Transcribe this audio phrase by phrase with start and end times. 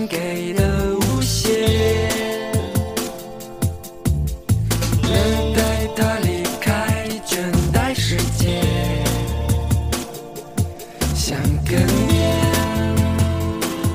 [0.00, 1.52] 命给的无限，
[5.02, 5.12] 等
[5.54, 7.36] 待他离开，倦
[7.70, 8.62] 怠世界，
[11.14, 11.36] 想。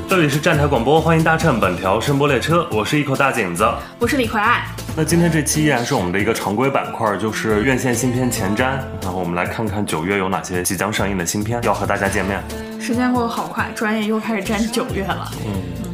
[0.08, 3.68] 这里是站台广播，欢迎搭乘本条声波列车，我是一口大井子。
[4.00, 4.68] 我是李逵爱。
[4.96, 8.78] 那今天这期依然是我们的一个常规板块，就是院线新片前瞻。
[9.02, 12.42] 然后我们来看看九月有哪些即将上映的新片要和大家见面。
[12.80, 15.32] 时间过得好快，转眼又开始站九月了。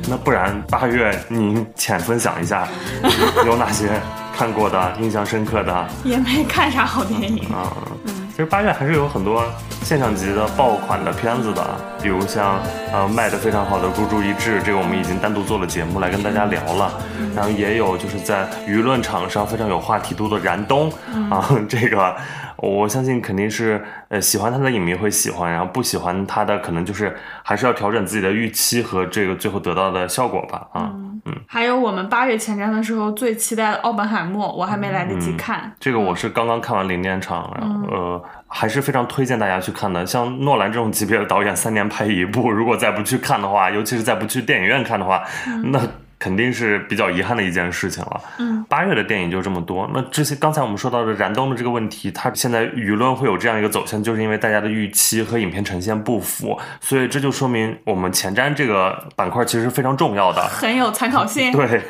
[0.09, 2.67] 那不然八月您浅分享一下，
[3.45, 3.89] 有哪些
[4.35, 5.87] 看过的、印象深刻的？
[6.03, 7.43] 也没看啥好电影。
[7.53, 7.71] 啊，
[8.31, 9.43] 其实八月还是有很多
[9.83, 11.63] 现象级的爆款的片子的，
[12.01, 12.59] 比如像
[12.91, 16.91] 呃卖的非常好的《孤注一掷》，这个我们已经单独做了节目来跟大家聊了。
[17.35, 20.91] 然后也有就是在舆论场上非常有话题度的《燃冬》
[21.33, 22.13] 啊， 这个
[22.61, 30.91] 我相信肯定是呃喜欢他的影迷会喜欢，然后不喜欢他的可能就是还是要调整自己的预期和这个最后得到的效果吧啊。
[30.93, 31.11] 嗯
[31.45, 35.71] 还有我们八月前瞻的时候最期待的《奥本海默》，我还没来得及看。
[35.79, 40.03] 这个我是刚刚看完零点场，然后呃还是非常推荐大家去看的。
[40.03, 45.21] 像诺兰这种级别的导演，三年拍一部，如果再不去看的话，尤其是再不去电影院看的话，
[45.65, 45.79] 那
[46.21, 48.21] 肯定是比较遗憾的一件事情了。
[48.37, 49.89] 嗯，八月的电影就这么多。
[49.91, 60.43] 那这些刚才我们说到的燃冬的这个问题，它现在舆论会有这样一个走向，就是因为大家的预期和影片呈现不符，所以这就说明我们前瞻这个板块其实是非常重要的。
[60.43, 61.51] 很有参考性。
[61.57, 61.81] 对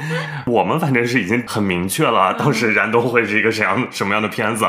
[0.45, 4.65] 我们反正是已经很明确了，当时燃冬会是一个什样什么样的片子，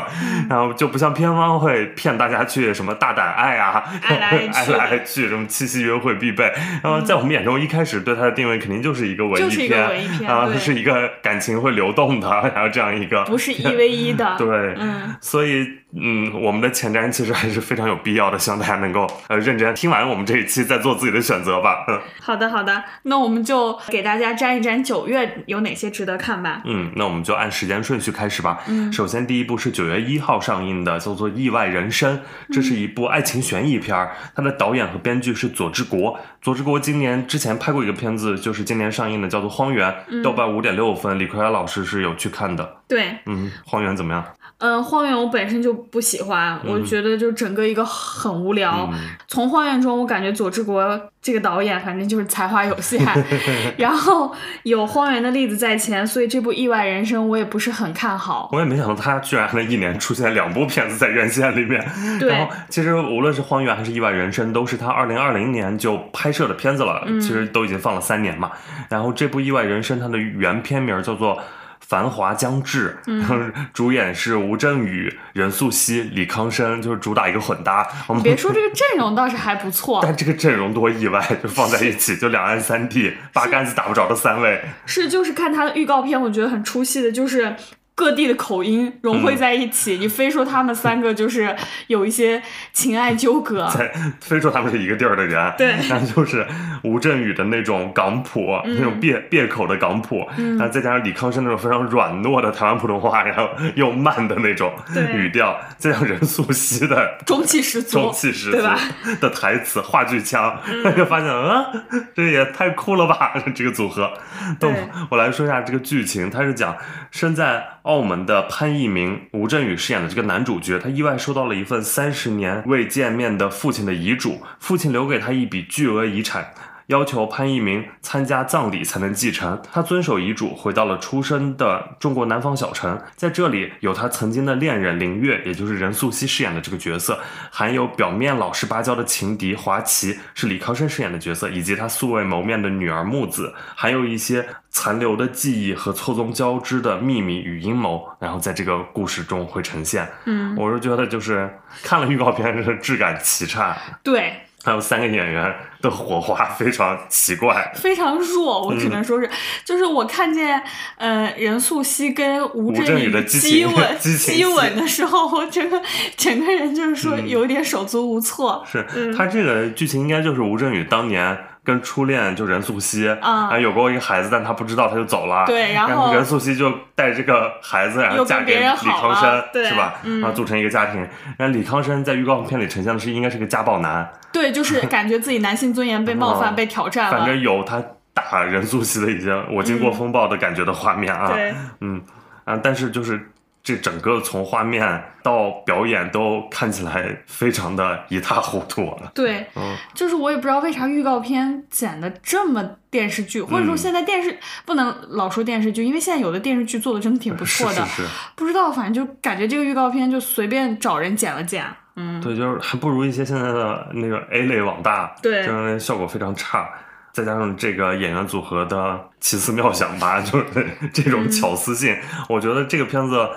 [0.49, 6.51] 然后就不像片方会骗大家去什么大胆爱啊，爱来爱去 爱来爱去，什么七夕约会必备。
[6.83, 10.29] 然后在我们眼中，一开始对它的定位肯定就是一个文艺艺片。
[10.29, 14.35] 啊，它是一个感情会流动的，然后这样一个不是一 v 一的。
[14.39, 21.85] 对，嗯，所以嗯，我们的前瞻其实还是非常有必要的，希望大家能够呃认真听完我们这一期，再做自己的选择吧。
[21.87, 26.61] 嗯 好的好的，那我们就给大家沾一沾九月有哪些值得看吧。
[26.65, 28.59] 嗯，那我们就按时间顺序开始吧。
[28.67, 32.17] 嗯，首先第一部是九月一号上映的，叫做《意外人生》，
[32.51, 36.17] 这是一部爱情悬疑片儿，它的导演和编剧是佐治国。
[36.41, 42.77] 佐治国今年之前拍过一个片子，就是今年上映的，叫做《荒原》，豆瓣五点六分，李逵老师是有去看的。
[42.87, 44.23] 对，嗯，《荒原》怎么样？
[44.65, 48.89] 嗯，荒原我本身就不喜欢，我觉得就整个一个很无聊。
[48.93, 53.03] 嗯从荒原中，我感觉佐治国这个导演反正就是才华有限，
[53.77, 54.31] 然后
[54.61, 58.47] 有荒原的例子在前，所以这部《意外人生》我也不是很看好。
[58.53, 61.83] 我也没想到他居然还能一年出现两部片子在院线里面。
[62.19, 68.51] 对然后其实无论是《荒原》还是《意外人生》，都是他二零二零年就拍摄的片子了，其实都已经放了三年嘛。
[68.87, 71.41] 然后这部《意外人生》它的原片名叫做。
[71.87, 72.97] 繁华将至，
[73.73, 77.87] 主演是吴镇宇、任素汐、李康生，就是主打一个混搭。
[78.07, 84.61] 我们别说这个阵容倒是还不错， 但这个阵容多意外，就放在一起，就两岸三地八竿子打不着的三位。
[84.85, 87.55] 是就是看他的预告片，我觉得很出戏的，就是。
[87.95, 91.55] 各地的口音融汇在一起，你非说他们三个就是
[91.87, 96.45] 有一些情爱纠葛， 在非说他们是一个地儿的人，对 那就是
[96.83, 104.73] 吴镇宇的那种港普，那种别别口的港普，然后再加上李康生那种非常软糯的台湾普通话，然后又慢的那种
[105.13, 108.79] 语调，再加上任素汐的 中气十足，中气十足对吧？
[109.21, 110.59] 的台词、话剧腔，
[110.97, 111.67] 就发现啊，
[112.15, 113.33] 这也太酷了吧！
[113.53, 114.11] 这个组合。
[114.59, 116.75] 那我我来说一下这个剧情，它是讲
[117.11, 126.53] 身在澳门的潘一鸣，吴镇宇饰演的这个男主角，他意外收到了一份三十年未见面的父亲的遗嘱，父亲留给他一笔巨额遗产。
[126.87, 129.61] 要求潘一鸣参加葬礼才能继承。
[129.71, 137.19] 他遵守遗嘱，回到了出生的中国南方小城，在这里有他曾经的恋人林月，也就是任素汐饰演的这个角色，
[137.51, 150.07] 还有表面老实巴交的情敌华琪，是李康生饰演的角色，以及他素未谋面的女儿木子，还有一些残留的记忆和错综交织的秘密与阴谋，然后在这个故事中会呈现。
[150.25, 151.49] 嗯，我是觉得就是
[151.83, 154.33] 看了预告片，是质感奇差，对，
[154.63, 157.71] 还有三个演员的火花非常奇怪。
[157.75, 159.29] 非常弱，我只嗯能说是，
[159.65, 160.61] 就是我看见
[160.97, 165.81] 呃任素汐跟吴吴镇镇宇宇的激吻激情吻的时候，我整个
[166.15, 168.65] 整个人就是说嗯有点手足无措。
[168.69, 175.45] 是嗯他这个剧情应该就是吴镇宇当年跟初恋就任素汐啊还有过一个孩子，但他不知道，他就走了。
[175.45, 179.95] 对然然后任素汐就带这个孩子，然后嫁给李康了生，对是吧？
[180.03, 180.99] 嗯然后组成一个家庭。
[181.37, 187.17] 然后李康生在预告片里呈现的是应该是个家暴男，对，就是 感觉自己男性尊严被冒犯、嗯被挑战了。
[187.17, 187.81] 反正有他
[188.13, 191.31] 打任素汐的已经我经过风暴的感觉的画面啊。
[191.31, 192.01] 对，嗯
[192.45, 193.31] 啊，但是就是
[193.63, 199.11] 这整个从画面到表演都看起来非常的一塌糊涂了。
[199.15, 202.61] 对，嗯，就是我也不知道为啥预告片剪的这么
[202.91, 207.85] 电视剧，或者说嗯现在电视不能老说电视剧，因为现在有的电视剧做的真的挺不错的。
[207.85, 211.65] 是是是，不知道，反正就感觉这个预告片就随便找人剪了剪。
[211.95, 216.69] 嗯，对，就是还不如一些现在的那个 A 类网大，对这样效果非常差。
[217.13, 220.45] 再加上这个演员组合的奇思妙想吧，就是
[220.91, 221.95] 这种巧思性，
[222.27, 223.29] 我觉得这个片子，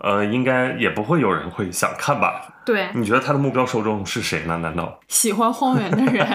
[0.00, 2.48] 呃，应该也不会有人会想看吧？
[2.64, 4.56] 对，你觉得他的目标受众是谁呢？
[4.58, 6.26] 难道喜欢荒原的人，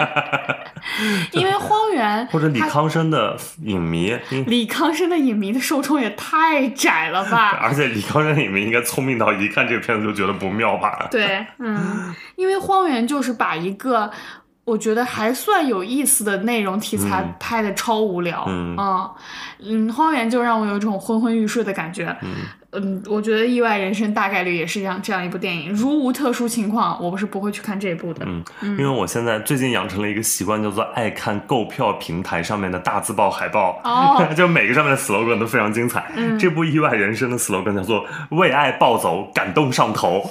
[1.34, 4.16] 因为荒原 或者李康生的影迷？
[4.46, 7.58] 李康生的影迷的受众也太窄了吧？
[7.62, 11.08] 而且李康生影迷应该聪明到一看这个片子就觉得不妙吧？
[11.10, 14.12] 对，嗯，因为荒原就是把一个
[14.66, 17.34] 我觉得还算有意思的内容题材嗯。
[17.40, 18.76] 拍的超无聊，嗯。
[18.78, 19.10] 嗯。
[19.62, 23.02] 嗯荒原就让我有一种昏昏欲睡的感觉，嗯。
[23.08, 28.24] 我觉得《意外人生》大概率也是这样这样一部电影，如无特殊情况，我不是不会去看这一部的。
[28.28, 33.82] 嗯，因为我现在最近养成了一个习惯，叫做爱看购票平台上面的大字报海报。
[33.84, 34.24] 哦。
[34.38, 36.12] 就每个上面的 slogan 都非常精彩。
[36.16, 36.38] 嗯。
[36.38, 40.30] 这部《意外人生》的 slogan 叫做“为爱暴走，感动上头。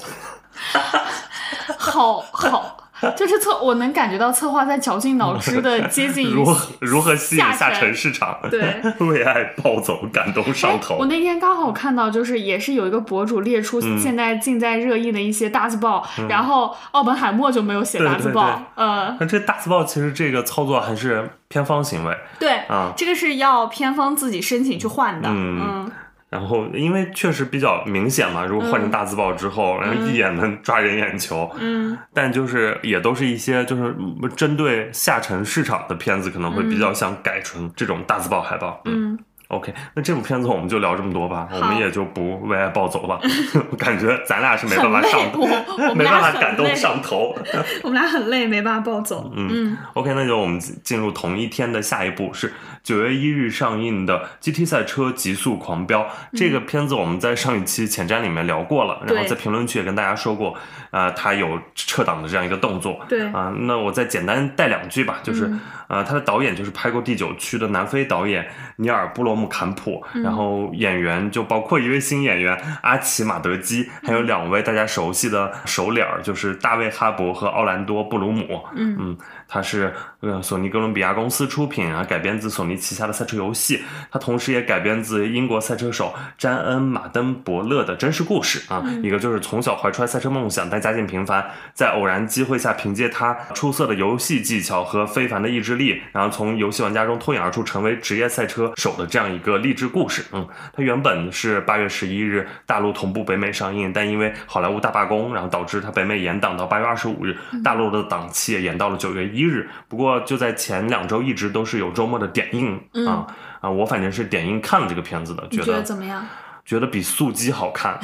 [1.76, 2.77] 好 好，
[3.16, 8.38] 就是策，我能感觉到策划在绞尽脑汁的接”，近于 如何如何吸引下下沉沉市场？
[8.50, 11.06] 对， 为爱暴走，感动上哎，头我。
[11.06, 13.98] 那天刚好看到，就是也是有一个博主列出嗯。
[13.98, 22.16] 现在近在热议的一些大字报，然后奥本海默就没有写大字报，呃，那这大字报其实这个操作还是偏方行为。
[22.38, 22.92] 对，啊。
[22.96, 25.60] 这个是要偏方自己申请去换的，嗯。
[25.60, 25.92] 嗯
[26.30, 31.50] 然后因为确实比较明显嘛，如果换成大字报之后，然后一眼能抓人眼球。
[31.58, 38.80] 嗯 但就是也都是一些就是嗯针对下沉市场的片子，可能会比较想改成这种大字报海报。
[38.84, 43.20] 嗯嗯，，OK，那这部片子我们就聊这么多吧，我们也就不为爱暴走了。
[43.70, 45.46] 我感觉咱俩是没办法， 上头，
[45.94, 47.34] 没办法感动上头。
[47.82, 52.52] 我们俩很累，没办法暴走，嗯 OK，那就我们进入同一天的下一部是
[52.82, 56.02] 九月一日上映的《GT 赛车极速狂飙》。
[56.36, 60.54] 这个片子我们在上一期前瞻里面聊过了，然后在评论区也跟大家说过，
[60.90, 63.00] 呃，它有撤档的这样一个动作。
[63.08, 68.46] 对啊、那我再简单带两句吧，就是、嗯呃，他的导演就是拍过《第九区》的南非导演
[68.76, 78.60] 尼尔布罗姆坎普，嗯然后演员就包括一位新演员阿奇马德基，还有两位大家熟悉的熟脸儿，就是大卫哈伯和奥兰多布鲁姆。
[78.74, 79.16] 嗯嗯，
[79.48, 83.82] 它是呃索尼哥伦比亚公司出品啊，改编自索尼旗下的赛车游戏。
[84.12, 100.22] 它同时也改编自英国赛车手詹恩·马登伯勒的真实故事啊，一个就是从小怀揣赛车梦想，但家境平凡，在偶然机会下，凭借他出色的游戏技巧和非凡的意志力，然后从游戏玩家中脱颖而出，成为职业赛车手的这样一个励志故事。
[100.32, 109.68] 嗯，它原本是八月十一日大陆同步北美上映，但因为好莱坞大罢工，然后导致它北美延档到八月二十五日，大陆的档期也延到了九月一日。
[109.88, 113.26] 不过就在前两周一直都是有周末的点映啊
[113.60, 116.24] 啊，我反正是点映看了这个片子的，觉得觉得怎么样？
[116.64, 117.98] 觉得比速激好看，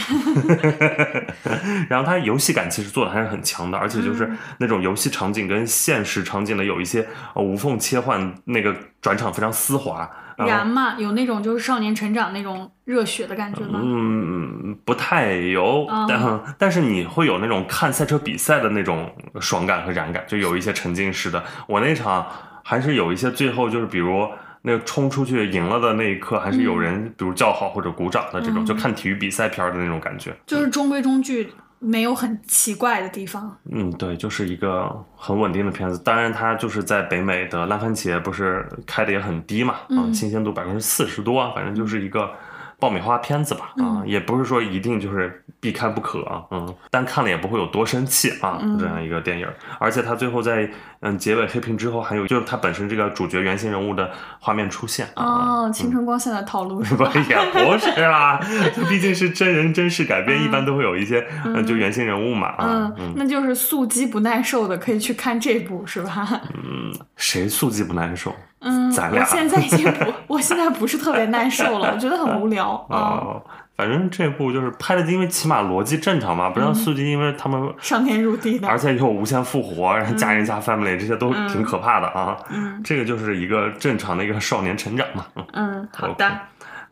[1.88, 10.10] 然后它游戏感其实做的还是很强的，而且就是那种游戏场景跟现实场景的有一些呃无缝切换，那个转场非常丝滑。
[10.38, 13.80] 燃嘛，有那种就是少年成长那种热血的感觉吗？
[13.82, 19.10] 嗯，不太有，嗯但但是你会有那种看赛车比赛的那种
[19.40, 21.42] 爽感和燃感，就有一些沉浸式的。
[21.66, 22.26] 我那场
[22.62, 24.28] 还是有一些最后就是比如。
[24.66, 30.34] 那个冲出去赢了的那一刻，还是有人比如叫好或者鼓掌的这种，嗯就看体育比赛片儿的那种感觉。
[30.46, 31.52] 就是中规中矩，
[31.84, 33.54] 没有很奇怪的地方。
[33.70, 35.98] 嗯，对，就是一个很稳定的片子。
[36.02, 42.30] 当然，它就是在北美的烂番茄不是开的也很低嘛，啊，嗯新鲜度百分之四十多，反正就是一个
[42.78, 49.48] 爆米花片子吧，啊，嗯也不是说一定就是必看不可啊，嗯，但看了也不会有多生气啊，嗯这样一个电影。
[49.78, 50.68] 而且它最后在
[51.00, 55.24] 嗯结尾黑屏之后，还有就是它本身这个主角原型人物的画面出现啊。
[55.66, 57.10] 哦，青春光线的套路是不吧？
[57.28, 58.40] 也不是啦，
[58.74, 66.28] 这 毕竟是真人真事改编，一般都会有一些，嗯，就原型人物嘛，啊，嗯，那就是素鸡不耐受的可以去看这部是吧？
[66.54, 68.34] 嗯谁素鸡不耐受？
[68.64, 72.96] 嗯，咱俩我现在已经不，我现在不是特别耐受了，我觉得很无聊啊。
[72.96, 73.42] 哦，
[73.76, 82.36] 反正这部就是拍的，因为起码逻辑正常嘛，不像速激，因为他们上天入地的，而且又无限复活，然后家人加 family 这些都挺可怕的啊。
[82.50, 85.26] 嗯这个就是一个正常的一个少年成长嘛。
[85.34, 86.30] 嗯 嗯，好的，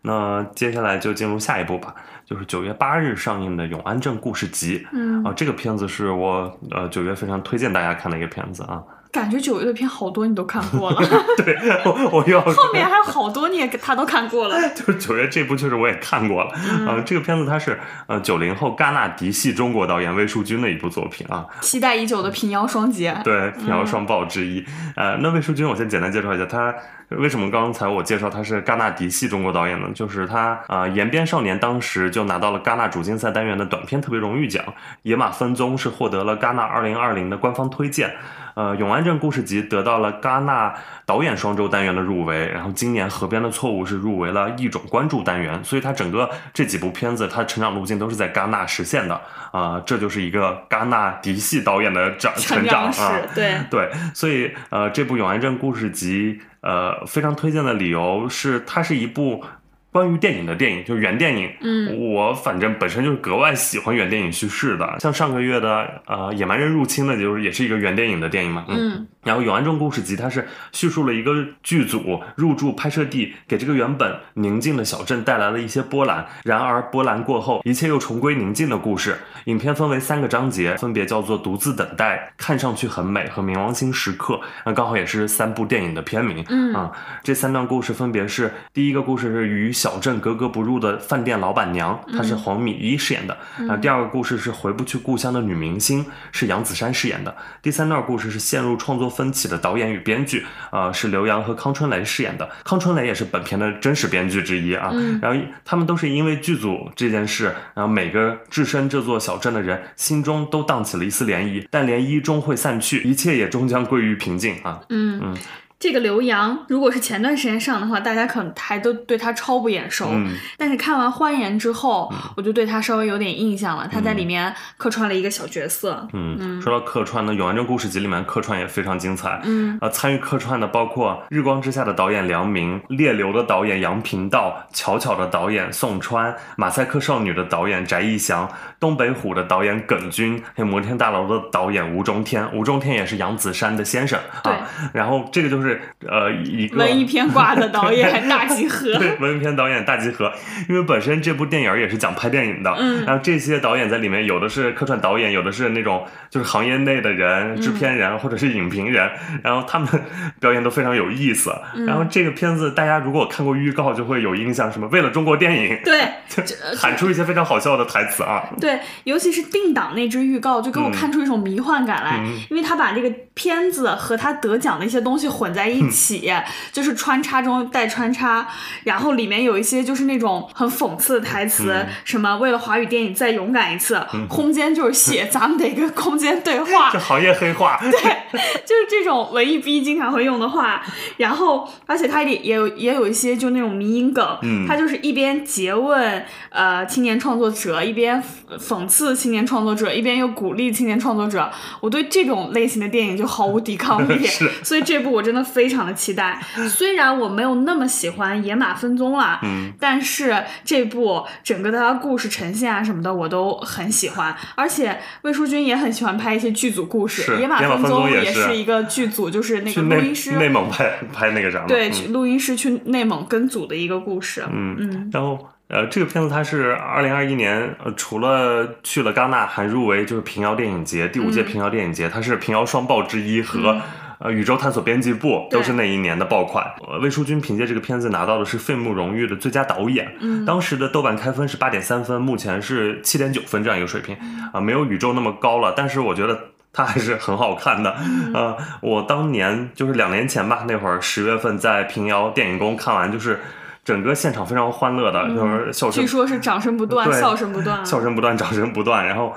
[0.03, 1.95] 那接下来就进入下一部吧，
[2.27, 4.79] 就是九月八日上映的《永安镇故事集》。
[4.93, 8.83] 嗯啊，这个片子是我呃九月非常推荐大家看的一个片子啊。
[9.13, 10.99] 感觉九月的片好多你都看过了，
[11.37, 11.55] 对，
[11.85, 14.57] 我我又要 后面还有好多你也他都看过了。
[14.75, 24.65] 就是九月这部确实我也看过了，嗯呃，这个片子它是呃九零后戛纳嫡系中国导演魏树军的一部作品啊，期待已久的平遥双杰，对，平遥双爆之一。
[24.97, 26.75] 呃，那魏淑君，我先简单介绍一下，他
[27.11, 29.89] 为什么刚才我介绍他是戛纳嫡系中国导演呢？
[29.95, 34.65] 就是他啊，呃延边少年》当时就拿到了戛纳主竞赛单元的短片特别荣誉奖，
[35.03, 38.15] 《野马分鬃》是获得了戛纳二零二零的官方推荐。
[38.55, 40.75] 呃，《永安镇故事集》得到了戛纳
[41.07, 49.21] 导演双周单元的入围，然后今年《河边的错误》是入围了一种关注单元，所以它整个这几部片子，它成长路径都是在戛纳实现的
[49.53, 53.21] 啊、这就是一个戛纳嫡系导演的长成长长啊。
[53.21, 59.45] 史，对，对，所以呃，这部《永安镇故事集》呃非常推荐的理由是，它是一部
[59.93, 61.51] 关于电影的电影，就是原电影。
[61.61, 68.65] 嗯，我反正本身就是格外喜欢原电影叙事的，像上个月的呃《野蛮人入侵》的，就是也是一个原电影的电影嘛。
[68.69, 76.27] 嗯然后《永安镇故事集》它是叙述了一个剧组入驻拍摄地，给这个原本宁静的小镇带来了一些波澜。
[76.43, 79.19] 然而波澜过后，一切又重归宁静的故事。
[79.45, 84.35] 影片分为三个章节，分别叫做《独自等待》、《看上去很美》和《冥王星时刻》。
[84.67, 86.45] 那刚好也是三部电影的片名。
[86.49, 86.91] 嗯啊，
[87.23, 93.35] 这三段故事分别是：第一个故事是与小镇格格不入的饭店老板娘，她是黄米一饰演的；
[93.69, 102.49] 啊，第二个故事是回不去故乡的女明星，是杨子姗饰演的；第三段故事是陷入创作分歧的导演与编剧，啊，是刘洋和康春雷饰演的。
[102.65, 104.91] 康春雷也是本片的真实编剧之一啊。
[104.93, 114.81] 嗯然后他们都是因为剧组这件事，然后每个置身这座小镇的人心中都荡起了一丝涟漪，但涟漪终会散去，一切也终将归于平静啊。
[114.89, 115.37] 嗯嗯
[115.83, 120.07] 这个刘洋，如果是前段时间上的话，大家可能还都对他超不眼熟。
[120.13, 123.89] 嗯但是看完《欢颜》之后，我就对他稍微有点印象了。
[123.93, 126.07] 他在里面客串了一个小角色。
[126.13, 129.41] 嗯，说到客串呢，《永安镇故事集》里面客串也非常精彩。
[129.43, 138.49] 嗯，呃，参与客串的包括《日光之下》的导演梁明、《猎流》的导演杨频道、《巧巧》的导演宋川、《马赛克少女》的导演翟义翔、
[138.79, 142.49] 东北虎的导演耿军，还有《摩天大楼》的导演吴中天。
[142.55, 144.69] 吴中天也是杨子姗的先生对啊。
[144.93, 145.72] 然后这个就是
[146.09, 148.95] 呃一个文艺片挂的导演大集合。
[148.99, 150.33] 对，文艺片导演大集合，
[150.69, 159.11] 因为本身这部电影也是讲拍电影的，嗯然后这些导演在里面有的是客串导演，有的是那种就是行业内的人、制片人或者是影评人，
[159.43, 159.89] 然后他们
[160.41, 161.53] 表演都非常有意思。
[161.87, 166.01] 然后这个片子大家如果看过预告，就会有印象，什么为了中国电影，对，
[166.77, 168.43] 喊出一些非常好笑的台词啊。
[168.61, 176.33] 对，尤其是定档那支预告，就给我嗯看出一种迷幻感来，嗯因为他把这个片子和他得奖的一些东西混在一起，
[176.73, 178.47] 就是穿插中带穿插，
[178.85, 181.87] 然后里面有一些就是那种很讽刺的台词，嗯。
[182.05, 190.83] 什么为了华语电影再勇敢一次，空间就是血， 咱们得跟空间对话这，行业黑话，对就是这种文艺逼经常会用的话，
[191.17, 194.67] 然后而且它也也有也有一些就那种迷因梗，嗯。
[194.67, 198.23] 它就是一边诘问呃青年创作者，一边
[198.59, 201.51] 讽讽刺青年创作者，一边又鼓励青年创作者。
[201.81, 206.41] 我对这种类型的电影就毫无抵抗力 是，所以这部我真的非常的期待。
[206.69, 224.45] 虽然我没有那么喜欢《野马分鬃》了，嗯但是这部整个的它故事呈现啊什么的我都很喜欢，而且魏淑君也很喜欢拍一些剧组故事，野马分鬃鬃也也是是一个剧组，就是那个录音师，内蒙拍拍那个啥嘛，对，录音师去内蒙跟组的一个故事。
[224.53, 233.81] 嗯嗯然后呃，这个片子它是二零二一年，呃，除了去了戛纳，还入围就是平遥电影节第五届嗯平遥电影节，它是平遥双爆之一和。
[234.23, 236.65] 呃，宇宙探索编辑部都是那一年的爆款。
[236.87, 240.15] 呃，魏淑君凭借这个片子拿到的是费穆荣誉的最佳导演。
[240.21, 244.17] 嗯当时的豆瓣开分是八点三分，目前是七点九分这样一个水平，
[244.53, 246.39] 啊、没有宇宙那么高了，但是我觉得
[246.73, 247.97] 它还是很好看的。
[248.05, 253.41] 嗯呃，我当年就是两年前吧，那会儿十月份在平遥电影宫看完，就是
[253.85, 257.85] 整个现场非常欢乐的，就是笑声据说是掌声不断，笑声不断。
[257.85, 259.05] 笑声不断，掌声不断。
[259.05, 259.35] 然后，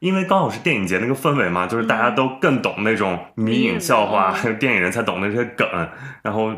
[0.00, 5.66] 因为刚好是电影节那个氛围嘛，就是大家都更懂那种迷影笑话，嗯还有电影人才懂那些梗。
[6.22, 6.52] 然后，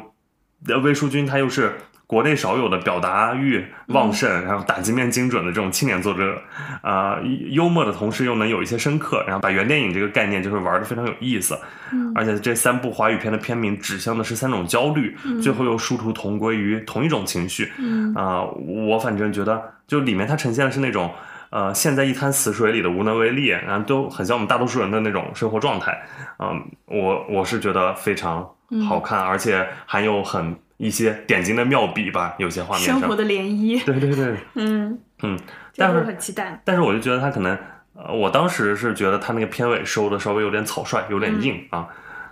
[0.67, 1.75] 呃魏淑君她又是。
[2.05, 6.43] 国内少有的表达欲旺盛，然后打击面精准的这种青年作者，
[6.83, 7.19] 啊、
[7.49, 11.59] 幽默的同时又能有一些深刻，然后把原电影这个概念就是玩的非常有意思。
[11.91, 17.73] 嗯而且这三部华语片的片名指向的是三种焦虑，最后又殊途同归于同一种情绪。
[17.79, 21.11] 嗯啊、我反正觉得，就里面它呈现的是那种，
[21.53, 26.03] 呃，陷在一滩死水里的无能为力，然后都很像我们大多数人的那种生活状态。
[26.39, 28.49] 嗯、我我是觉得非常
[28.89, 32.87] 好看，而且还有很一些点睛的妙笔吧，有些画面。
[32.87, 33.85] 生活的涟漪。
[33.85, 35.39] 对对对， 嗯，嗯，
[35.77, 36.59] 但是很期待。
[36.65, 37.55] 但是我就觉得他可能，
[37.95, 41.87] 呃，我当时是觉得他那个片尾收的稍微有点草率，有点硬啊。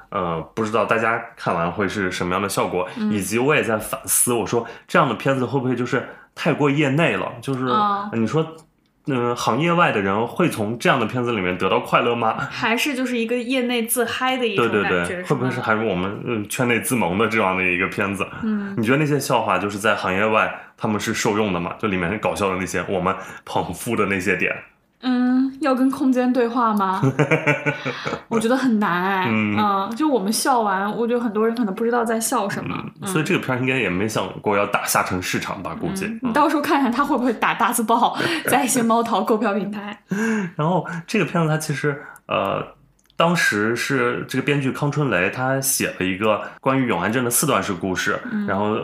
[0.09, 7.31] 呃，不知道大家看完会是什么样的效果，嗯以及我也在反思，我说这样的片子会不会就是太过业内了？
[7.43, 8.57] 就是、哦你说，
[9.11, 12.37] 嗯、行业外的人会从这样的片子里面得到快乐吗？
[12.51, 18.27] 还是就是一个业内自嗨的一对对种感觉，对，会不会是还是我们嗯圈内自萌的这样的一个片子？
[18.43, 21.75] 嗯，你觉得那些笑话就是在行业外他们是受用的吗？
[21.79, 23.15] 就里面搞笑的那些我们
[23.45, 24.55] 捧腹的那些点，
[25.03, 27.01] 嗯，要跟空间对话吗？
[28.29, 29.27] 我觉得很难哎。
[29.29, 32.77] 嗯就我们笑完，我觉得很多人可能不知道在笑什么。
[33.01, 35.75] 嗯所以这个片儿应该也没想过要打下沉市场吧？
[35.81, 36.07] 估计。
[36.23, 38.17] 你到时候看看他会不会打大字报
[38.47, 39.99] 在一些猫淘购票平台。
[40.57, 42.63] 然后这个片子它其实呃，
[43.17, 48.77] 当时是这个编剧康春雷他写了一个关于永安镇的四段式故事，然后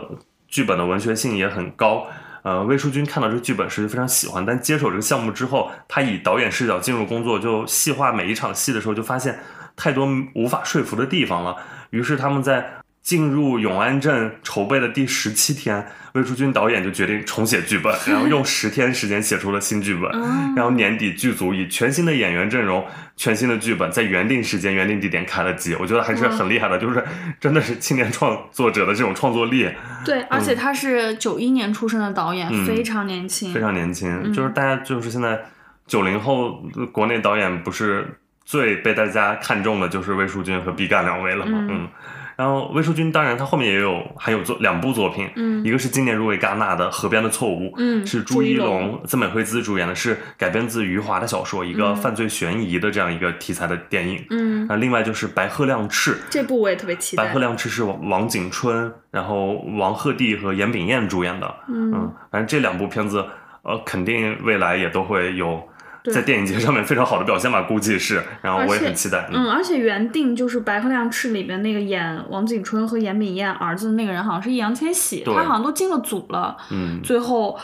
[0.47, 2.05] 剧本的文学性也很高。
[2.47, 9.37] 呃，魏淑君看到这个剧本是非常喜欢，但接手这个项目之后，他以导演视角进入工作，就细化每一场戏的时候，就发现
[9.75, 11.57] 太多无法说服的地方了。
[11.89, 12.65] 于是他们在
[13.01, 15.85] 进入永安镇筹备的第十七天，
[16.17, 20.09] 魏淑君导演就决定重写剧本，然后用十天时间写出了新剧本。
[20.13, 22.83] 嗯然后年底剧组以全新的演员阵容、
[23.15, 27.03] 全新的剧本，在原定时间、原定地点开了机，我觉得还是很厉害的，就是
[27.39, 29.69] 真的是青年创作者的这种创作力
[30.03, 33.53] 对，而且他是九一年出生的导演，嗯非常年轻。
[33.53, 34.09] 非常年轻。
[34.23, 35.39] 嗯就是大家就是现在
[35.85, 41.89] 九零后国内导演不是最被大家看中的就是魏淑君和毕赣两位了吗，嗯嗯。
[42.37, 54.23] 然后魏淑君当然她后面也有还有作两部作品，嗯一个是今年入围戛纳的《河边的错误》，嗯是朱朱一一龙龙、曾美惠孜主演的，是改编自余华的小说，一个嗯犯罪悬疑的这样一个题材的电影。
[54.29, 57.39] 嗯，啊，另外就是《白鹤亮翅》，这部我也特别期待白鹤。
[57.39, 61.55] 亮翅是王王景春，然后王鹤棣和严炳彦主演的。
[61.67, 63.25] 嗯嗯，反正这两部片子，
[63.63, 65.76] 呃，肯定未来也都会有对
[66.11, 68.21] 在电影节上面非常好的表现吧，估计是。
[68.41, 69.27] 然后我也很期待。
[69.31, 77.57] 嗯，而且原定就是《白鹤亮翅》里面那个演王景春和严敏燕儿子的那个人，好像是易烊千玺，他好像都进了组了，嗯，最后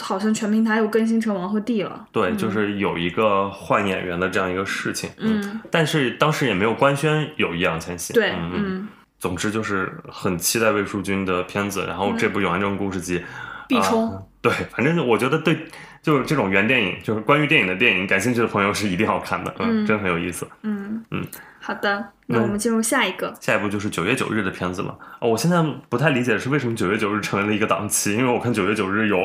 [0.00, 2.06] 好像全平台又更新成王鹤棣了。
[2.12, 5.10] 对，就是有一个换演员的这样一个事情。
[5.18, 8.12] 嗯，但是当时也没有官宣有易烊千玺。
[8.12, 8.88] 对，嗯
[9.18, 13.18] 总之就是很期待魏淑君的片子，然后这部《永安镇故事集》
[13.66, 15.66] 必冲啊对，反正我觉得对，
[16.02, 20.46] 就是这种原电影，就是关于电影的电影，感兴趣的朋友是一定要看的，嗯，嗯真很有意思。
[20.62, 21.24] 嗯嗯，
[21.60, 23.34] 好的，那我们进入下一个。
[23.40, 24.96] 下一步就是九月九日的片子了。
[25.20, 29.18] 哦，我现在不太理解是为什么九月九日成为了一个档期，因为我看九月九日有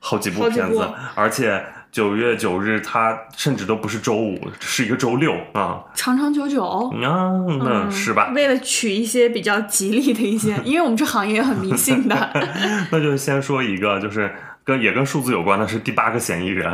[0.00, 5.82] 好几部片子，而且九月九日它甚至都不是周五，是一个周六啊。
[5.94, 8.30] 长长久久，啊，那嗯是吧？
[8.34, 12.30] 为了取一些比较吉利的一些， 因为我们这行业很迷信的。
[12.92, 14.32] 那就先说一个，就是
[14.68, 16.70] 跟也跟数字有关的是《第八个嫌疑人》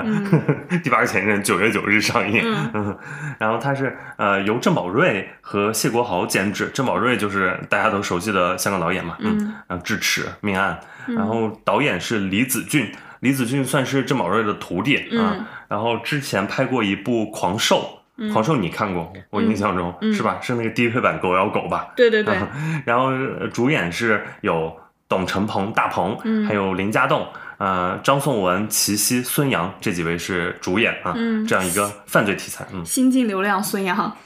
[0.82, 2.42] 第八个嫌疑人九月九日上映。
[2.44, 2.98] 嗯嗯，
[3.38, 10.76] 然后它是呃由郑宝瑞和谢国豪监制，郑宝瑞就是大家都熟悉的香港导演嘛，嗯，嗯然后《智齿》《命案》，
[11.14, 12.90] 然后导演是李子俊。
[13.20, 18.00] 李子俊算是郑宝瑞的徒弟啊，嗯然后之前拍过一部《狂兽》，
[18.32, 19.12] 狂兽你看过？
[19.30, 20.38] 我印象中、嗯是吧？
[20.42, 21.92] 是那个低配版《狗咬狗》吧？
[21.96, 22.36] 对对对，
[22.84, 23.06] 然后
[23.40, 24.76] 呃主演是有
[25.08, 27.26] 董成鹏、大鹏，嗯还有林家栋、
[27.58, 32.66] 呃张颂文、齐溪、孙杨这几位是主演啊，嗯这样一个犯罪题材。
[32.72, 34.16] 嗯，新晋流量孙杨，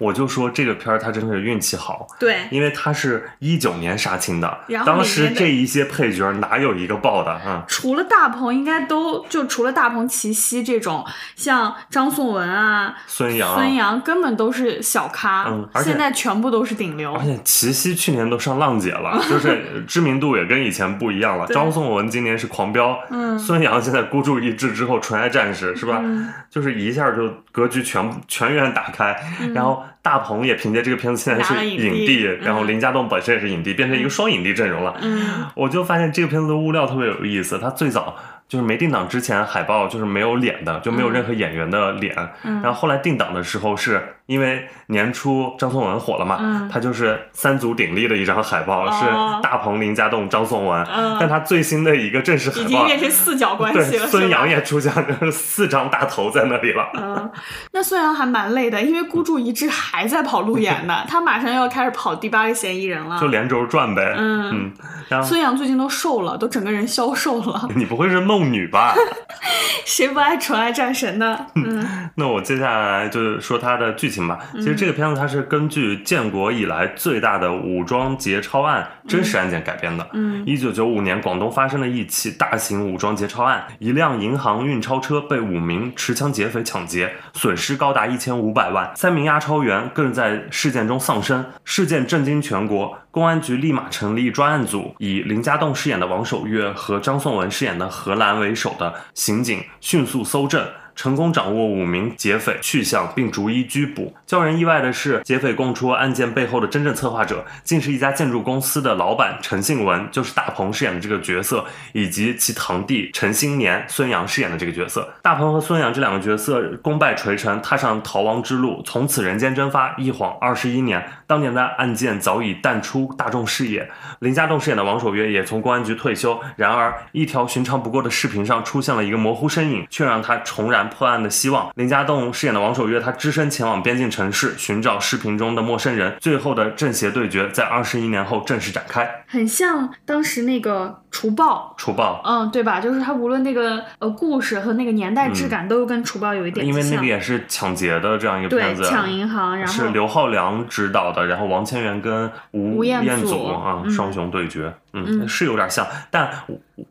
[0.00, 7.62] 我就说这个片儿它真的是运气好，对，因为它是一九年杀青的当时这一些配角哪有一个爆的啊？
[7.68, 11.04] 除了大鹏，应该都就除了大鹏、齐溪这种，
[11.36, 17.22] 像张颂文啊、孙杨，孙杨根本都是小咖，嗯而且现在全部都是顶流而。
[17.22, 21.46] 且齐溪去年都上浪姐了，就是知名度也跟以前不一样了。
[21.52, 26.00] 张颂文今年是狂飙，嗯孙杨现在孤注一掷之后纯爱战士是吧？
[26.02, 29.16] 嗯就是一下就格局全全员打开，
[29.54, 34.96] 然后大鹏也凭借这个片子现在是影帝然后林家栋本身也是影帝，变成一个双影帝阵容了。
[35.02, 38.16] 嗯我就发现这个片子的物料特别有意思，它最早
[38.48, 42.16] 就是没定档之前海报就是没有脸的，就没有任何演员的脸。
[42.44, 50.84] 嗯然后后来定档的时候，是因为年初张颂文火了嘛，嗯他就是三足鼎立的一张海报，哦是大鹏、林家栋、张颂文。
[50.84, 56.88] 嗯但他最新的一个正式海报已经，变成四角关系了，孙杨也出现，了四张大头在那里了。
[56.94, 57.30] 嗯，
[57.72, 63.26] 那孙杨还蛮累的，因为孤注一掷还在跑路演呢， 他马上要开始跑第八个嫌疑人了就。
[63.26, 64.72] 连轴转呗，嗯
[65.08, 68.94] 然后孙杨最近都瘦了，都整个人消瘦了， 你不会是梦女吧？
[69.84, 71.46] 谁不爱纯爱战神呢？
[71.56, 74.38] 嗯那我接下来就是说他的剧情情吧。
[74.54, 80.06] 其实这个片子它是根据建国以来最大的武装劫钞案真实案件改编的。
[80.12, 91.44] 嗯一九九五年，广东发生了一起大型武装劫钞案，一辆银行运钞车被五名持枪劫匪抢劫，损失高达一千五百万，三名押钞员更在事件中丧生。
[91.64, 100.66] 事件震惊全国，公安局立马成立专案组，以林家栋饰演的王守月和张颂文饰演的何兰为首的刑警迅速搜证。
[101.00, 104.14] 成功掌握五名劫匪去向，并逐一拘捕。
[104.26, 115.10] 叫人意外的是，劫匪供出案件背后的真正策划者，竟是一家建筑公司的老板陈信文，就是大鹏饰演的这个角色，以及其堂弟陈新年、孙杨饰演的这个角色。
[115.22, 119.94] 大鹏和孙杨这两个角色功败垂成，踏上逃亡之路，从此人间蒸发。
[119.96, 123.90] 一晃二十一年，当年的案件早已淡出大众视野。
[124.18, 131.70] 林家栋饰演的王守月也从公安局退休，然而一条寻常不过的视频上出现了一个模糊身影，却让他重燃破案的希望。
[131.76, 139.24] 林家栋饰演的王守约，他只身前往边境城市寻找视频中的陌生人，最后的正邪对决在二十一年后正式展开。
[139.28, 141.74] 很像当时那个除暴。
[141.78, 142.80] 除暴，嗯，对吧？
[142.80, 155.28] 就是他无论那个呃故事和那个年代质感，都跟除暴有一点像因为那个也是抢劫的这样一个对片子，抢银行，然后是刘浩良执导的，然后王千源跟吴吴彦祖祖啊、嗯双雄对决，嗯，嗯。
[155.28, 156.30] 是有点像，但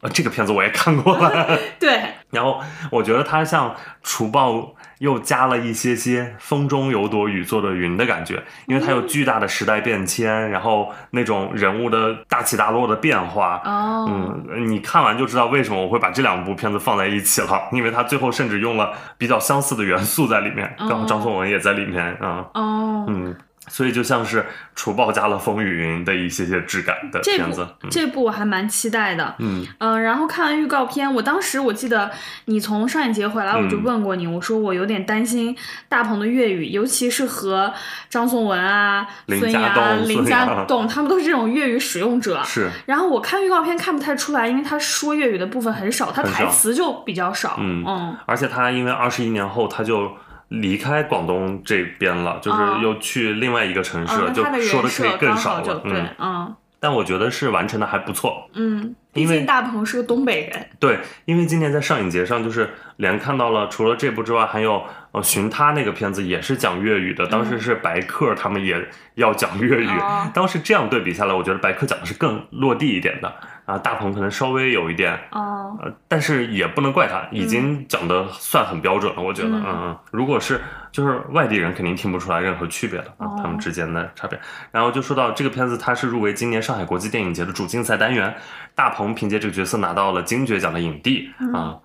[0.01, 1.57] 我这个片子我也看过了。
[1.79, 3.69] 对， 然后我觉得它像
[4.03, 4.51] 《除暴》
[4.99, 13.61] 又加了一些些“风中有朵雨做的云”的感觉，因为它有巨大的时代变迁，然后那种人物的大起大落的变化。
[13.65, 23.35] 哦，嗯，你看完就知道为什么我会把这两部片子放在一起了，因为它最后甚至用了比较相似的元素在里面，刚好张颂文也在里面啊，哦，嗯，
[23.69, 24.41] 所以就像是
[24.75, 29.35] 《除暴》加了《风雨云》的一些些质感的这部片子，嗯这部我还蛮期待的。
[29.39, 32.11] 嗯嗯，然后看完预告片，我当时我记得
[32.45, 35.55] 你从上一节回来，我就嗯问过你，我说我有点担心
[35.87, 37.71] 大鹏的粤语，尤其是和
[38.09, 42.41] 张颂文啊、孙杨、栋林家栋，他们都是这种粤语使用者。
[42.43, 47.57] 是，然后我看预告片看不太出来，因为他说粤语的部分很少，他台词就比较少。
[47.59, 50.11] 嗯嗯而且他因为二十一年后他就
[50.49, 52.79] 离开广东这边了，就是哦。
[52.83, 56.55] 又去另外一个城市就说的可以更少了，嗯，，嗯。
[56.81, 60.65] 但我觉得是完成的还不错，嗯，毕因为竟大鹏是个东北人。
[60.79, 64.81] 对，因为今年在上影节上，就是连看到了，除了这部之外，还有
[65.11, 68.81] 呃《寻他》那个片子也是讲粤语的，当时是白客他们也
[69.15, 69.89] 要讲粤语，
[70.33, 73.35] 当时这样对比下来，我觉得白客讲的是更落地一点的，
[73.69, 75.13] 啊，大鹏可能稍微有一点。
[75.29, 80.59] 哦，呃，但是也不能怪他，已经讲的算很标准了，我觉得，嗯嗯嗯，如果是
[80.91, 84.39] 就是外地人，肯定听不出来任何区别的啊，哦他们之间的差别。
[84.71, 88.35] 然后就说到这个片子，它是入围今年上海国际电影节的主竞赛单元，
[88.73, 91.77] 大鹏凭借这个角色拿到了金爵奖的影帝嗯啊，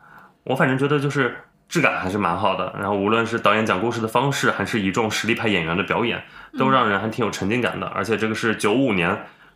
[0.45, 1.37] 我反正觉得就是
[1.69, 6.23] 质感还是蛮好的，然后无论是导演讲故事的方式，还是一众实力派演员的表演，
[6.59, 9.15] 都让人还挺有沉浸感的，而且这个是九五年。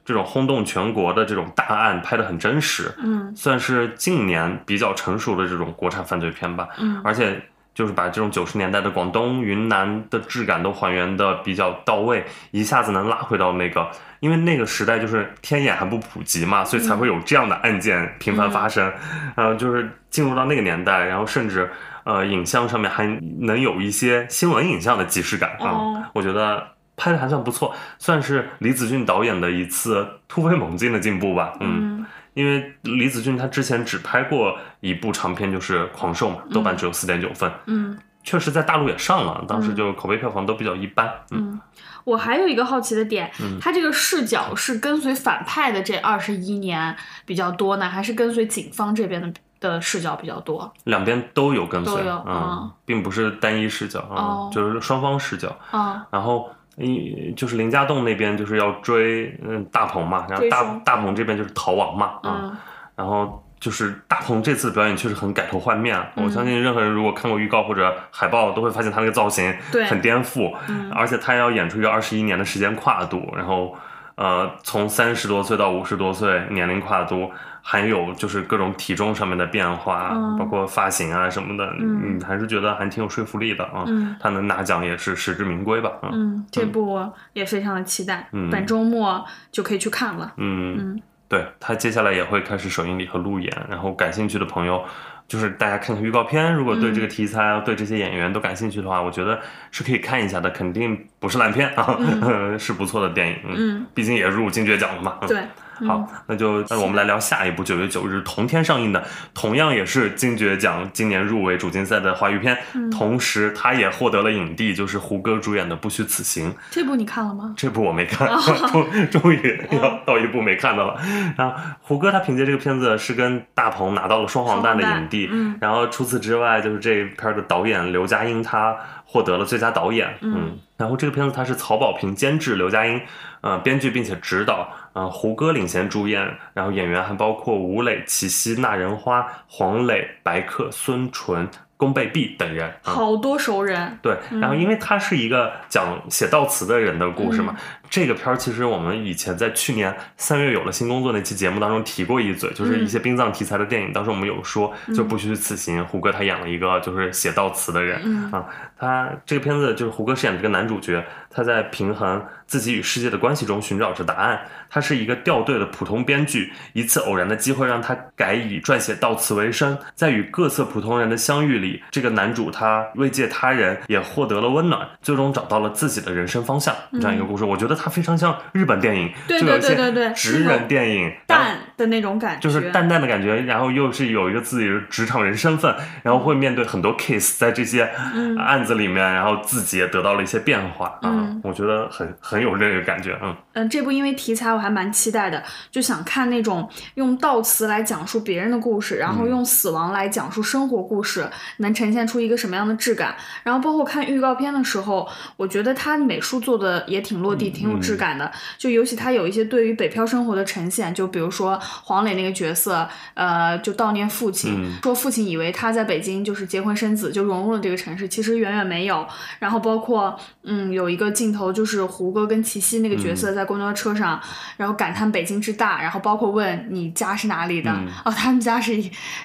[0.09, 6.67] 这种轰动全国的这种大案拍得很真实，嗯算是近年比较成熟的这种国产犯罪片吧。
[6.79, 7.39] 嗯而且
[7.75, 13.87] 就是把这种九十年代的广东、云南的质感都还原的比较到位，一下子能拉回到那个，
[14.21, 18.91] 因为那个时代就是天眼还不普及嘛，所以才会有这样的案件频繁发生。
[19.37, 21.71] 呃，就是进入到那个年代，然后甚至
[22.05, 23.07] 呃影像上面还
[23.41, 26.67] 能有一些新闻影像的即视感啊、哦我觉得。
[26.99, 31.55] 拍的还算不错，算是李子俊导演的一次突飞猛进的进步吧。
[31.61, 41.09] 嗯，嗯因为李子俊他之前只拍过一部长片，就是《狂兽》嘛，豆瓣只有四点九分，嗯确实在大陆也上了，当时就口碑票房都比较一般。
[41.31, 41.61] 嗯，嗯，
[42.05, 50.71] 我还有一个好奇的点嗯，他这个视角是跟随反派的这二十一年比较多呢，还是跟随警方这边的的视角比较多？
[50.85, 55.57] 两边都有跟随，都有嗯嗯，并不是单一视角啊、哦就是双方视角。
[55.71, 56.51] 啊然后。
[56.79, 62.57] 一就是林家栋那边就是要追嗯大鹏嘛，然后大大鹏这边就是逃亡嘛啊，嗯。
[62.97, 73.77] 然后就是大鹏这次表演确实很改头换面，我相信任何人如果看过预告或者海报，都会发现他那个造型 对很颠覆，嗯而且他要演出一个二十一年的时间跨度，然后
[74.17, 77.31] 呃从三十多岁到五十多岁年龄跨度，
[77.71, 83.85] 还有就是各种体重上面的变化，嗯包括发型啊什么的，嗯嗯，还是觉得还挺有说服力的啊。
[83.87, 86.99] 嗯他能拿奖也是实至名归吧，嗯嗯，这部
[87.35, 90.33] 也非常的期待，嗯本周末就可以去看了。
[90.39, 94.83] 嗯嗯对他接下来也会开始首映礼和路演，然后感兴趣的朋友，
[95.29, 99.39] 就是大家看看预告片，如果对嗯这个题材、啊对这些演员都感兴趣的话，我觉得
[99.71, 101.99] 是可以看一下的，肯定不是烂片啊，
[102.59, 103.37] 是不错的电影。
[103.45, 105.19] 嗯，毕竟也入金爵奖了嘛。
[105.21, 105.43] 嗯对，
[105.87, 116.51] 好，那就那我们来聊下一部九月九日同天上映的，同样也是金爵奖今年入围主竞赛的华语片，嗯同时他也获得了影帝，就是胡歌主演的《不虚此行》。
[116.71, 117.55] 这部你看了吗？
[117.57, 118.29] 这部我没看，
[118.73, 120.99] 终终于要到一部没看的了。
[121.37, 128.77] 然后胡歌他凭借这个片子是跟大鹏拿到了双黄蛋的影帝，嗯然后除此之外，就是这一片儿的导演刘嘉英他
[129.11, 130.59] 获得了最佳导演，嗯。
[130.77, 133.01] 然后这个片子它是曹保平监制，刘嘉英
[133.41, 142.69] 呃编剧并且指导，呃胡歌领衔主演，然后演员还包括吴磊、齐溪、那仁花、黄磊、白客、孙淳、宫贝碧等人。
[142.69, 147.57] 啊好多熟人，对，然后因为他是一个讲写悼词的人的故事嘛，
[147.91, 158.47] 这个片儿其实我们以前在去年三月有了新工作那期节目当中提过一嘴，就是一些殡葬题材的电影，当时我们有说，就不虚此行，胡歌他演了一个就是写悼词的人、嗯啊，
[158.79, 164.41] 他这个片子就是胡歌饰演的这个男主角，他在平衡自己与世界的关系中寻找着答案。
[164.71, 176.77] 他是一个掉队的普通编剧，一次偶然的机会让他改以撰写悼词为生，在与各色普通人的相遇里，这个男主他慰藉他人，也获得了温暖，最终找到了自己的人生方向。
[176.93, 187.91] 这样一个故事，我觉得它非常像日本电影，就有一些对对对对职人电影，淡的那种感觉，就是淡淡的感觉，然后又是有一个自己的职场人身份，然后会面对很多 case，在这些
[188.39, 201.29] 案子里面，然后自己也得到了一些变化啊，嗯我觉得很很有这个感觉，嗯嗯，这部因为题材我还蛮期待的，就想看那种用悼词来讲述别人的故事，然后嗯用死亡来讲述生活故事，
[201.59, 203.15] 能呈现出一个什么样的质感。
[203.43, 208.31] 然后包括看预告片的时候，我觉得它美术做的也挺落地，挺有质感的。
[208.57, 219.07] 就尤其它有一些对于北漂生活的呈现，就比如说黄磊那个角色，呃，就悼念父亲，嗯说父亲以为他在北京就是结婚生子，就融入了这个城市，其实远远没有。
[219.39, 224.21] 然后包括嗯，有一个镜头就是胡歌跟齐溪那个角色在公交车上，
[224.57, 227.71] 然后感叹北京之大，然后包括问你家是哪里的？
[227.71, 228.73] 嗯哦，他们家是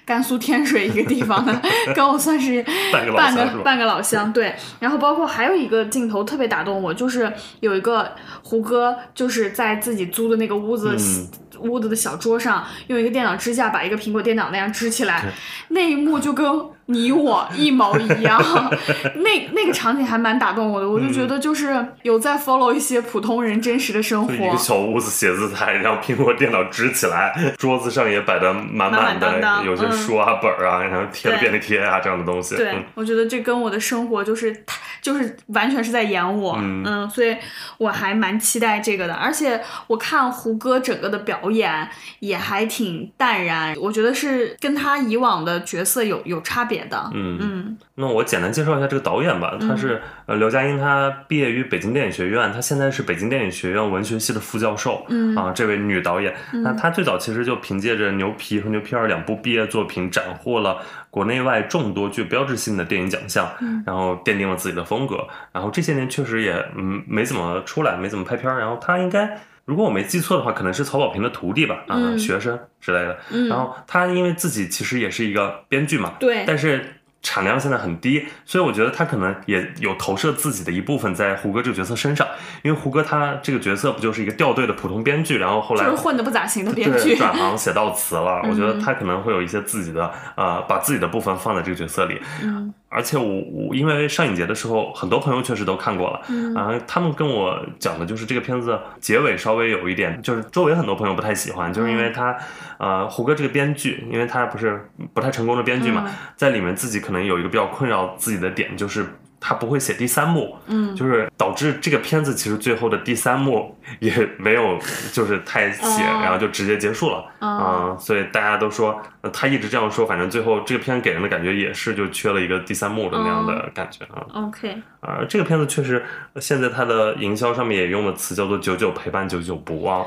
[0.06, 1.62] 甘肃天水一个地方的，
[1.96, 4.32] 跟我算是半个老半个半个老乡。
[4.32, 10.96] 对，然后包括还有一个镜头特别打动我，就是有一个胡歌就是在自己租的那个屋子。
[10.98, 11.28] 嗯
[11.60, 15.24] 屋子的小桌上，用一个电脑支架把一个苹果电脑那样支起来，
[15.70, 16.46] 那一幕就跟
[16.88, 18.42] 你我一毛一样。
[19.16, 24.34] 那那个场景还蛮打动我的，我就觉得就是有在 follow 一些普通人真实的生活。
[24.34, 32.56] 就一个小屋子写字台，然后苹果电脑支起来，桌子上也摆的满满的，满当当有些书啊、本儿啊，然后贴了便利贴啊这样的东西。
[32.56, 34.64] 对，嗯我觉得这跟我的生活就是
[35.02, 37.36] 就是完全是在演我，嗯所以
[37.78, 39.14] 我还蛮期待这个的。
[39.14, 41.88] 而且我看胡歌整个的表演
[42.20, 47.10] 也还挺淡然，我觉得是跟他以往的角色有有差别的。
[47.14, 55.06] 嗯嗯那我简单介绍一下这个导演吧，他是呃刘佳英，他毕业于北京电影学院，他现在是北京电影学院文学系的副教授。
[55.10, 56.34] 嗯啊，这位女导演，
[56.64, 60.78] 那她最早其实就凭借着《牛皮》和《牛皮二》两部毕业作品，斩获了
[61.10, 65.28] 国内外众多具标志性的电影奖项，嗯然后奠定了自己的风格。
[65.52, 68.60] 然后这些年确实也嗯没怎么出来，没怎么拍片儿。
[68.60, 72.20] 然后她应该，如果我没记错的话，可能是曹保平的徒弟吧，啊，嗯。
[72.20, 73.18] 学生之类的。
[73.32, 82.28] 嗯，然后他因为自己其实也是一个编剧嘛，对，但是产量现在很低，所以我觉得他可能也有投射自己的一部分在胡歌这个角色身上，
[82.64, 87.16] 因为胡歌他这个角色不就是一个掉队的普通编剧，然后后来就是混的不咋行的编对剧。
[87.16, 96.54] 转行写悼词了，嗯我觉得他可能会有一些自己的呃，把自己的部分放在这个角色里，嗯而且我我因为上影节的时候，很多朋友确实都看过了，嗯。
[96.54, 102.38] 啊，他们跟我讲的就是这个片子结尾稍微有一点，就是周围很多朋友不太喜欢，就是因为他，
[102.78, 106.14] 呃，胡歌这个编剧，因为他不是不太成功的编剧嘛，嗯。
[106.36, 109.06] 在里面自己可能有一个比较困扰自己的点，就是
[109.40, 110.96] 他不会写第三幕，嗯。
[110.96, 114.80] 就是导致这个片子其实最后的第三幕也没有
[115.12, 124.24] 就是太写，哦然后就直接结束了，啊、哦所以大家都说、呃他一直这样说，反正最后这个片给人的感觉也是就缺了一个第三幕的那样的感觉啊。
[124.34, 126.02] ，OK，啊，这个片子确实，
[126.40, 130.06] 现在它的营销上面也用的词叫做“久久陪伴，久久不忘”。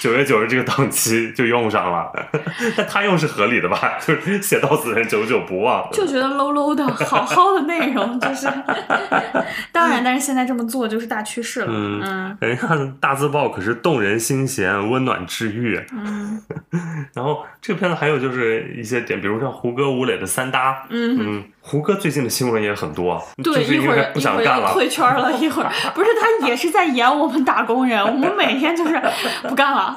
[0.00, 2.10] 九月九日这个档期就用上了，
[2.76, 3.98] 但他用是合理的吧？
[4.06, 5.88] 就是写到死人久久不忘。
[5.92, 8.46] 就觉得 low low 的，好好的内容就是，
[9.72, 11.66] 当然，但是现在这么做就是大趋势了。
[11.68, 15.78] 嗯嗯人家大字报可是动人心弦、温暖治愈。
[15.92, 16.40] 嗯
[17.12, 20.86] 然后这个片子还有就是一些点，比如像胡歌、吴磊的三搭。
[20.88, 24.72] 嗯，嗯，胡歌最近的新闻也很多，对，就是一会儿不想干了。
[24.72, 29.00] 退圈了，一会儿不是他也是在演我们打工人，我们每天就是
[29.48, 29.96] 不干了，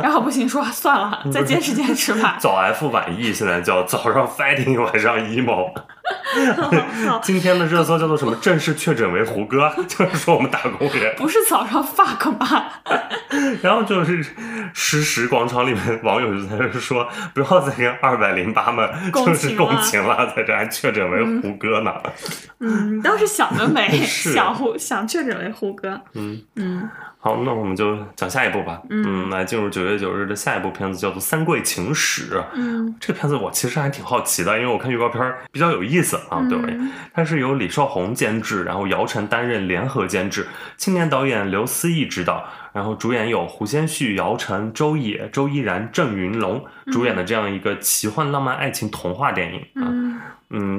[0.00, 2.36] 然后不行说算了，再坚持坚持吧。
[2.40, 5.72] 早 F 晚 E 现在叫早上 fighting，晚上 emo。
[7.22, 8.34] 今天的热搜叫做什么？
[8.36, 11.14] 正式确诊为胡歌， 就是说我们打工人。
[11.16, 12.66] 不是早上 fuck 吗？
[13.62, 14.24] 然后就是
[14.72, 21.92] 实时广场里面网友就在这说，不要再跟二百零八们共就是共情了，在这还确诊为胡歌呢。
[22.58, 26.00] 嗯，你倒是想得美， 想胡想确诊为胡歌。
[26.14, 26.88] 嗯嗯
[27.22, 28.80] 好，那我们就讲下一部吧。
[28.88, 32.32] 嗯，来进入九月九日的下一部片子，叫做《三桂情史》。
[32.54, 40.46] 嗯这个片子我其实还挺好奇的，因为我看预告片儿比较有意思啊，对我而言，它是由李少红监制，然后姚晨担任联合监制，
[40.78, 49.84] 青年导演刘思义执导，然后主演有胡先煦、姚晨、周也、周依然、郑云龙主演的这样一个奇幻浪漫爱情童话电影啊。
[49.84, 50.20] 嗯嗯，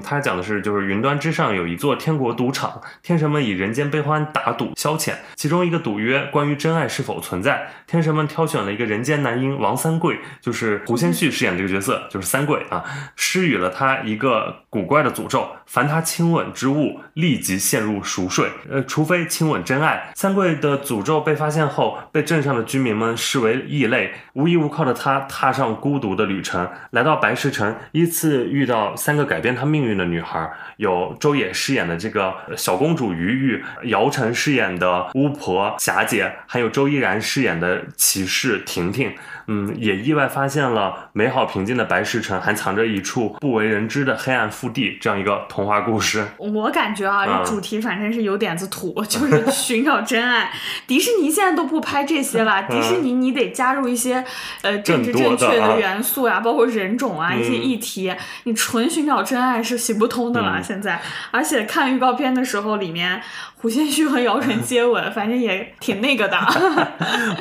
[0.03, 12.83] 它讲的是就是云端之上有一座天国赌场，天神们以人间悲欢打赌消遣，其中一个赌约关于真爱是否存在，天神们挑选了一个人间男婴王三桂，就是胡先煦饰演这个角色，就是三桂啊，
[13.15, 20.11] 施予了他一个古怪的诅咒，凡他亲吻之物立即陷入熟睡，呃，除非亲吻真爱。
[20.15, 39.13] 三桂的诅咒被发现后，被镇上的居民们视为异类，无依无靠的他踏上孤独的旅程，来到白石城，依次遇到三个改变他命运的女孩，有周也饰演的这个小公主于玉，姚晨饰演的巫婆霞姐，还有周依然饰演的骑士婷婷。
[39.47, 46.25] 嗯，也意外发现了美好平静的白石城还藏着一处不为人知的黑暗腹地，这样一个童话故事。
[46.37, 50.51] 我感觉啊，嗯这主题反正是有点子土，就是寻找真爱。
[50.87, 54.23] 迪士尼现在都不拍这些了， 迪士尼你得加入一些
[54.61, 60.57] 呃 政治正确的元素呀、包括人种啊、一些嗯议题，你纯寻找真爱是行不通的了。
[60.57, 61.01] 嗯现在，
[61.31, 63.21] 而且看预告片的时候，里面
[63.57, 66.37] 胡先煦和姚晨接吻， 反正也挺那个的。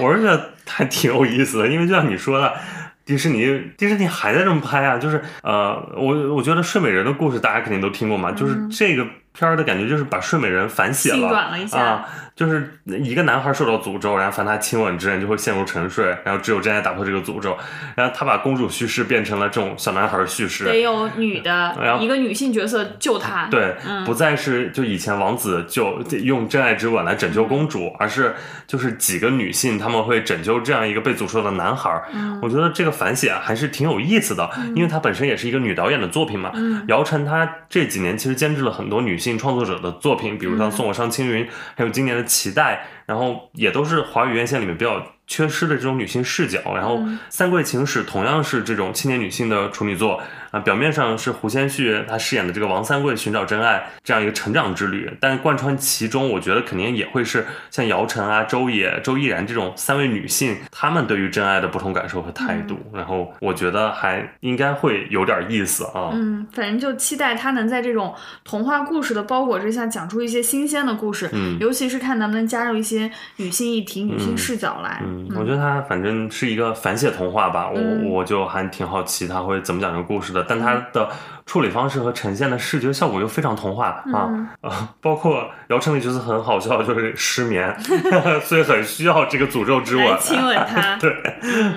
[0.00, 2.54] 我是觉得还挺有意思的，因为就像你说的。
[3.02, 4.96] 迪士尼，迪士尼还在这么拍啊！
[4.96, 17.56] 就是呃，我我觉得睡美人的故事大家肯定都听过嘛，就是这个片儿的感觉就是把睡美人反写细了转了一下啊，就是一个男孩受到诅咒，然后凡他亲吻之人就会陷入沉睡，然后只有真爱打破这个诅咒，
[17.94, 23.46] 然后他把公主叙事变成了这种小男孩叙事，得有女的然后一个女性角色救他。
[23.50, 28.34] 对，嗯不再是就以前王子就用真爱之吻来拯救公主，而是
[28.66, 32.02] 就是几个女性他们会拯救这样一个被诅咒的男孩
[32.42, 36.50] 我觉得这个反写还是挺有意思的，因为它本身也是一个女导演的作品嘛。
[36.54, 41.44] 嗯姚晨她这几年其实监制了很多女性创作者的作品，比如嗯像《送我上青云》，
[41.76, 46.58] 还有今年的《脐带》，然后也都是华语院线里面比较缺失的这种女性视角。
[46.74, 50.20] 然后《嗯三桂情史》同样是这种青年女性的处女作
[50.50, 62.78] 啊、表面上是胡先煦他饰演的这个王三桂寻找真爱这样一个成长之旅，但贯穿其中，我觉得肯定也会是像姚晨啊、周也、周依然这种三位女性，她们对于真爱的不同感受和态度。
[62.92, 66.10] 然后我觉得还应该会有点意思啊。
[66.12, 71.28] 嗯，反正就期待他能在这种童话故事的包裹之下，讲出一些新鲜的故事。
[71.32, 75.02] 嗯尤其是看能不能加入一些女性议题、女性视角来。
[75.04, 81.08] 嗯，我觉得他反正是一个反写童话吧，我、嗯我就还挺好奇他会怎么讲这个故事的，但它的
[81.46, 87.74] 处理方式和呈现的视觉效果又非常童话嗯啊啊，包括姚晨的角色很好笑，就是失眠
[88.42, 90.16] 所以很需要这个诅咒之吻。
[90.18, 90.96] 亲吻他。
[91.00, 91.10] 对，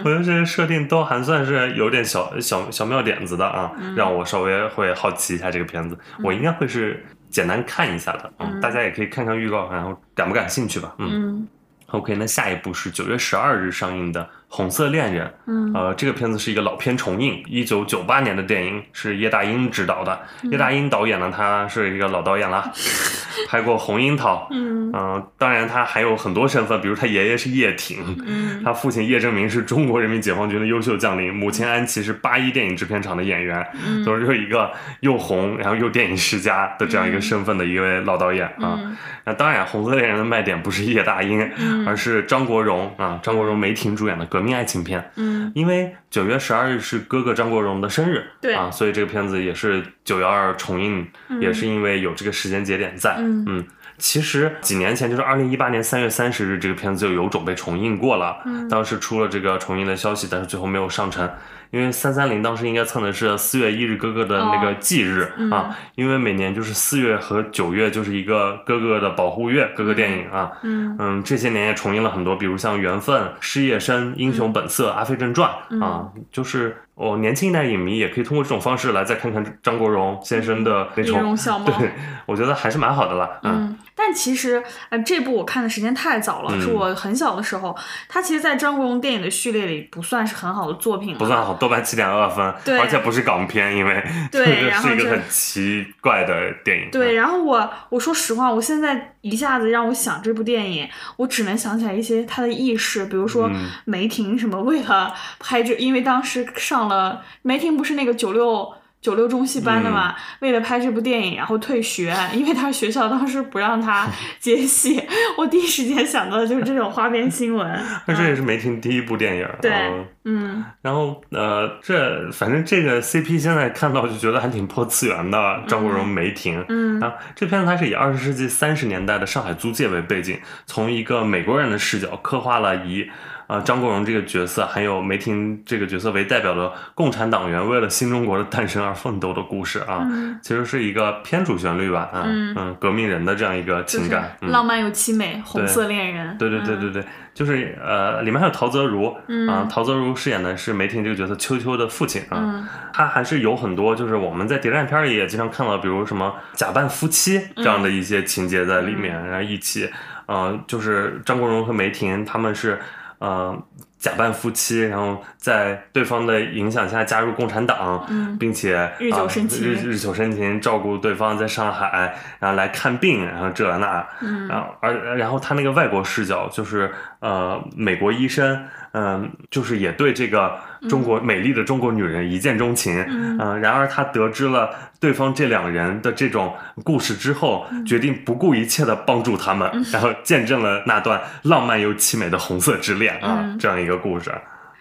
[0.03, 5.97] 我觉得这些设定都还算是有点小小小妙点子的啊，嗯让我稍微会好奇一下这个片子。
[6.23, 11.09] 我应该会是简单看一下的，嗯，大家也可以看看预告，然后感不感兴趣吧，嗯。
[11.11, 11.47] 嗯
[11.93, 14.19] OK，那下一部是九月十二日上映的
[14.55, 15.25] 《红色恋人》。
[15.47, 20.19] 嗯呃，这个片子是一个老片重映，一九九八年的电影，是叶大鹰执导的。
[20.43, 22.71] 嗯叶大鹰导演呢，他是一个老导演啦，
[23.49, 24.47] 拍过《红樱桃》。
[24.55, 38.77] 嗯嗯、当然他还有很多身份，比如他爷爷是叶挺，嗯他父亲叶正明是中国人民解放军的优秀将领，母亲安琪是八一电影制片厂的演员，嗯都是一个又红然后又电影世家的这样一个身份的一位老导演啊。
[38.77, 45.11] 嗯那当然，《红色恋人》的卖点不是叶大鹰，嗯而是张国荣啊，张国荣、梅婷主演的革命爱情片。
[45.17, 53.17] 嗯因为九月十二日是哥哥张国荣的生日，对啊，所以这个片子也是九幺二重映，嗯也是因为有这个时间节点在。
[53.19, 53.63] 嗯
[53.99, 58.41] 其实几年前，就是二零一八年三月三十日，这个片子就有种被重映过了。
[58.45, 61.29] 嗯当时出了这个重映的消息，但是最后没有上成，
[61.73, 70.51] 因为三三零当时应该蹭的是四月一日哥哥的那个哦忌日、嗯啊，因为每年就是四月和九月就是一个哥哥的保护月，哥哥电影啊。
[70.61, 81.65] 嗯嗯，这些年也重映了很多，比如像《缘分》《失业生》《英雄本色》阿飞正传》嗯啊，就是我、年轻一代影迷也可以通过这种方式来再看看张国荣先生的那音种， 容。
[81.65, 81.91] 对
[82.27, 83.27] 我觉得还是蛮好的啦。
[83.41, 83.77] 嗯嗯，
[84.13, 87.75] 但其实呃，这部我看的时间太早了，嗯是我很小的时候。
[88.07, 96.91] 它其实，在张国荣电影的序列里不算是很好的作品了，不算好，豆瓣七点二分，对而且不是港片，因为对然后这是一个很奇怪的电影。
[96.91, 108.75] 对，然后我我说实话，我现在一下子让我想这部电影，我只能想起来一些他的轶事，比如说嗯梅婷什么为了拍这，因为当时上了梅婷不是那个九六。
[109.03, 114.07] 九六中戏班的嘛，嗯为了拍这部电影，然后退学， 因为他学校当时不让他
[114.39, 114.99] 接戏。
[115.37, 117.79] 我第一时间想到的就是这种花边新闻。
[118.07, 119.47] 那这也是梅婷第一部电影。
[119.61, 126.63] 对嗯嗯然后呃，这反正这个 CP 现在看到就觉得还挺破次元的，张国荣、梅婷。
[126.69, 133.09] 嗯啊这片子它是以二十世纪三十年代的上海租界为背景，从一个美国人的视角刻画了以
[133.53, 139.99] 呃张国荣这个角色，还有梅婷这个角色为代表的共产党员为了新中国的诞生而奋斗的故事啊。
[140.09, 146.35] 嗯，其实是一个偏主旋律吧，啊嗯革命人的这样一个情感，嗯浪漫又凄美，红色恋人。
[146.39, 159.87] 对对对对嗯对，就是呃，里面还有陶泽如，嗯啊，陶泽如饰演的是梅婷这个角色秋秋的父亲啊，嗯他还是有很多就是我们在谍战片里也经常看到，比如什么假扮夫妻这样的一些情节在里面，然后一起，
[160.25, 162.79] 呃，就是张国荣和梅婷他们是
[163.23, 163.57] 呃
[163.97, 180.57] 假扮夫妻，然后在对方的影响下加入共产党，嗯并且日久生情啊日日久生情，照顾对方在上海，然后来看病，然后这那，嗯然后而然后他那个外国视角就是呃美国医生，嗯、就是也对这个
[180.89, 183.37] 中国、美丽的中国女人一见钟情，嗯。
[183.39, 184.69] 嗯、然而他得知了
[184.99, 187.85] 对方这两人的这种故事之后，嗯。
[187.85, 193.57] 决定不顾一切的帮助他们，然后见证了那段浪漫又凄美的红色之恋啊，嗯。
[193.59, 194.31] 这样一个故事，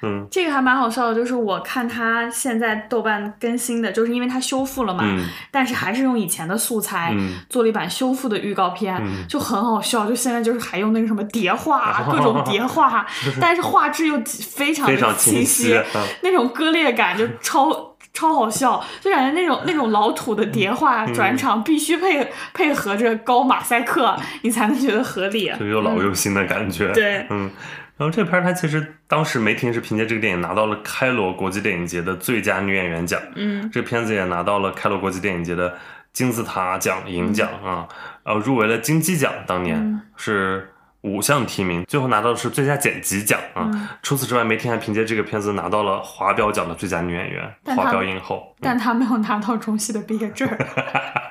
[0.02, 10.06] 嗯这个还蛮好笑的，就是我看他现在豆瓣更新的，就是因为他修复了嘛，嗯但是还是用以前的素材嗯做了一版修复的预告片，嗯就很好笑。
[10.06, 13.06] 就现在就是还用那个什么叠画，各种叠画，
[13.40, 17.88] 但是画质又非常的非常清晰，嗯那种割裂感就 超。
[18.14, 25.50] 超好笑，就感觉那种那种老土的叠画嗯转场必须配配合着高马赛克，你才能觉得合理。
[25.58, 27.50] 就又老又新的感觉，嗯对嗯。
[27.96, 33.70] 然后这片儿它其实当时梅婷是凭借这个电影拿到了开罗国际电影节的最佳女演员奖，嗯。
[33.70, 35.74] 这片子也拿到了开罗国际电影节的
[36.12, 37.86] 金字塔奖银奖啊，
[38.24, 40.00] 呃，入围了金鸡奖，当年嗯。
[40.16, 40.68] 是
[41.02, 43.68] 五项提名，最后拿到的是最佳剪辑奖啊。
[43.72, 43.88] 嗯。
[44.02, 48.56] 除此之外，梅婷还凭借这个片子拿到了华表奖的最佳女演员，华表影后。
[48.60, 50.48] 但她没有拿到中戏的毕业证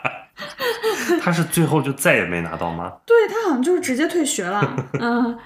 [1.22, 1.24] 儿。
[1.24, 2.92] 她是最后就再也没拿到吗？
[3.06, 4.76] 对他好像就是直接退学了。
[5.00, 5.38] 嗯，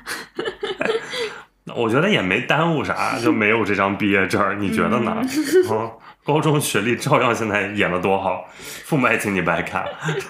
[1.75, 5.17] 我觉得也没耽误啥，就没有这张毕业证儿，你觉得呢？
[5.71, 5.91] 嗯，
[6.23, 8.45] 高中学历照样现在演的多好，
[8.85, 9.85] 父母爱情你白看，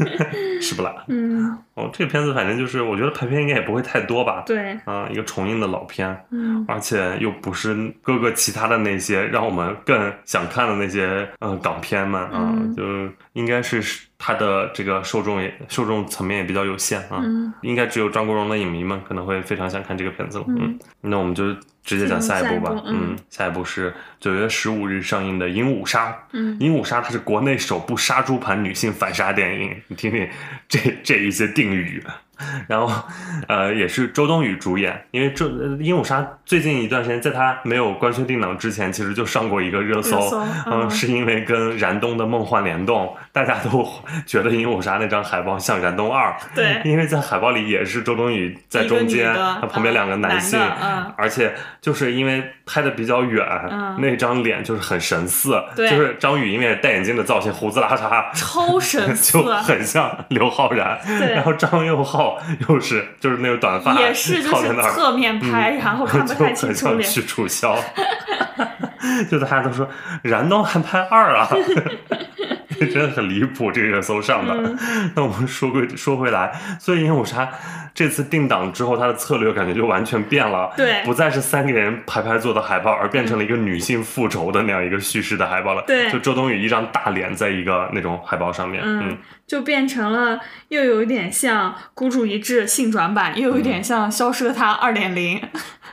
[0.62, 0.93] 是不啦？
[1.08, 4.43] 嗯，哦，这个片子反正就是，我觉得排片应该也不会太多吧。
[4.46, 12.84] 对，啊、一个重映的老片，嗯而且又不是各个其他的那些让我们更想看的那些呃港片们啊，嗯就
[13.34, 13.82] 应该是
[14.28, 20.46] 它的这个受众也受众层面也比较有限啊，嗯应该只有张国荣的影迷们可能会非常想看这个片子了。
[20.48, 21.54] 嗯嗯，那我们就
[21.84, 26.10] 直接讲下一部吧嗯嗯，下一部是九月十五日上映的《鹦鹉杀》。
[26.32, 30.28] 嗯鹦鹉杀它是国内首部杀猪盘女性反杀电影，你听听
[30.68, 32.04] 这这一些定语。
[32.68, 32.92] 然后，
[33.48, 43.88] 呃，也是周冬雨主演，因为周呃鹦鹉杀最近一段时间，在他没有官宣定档之前，其实就上过一个热搜，热搜嗯嗯，是因为跟燃冬的《梦幻联动》，大家都
[44.26, 46.82] 觉得鹦鹉杀那张海报像燃冬二，对。
[46.84, 50.60] 因为在海报里也是周冬雨在中间，女的她旁边两个男性，
[51.18, 60.99] 而且就是因为拍的比较远，嗯那张脸就是很神似，对就是张宇因为戴眼镜的造型，胡子拉碴， 超神 似就很像刘昊然，
[61.34, 62.38] 然后张佑浩
[62.68, 64.91] 又是就是那个短发，也是就是靠在那儿。
[64.91, 66.97] 侧面拍，然后看不就太清楚脸。
[66.97, 67.78] 很像屈楚萧，
[69.30, 69.88] 就大家都说
[70.24, 71.47] 燃冬还拍二啊，
[72.92, 74.54] 真的很离谱，这个热搜上的。
[74.54, 74.78] 嗯
[75.16, 77.50] 那我们说归说回来，所以鹦鹉杀
[77.94, 85.84] 这次定档之后，他的策略感觉就完全变了，对不再是三个人排排坐的海报，而变成了一个女性复仇的那样一个叙事的海报了。
[85.88, 89.18] 对就周冬雨一张大脸在一个那种海报上面，嗯嗯，
[89.48, 95.42] 就变成了又有一点像孤注一掷性转版，又有一点像消失的她二点零。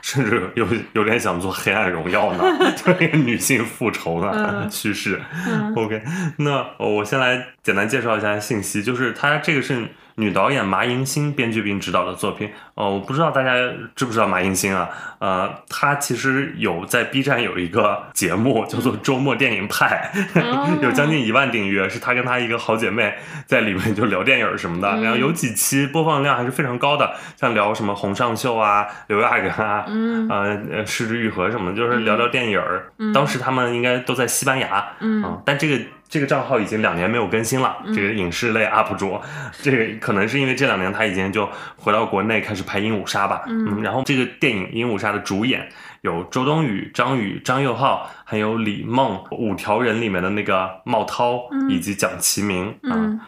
[0.03, 2.43] 甚至有有点想做黑暗荣耀呢，
[2.75, 5.19] 就是一个女性复仇的嗯 叙事。
[5.47, 6.03] 嗯 OK，
[6.39, 12.49] 那我先来简单介绍一下信息，就是它这个是女导演麻迎新编剧并执导的作品。
[12.75, 13.53] 哦，我不知道大家
[13.95, 14.89] 知不知道麻迎新啊？
[15.19, 20.11] 呃，她其实有在 B 站有一个节目叫做《周末电影派》，
[20.41, 23.13] 哦有将近一万订阅，是她跟她一个好姐妹
[23.45, 32.91] 在里面就聊电影什么的，然后有几期播放量还是非常高的，像聊什么洪尚秀啊、刘亚仁啊，嗯呃呃，失之愈合什么的，就是聊聊电影儿。
[33.13, 35.79] 当时他们应该都在西班牙，嗯啊但这个
[36.13, 37.75] 这个账号已经两年没有更新了。
[37.87, 39.19] 这个影视类 UP 主，
[39.63, 43.41] 这个可能是因为这两年他已经就回到国内开始拍《鹦鹉杀》吧。
[43.47, 45.67] 嗯，然后这个电影《鹦鹉杀》的主演
[46.01, 52.93] 有周冬雨、张宇、张佑浩，还有李梦，《五条人》里面的那个茂涛，以及蒋奇明啊。
[52.93, 53.19] 嗯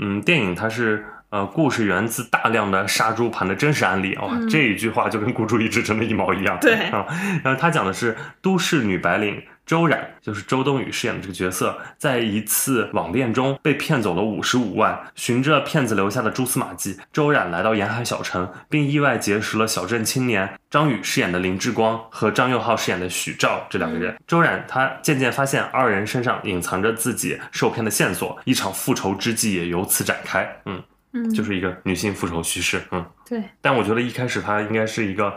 [0.00, 4.16] 嗯，电影它是呃，故事源自大量的杀猪盘的真实案例。
[4.16, 6.58] 哇、这一句话就跟孤注一掷真的一毛一样。
[6.60, 7.06] 对啊，
[7.44, 24.16] 然后他讲的是都市女白领周冉，就是周冬雨饰演的这个角色，在一次网恋中被骗走了五十五万，循着骗子留下的蛛丝马迹，周冉来到沿海小城，并意外结识了小镇青年张宇饰演的林志光和张佑浩饰演的许照这两个人。
[24.26, 30.46] 周冉她渐渐发现二人身上隐藏着自己受骗的线索，一场复仇之计也由此展开。
[30.66, 30.82] 嗯，
[31.12, 32.82] 嗯，就是一个女性复仇叙事。
[32.90, 35.32] 嗯，对，但我觉得一开始她应该是一个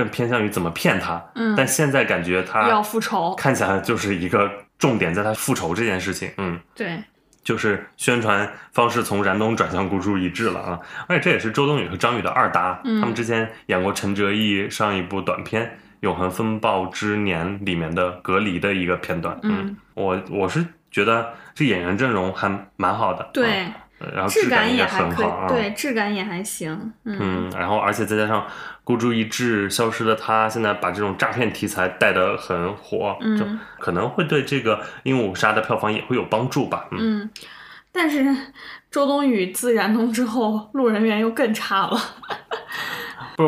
[0.00, 3.34] 更偏向于怎么骗他，嗯但现在感觉他要复仇。
[3.34, 6.30] 看起来就是一个重点在他复仇这件事情。
[6.38, 6.58] 嗯。
[6.74, 6.98] 对，
[7.44, 10.80] 就是宣传方式从燃冬转向孤注一掷了啊！
[11.06, 15.66] 而且这也是周冬雨和张宇的二搭，嗯他们之前演过陈哲艺上一部短片
[16.00, 19.38] 《永恒风暴之年》里面的隔离的一个片段。
[19.42, 23.74] 嗯，我我是觉得这演员阵容还蛮好的，对，啊
[24.14, 26.72] 然后质感也还可以很好，啊，对，质感也还行。
[27.04, 28.46] 嗯嗯，然后而且再加上
[28.82, 33.44] 孤注一掷消失的他，现在把这种诈骗题材带得很火，嗯就
[33.78, 36.86] 可能会对这个《鹦鹉杀》的票房也会有帮助吧。
[36.92, 37.30] 嗯，嗯，
[37.92, 38.24] 但是
[38.90, 42.00] 周冬雨自燃冬之后，路人缘又更差了。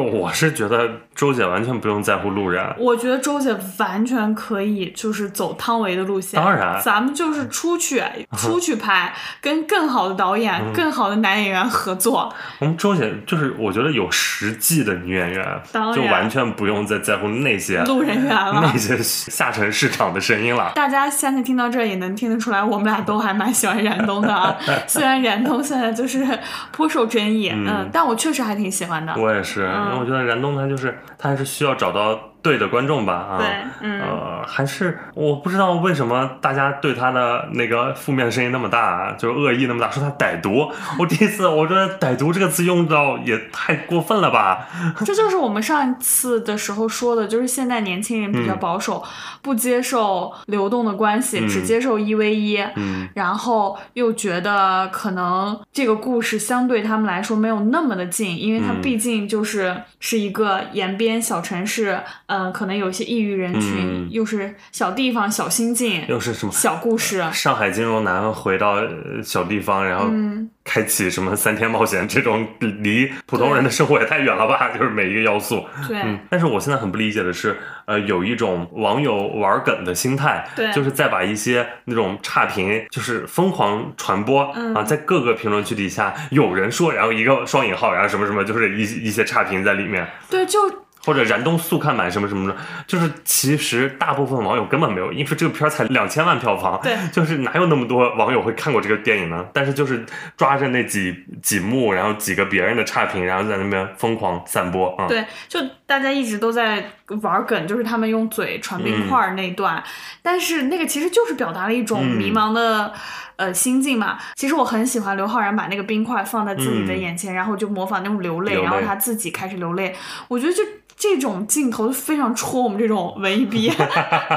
[0.00, 2.64] 不是，我是觉得周姐完全不用在乎路人。
[2.78, 8.02] 我觉得周姐完全可以就是走汤唯的路线，当然咱们就是出去
[8.36, 12.32] 出去拍，跟更好的导演、嗯更好的男演员合作。
[12.58, 20.72] 我们周姐就是，我觉得有实际的女演员，当然就完全不用再在乎那些路人缘了那些下沉市场的声音了。
[20.74, 24.56] 大家现在听到这儿也能听得出来，我们俩都还蛮喜欢燃冬的啊。
[24.88, 26.26] 虽然燃冬现在就是
[26.70, 29.14] 颇受争议，嗯但我确实还挺喜欢的。
[29.18, 33.38] 我也是，因为我觉得燃冬他就是他还是需要找到对的观众吧啊。
[33.38, 33.46] 对
[33.80, 40.70] 嗯呃，还是我不知道为什么大家对他的那个负面声音那么大，就是恶意那么大，说他歹毒。
[40.98, 44.66] 我第一次我觉得“歹毒”这个词用到也太过分了吧？
[45.04, 49.02] 这就是我们上一次的时候说的，就是现在年轻人比较保守，
[49.40, 52.58] 不接受流动的关系，嗯只接受一 v 一。
[52.76, 62.00] 嗯然后又觉得可能这个故事相对他们来说没有那么的近，因为它嗯毕竟就是是一个延边小城市，
[62.32, 66.52] 嗯、可能有一些抑郁人群，嗯又是小地方、小心境、又是什么？
[66.52, 67.22] 小故事。
[67.32, 74.70] 上海金融男回到呃小地方，然后嗯开启什么三天冒险，这种离普通人的生活也太远了吧？
[74.76, 75.64] 就是每一个要素。
[75.86, 90.06] 对，嗯，但是我现在很不理解的是，呃，有一种网友玩梗的心态，对就是在把一些那种差评，就是疯狂传播、嗯啊，在各个评论区底下有人说，然后一个双引号，然后什么什么，就是一一些差评在里面。
[90.30, 90.58] 对，就
[91.04, 99.44] 或者燃冬速看版什么什么的，就是其实大部分网友根本没有，因为这个片儿才两千万票房，对就是哪有那么多网友会看过这个电影呢？
[99.52, 100.04] 但是就是
[100.36, 105.06] 抓着那几几幕，然后几个别人的差评，然后在那边疯狂散播啊。
[105.08, 106.92] 对，就大家一直都在
[107.22, 109.82] 玩梗，就是他们用嘴传冰块儿那段，
[110.22, 112.92] 但是那个其实就是表达了一种嗯迷茫的。
[113.36, 119.96] 呃，心境嘛，其实我很喜欢刘昊然把那个冰块放在自己的嗯眼前，然后就模仿那种流泪，流泪然后他自己开始流泪。
[120.28, 120.62] 我觉得就
[121.02, 123.72] 这种镜头就非常戳我们这种文艺逼。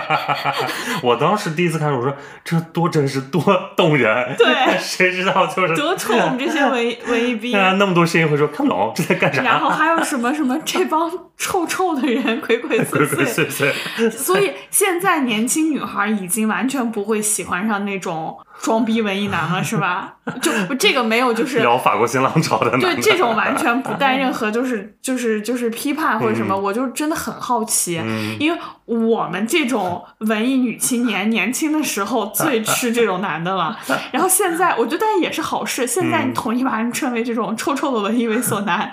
[1.03, 2.11] 我当时第一次看，我说
[2.43, 3.39] 这多真实，多
[3.77, 4.35] 动人。
[4.35, 4.47] 对
[4.81, 7.51] 谁知道就是多戳我们这些文艺文艺逼。
[7.77, 9.43] 那么多声音会说看不懂这在干啥？
[9.43, 14.09] 然后还有什么什么这帮臭臭的人鬼鬼祟鬼鬼，祟祟。
[14.09, 20.14] 所以现在年轻女孩已经完全不会喜欢上那种装逼文艺男了，是吧？
[20.41, 28.35] 就这个没有，就是聊法国新浪潮的的，对这种完全不带任何就是就是就是批判或者什么，我就真的很好奇，嗯。
[28.39, 33.75] 因为我们这种文艺女青年年轻的时候最吃这种男的了，
[34.13, 38.91] 然后现在我觉得但也是好事，现在你统一把人称为这种臭臭的文艺猥琐男，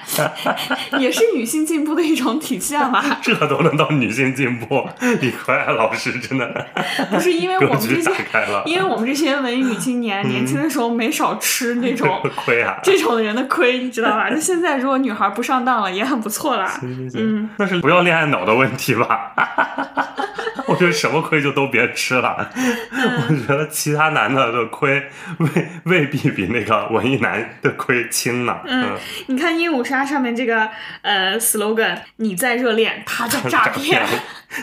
[0.98, 3.04] 也是女性进步的一种体现吧。
[3.20, 4.88] 这都能到女性进步，
[5.20, 6.66] 李逵爱老师真的
[7.10, 8.10] 不是因为我们这些
[8.64, 12.78] 因为我们这些文艺女青年年轻的时候没少吃那种亏啊！
[12.82, 14.30] 这种人的亏，你知道吧？
[14.30, 16.80] 就现在如果女孩不上当了，也很不错啦。
[16.82, 19.34] 嗯，那是不要恋爱脑的问题吧？
[20.66, 22.50] 我觉得什么亏就都别吃了。
[22.54, 25.02] 我觉得其他男的的亏
[25.38, 25.48] 未
[25.84, 28.56] 未必比那个文艺男的亏轻呢。
[28.66, 30.68] 嗯，你看《鹦鹉杀》上面这个
[31.02, 34.02] 呃 slogan，你在热恋，他在诈骗，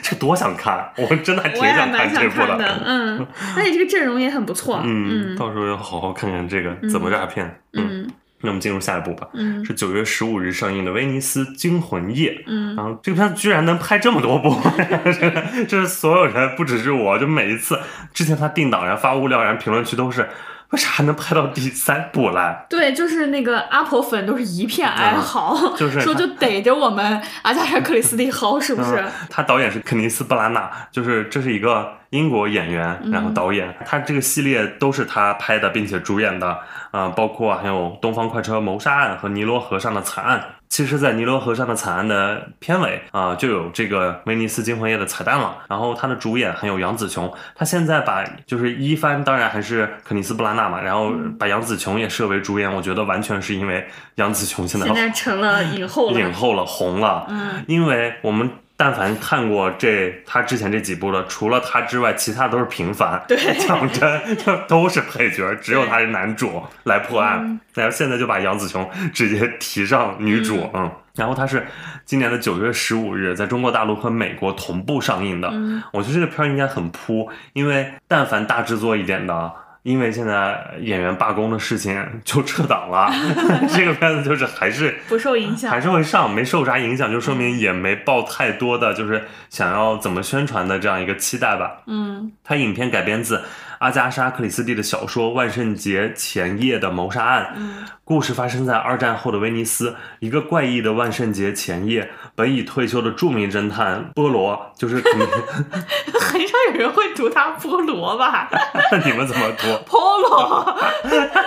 [0.01, 0.89] 这多想看！
[0.97, 2.81] 我真的还挺想看这部看的。
[2.85, 4.81] 嗯，而且这个阵容也很不错。
[4.83, 7.59] 嗯，到时候要好好看看这个怎么诈骗。
[7.73, 8.09] 嗯。
[8.41, 14.55] 那我们进入下一步吧，嗯，是九月十五日上映的《威尼斯惊魂夜》，嗯，然后这个片子居然能拍这么多部，
[15.03, 17.79] 这这是所有人，不只是我，就每一次
[18.13, 20.29] 之前他定档，然后发物料，然后评论区都是
[20.69, 22.65] 为啥还能拍到第三部来？
[22.69, 28.95] 对，就是那个阿婆粉都是一片哀嚎，嗯就是说就逮着我们阿加莎克里斯蒂薅，是不是？
[28.97, 36.59] 嗯、他导演是肯尼斯布拉纳，就是这是一个英国演员，然后导演，他这个系列都是他拍的，并且主演的。
[36.91, 40.39] 啊、呃，包括还有《东方快车谋杀案》和《尼罗河上的惨案》。
[40.69, 45.57] 其实，在《尼罗河上的惨案》的片尾啊、呃，就有这个《威尼斯惊魂夜》的彩蛋了。
[45.67, 47.31] 然后，他的主演还有杨紫琼。
[47.53, 52.73] 他现在把就是一番，当然还是肯尼斯布拉纳嘛，然后把杨紫琼也设为主演。
[52.73, 57.27] 我觉得完全是因为杨紫琼现在现在成了影后了，影后了，红了。
[57.29, 58.49] 嗯，因为我们。
[58.81, 63.21] 但凡看过这他之前这几部的，除了他之外，其他都是平凡。
[63.27, 67.39] 对， 讲真，就都是配角，只有他是男主来破案。
[67.41, 70.85] 嗯、然后现在就把杨紫琼直接提上女主，嗯。
[70.85, 71.67] 嗯然后它是
[72.05, 75.49] 今年的九月十五日在中国大陆和美国同步上映的。
[75.51, 79.51] 嗯，我觉得这个片儿应该很扑，因为但凡大制作一点的。
[79.83, 83.11] 因为现在演员罢工的事情就撤档了，
[83.73, 91.81] 这个片子就是还是不受影响，还是会上，没受啥影响，就说明也没抱太多的就是想要怎么宣传的这样一个期待吧。
[91.87, 93.41] 嗯，它影片改编自
[93.79, 105.27] 阿加莎·克里斯蒂的小说《万圣节前夜的谋杀案》，嗯，故事发生在二战后的威尼斯，一个怪异的万圣节前夜，本已退休的著名侦探波罗，就是肯定
[106.19, 108.49] 很少有人会读他波罗吧？
[108.91, 109.67] 那你们怎么读？
[109.89, 110.77] 波罗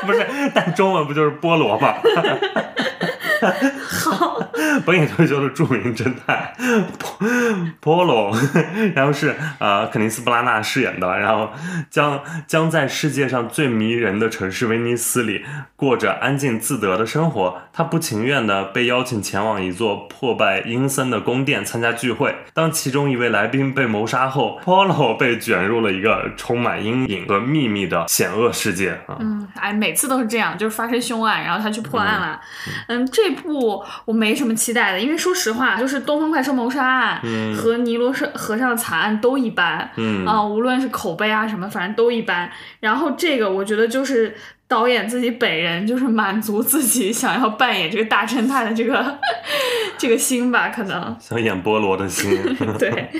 [0.06, 1.94] 不是，但中文不就是菠萝吗？
[3.82, 4.40] 好，
[4.84, 6.52] 本已退休的著名侦探
[7.80, 8.34] Polo，，
[8.94, 11.50] 然后是呃肯尼斯布拉纳饰演的，然后
[11.90, 15.44] 将将在世界上最迷人的城市威尼斯里
[15.76, 17.62] 过着安静自得的生活。
[17.72, 22.34] 他不情愿的被邀请前往一座破败阴森的宫殿参加聚会。
[22.52, 29.16] 当其中一位来宾被谋杀后，，Polo 被卷入了一个充满阴影和秘密的险恶世界啊。
[29.20, 32.40] 嗯，哎，每次都是这样，就是发生凶案，然后他去破案了。
[32.88, 37.20] 嗯，这部我没什么期待的，因为说实话，就是《东方快车谋杀案》
[37.54, 39.90] 和《尼罗河上的惨案》都一般。
[39.96, 42.50] 嗯啊、无论是口碑啊什么，反正都一般。
[42.80, 44.34] 然后这个我觉得就是
[44.68, 49.18] 导演自己本人就是满足自己想要扮演这个大侦探的这个
[49.98, 51.16] 这个心吧，可能。
[51.20, 52.30] 想演菠萝的心。
[52.78, 52.88] 对，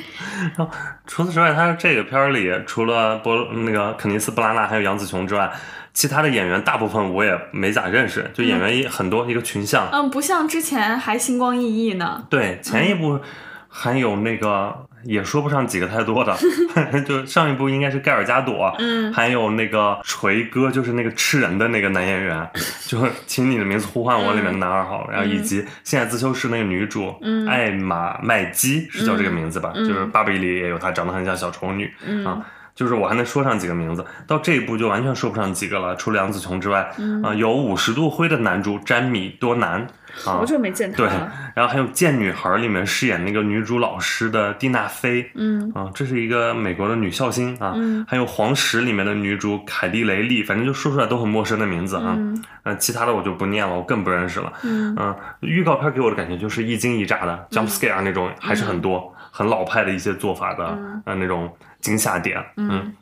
[0.56, 0.70] 然后
[1.06, 5.50] 除此之外，他这个片儿里除了波那个肯尼斯布拉纳还有杨紫琼之外，
[5.94, 9.88] 其他的演员大部分我也没咋认识，就演员也很多，一个群像。
[9.92, 12.24] 嗯，不像之前还星光熠熠呢。
[12.30, 13.20] 对，前一部
[13.68, 14.86] 还有那个。
[15.04, 16.32] 也说不上几个太多的，
[17.04, 22.48] 就上一部应该是盖尔加朵，嗯，还有那个锤哥，就是那个吃人的那个男演员，
[22.86, 29.72] 就是《请你的名字呼唤我》里面的男二号，然后以及现在自修室那个女主，嗯，艾玛麦基是叫这个名字吧？
[29.74, 32.40] 嗯、就是芭比里也有她，长得很像小丑女，嗯啊。
[32.74, 35.94] 就是我还能说上几个名字，到这一步就完全说不上几个了。
[35.96, 39.80] 除了杨紫琼之外，啊、嗯呃，有五十度灰的男主詹米多南，
[40.24, 41.06] 啊，好久没见他对。，
[41.54, 47.74] 然后还有《贱女孩》里面饰演那个女主老师的蒂娜菲，嗯啊，这是一个美国的女笑星啊。
[47.76, 52.14] 嗯还有《黄石》里面的女主凯蒂雷利，反正就说出来都很陌生的名字啊。
[52.16, 54.52] 嗯呃，其他的我就不念了，我更不认识了。
[54.62, 61.52] 嗯嗯，预告片给我的感觉就是一惊一乍的、jump scare 那种，还是很多，很老派的一些做法的，嗯呃，那种
[61.82, 62.42] 惊吓点。
[62.56, 62.94] 嗯，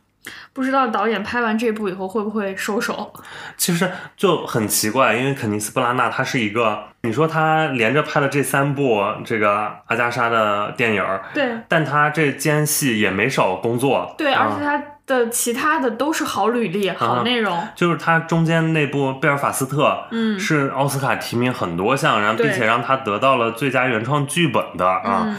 [0.53, 3.13] 不知道导演拍完这部以后会不会收手？
[3.57, 14.15] 其实就很奇怪，因为肯尼斯布拉纳他是一个，你说他连着拍了这三部这个阿加莎的电影儿，对但他这间隙也没少工作。
[14.19, 17.67] 对，啊而且他的其他的都是好履历、好内容。
[17.75, 25.23] 就是他中间那部贝尔法斯特，嗯是奥斯卡提名很多项，然后并且让他得到了最佳原创剧本的啊。
[25.25, 25.37] 嗯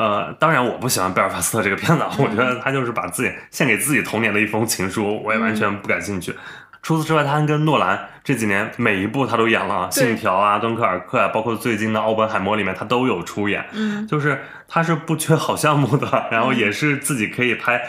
[0.00, 6.34] 呃，当然我不喜欢贝尔法斯特这个片子，啊， 我觉得他就是把自己献给自己童年的一封情书，我也完全不感兴趣。
[6.82, 13.62] 除此之外，他还跟诺兰这几年每一部他都演了，《对信条》啊、《敦刻尔克》啊，包括最近的《奥本海默》里面他都有出演。
[13.72, 17.82] 嗯就是他是不缺好项目的，然后也是自己可以拍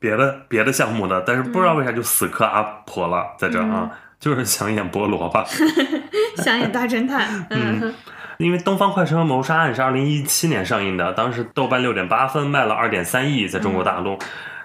[0.00, 3.88] 别的别的项目的，但是不知道为啥就死磕阿婆了，在这啊，
[4.18, 5.44] 就是想演菠萝吧。
[6.42, 7.94] 想演大侦探，嗯
[8.38, 14.18] 因为《东方快车谋杀案》是二零一七年上映的，当时豆瓣六点八分，卖了二点三亿，在中国大陆。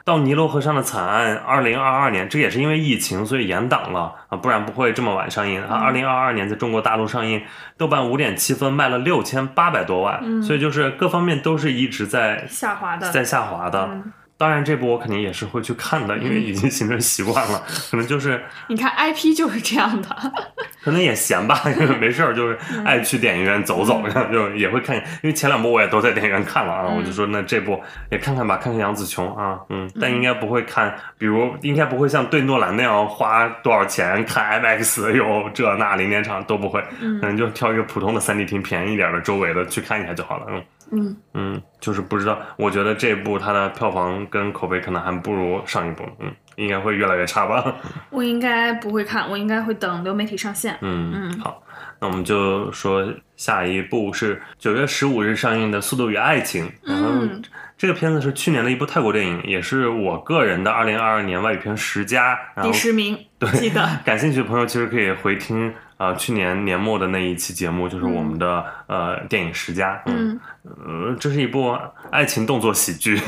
[0.03, 5.75] 到尼罗河上的惨案，二零二二年，这也是因为疫情，所以延档了啊，不然不会这么晚上映啊。
[5.75, 7.41] 二零二二年在中国大陆上映，
[7.77, 13.89] 豆瓣五点七分，卖了六千八百多万，所以就是各方面都是一直在下滑的，在下滑的。
[13.91, 20.09] 嗯当然，这部我肯定也是会去看的，因为已经形成习惯了，可能就是你看 IP 就是这样的，
[20.83, 24.95] 可能也闲吧， 因为没事儿就是爱去电影院走走，然 后就也会看。
[24.95, 27.81] 因为前两部我也都在电影院看了啊，我就说那这部
[28.11, 40.63] 也看看吧，看看杨紫琼啊，嗯，但应该不会看，比如应该不会像对诺兰那样花多少钱看 IMAX 有这那零点场都不会，可能就挑一个普通的三 D 厅便宜一点的周围的去看一下就好了，嗯。
[40.91, 47.75] 嗯嗯，就是不知道，我觉得这部它的票房跟口碑可能还不如上一部，嗯，应该会越来越差吧。
[48.09, 50.77] 我应该不会看，我应该会等流媒体上线。
[50.81, 51.61] 嗯，嗯好，
[51.99, 57.41] 那我们就说下一部是九月十五日上映的《速度与爱情》，然后嗯
[57.77, 63.87] 这个片子是去年的一部泰国电影，也是我个人的二零二二年外语片十佳，第十名， 对记得。
[64.03, 71.77] 感兴趣的朋友其实可以回听啊、呃去年年末的那一期节目，就是我们的、呃电影十佳，嗯呃，这是一部
[72.09, 73.19] 爱情动作喜剧，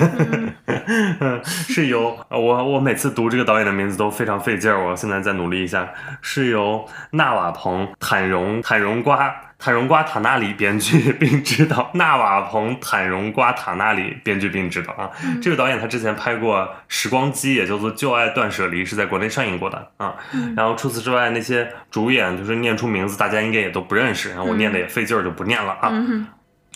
[1.43, 5.88] 是由呃我我每次读这个导演的名字都非常费劲儿，我现在再努力一下，
[6.22, 15.10] 是由纳瓦彭、坦荣、坦荣瓜、坦荣瓜塔纳里编剧并执导，纳瓦彭、坦荣瓜塔纳里编剧并执导啊。
[15.41, 20.16] 这个导演他之前拍过《时光机》，也叫做《旧爱断舍离》，是在国内上映过的啊。
[20.55, 25.89] 然后除此之外，那些主演就是念出名字，大家应该也都不认识，然后我念的也费劲儿，就不念了啊。
[25.91, 26.26] 嗯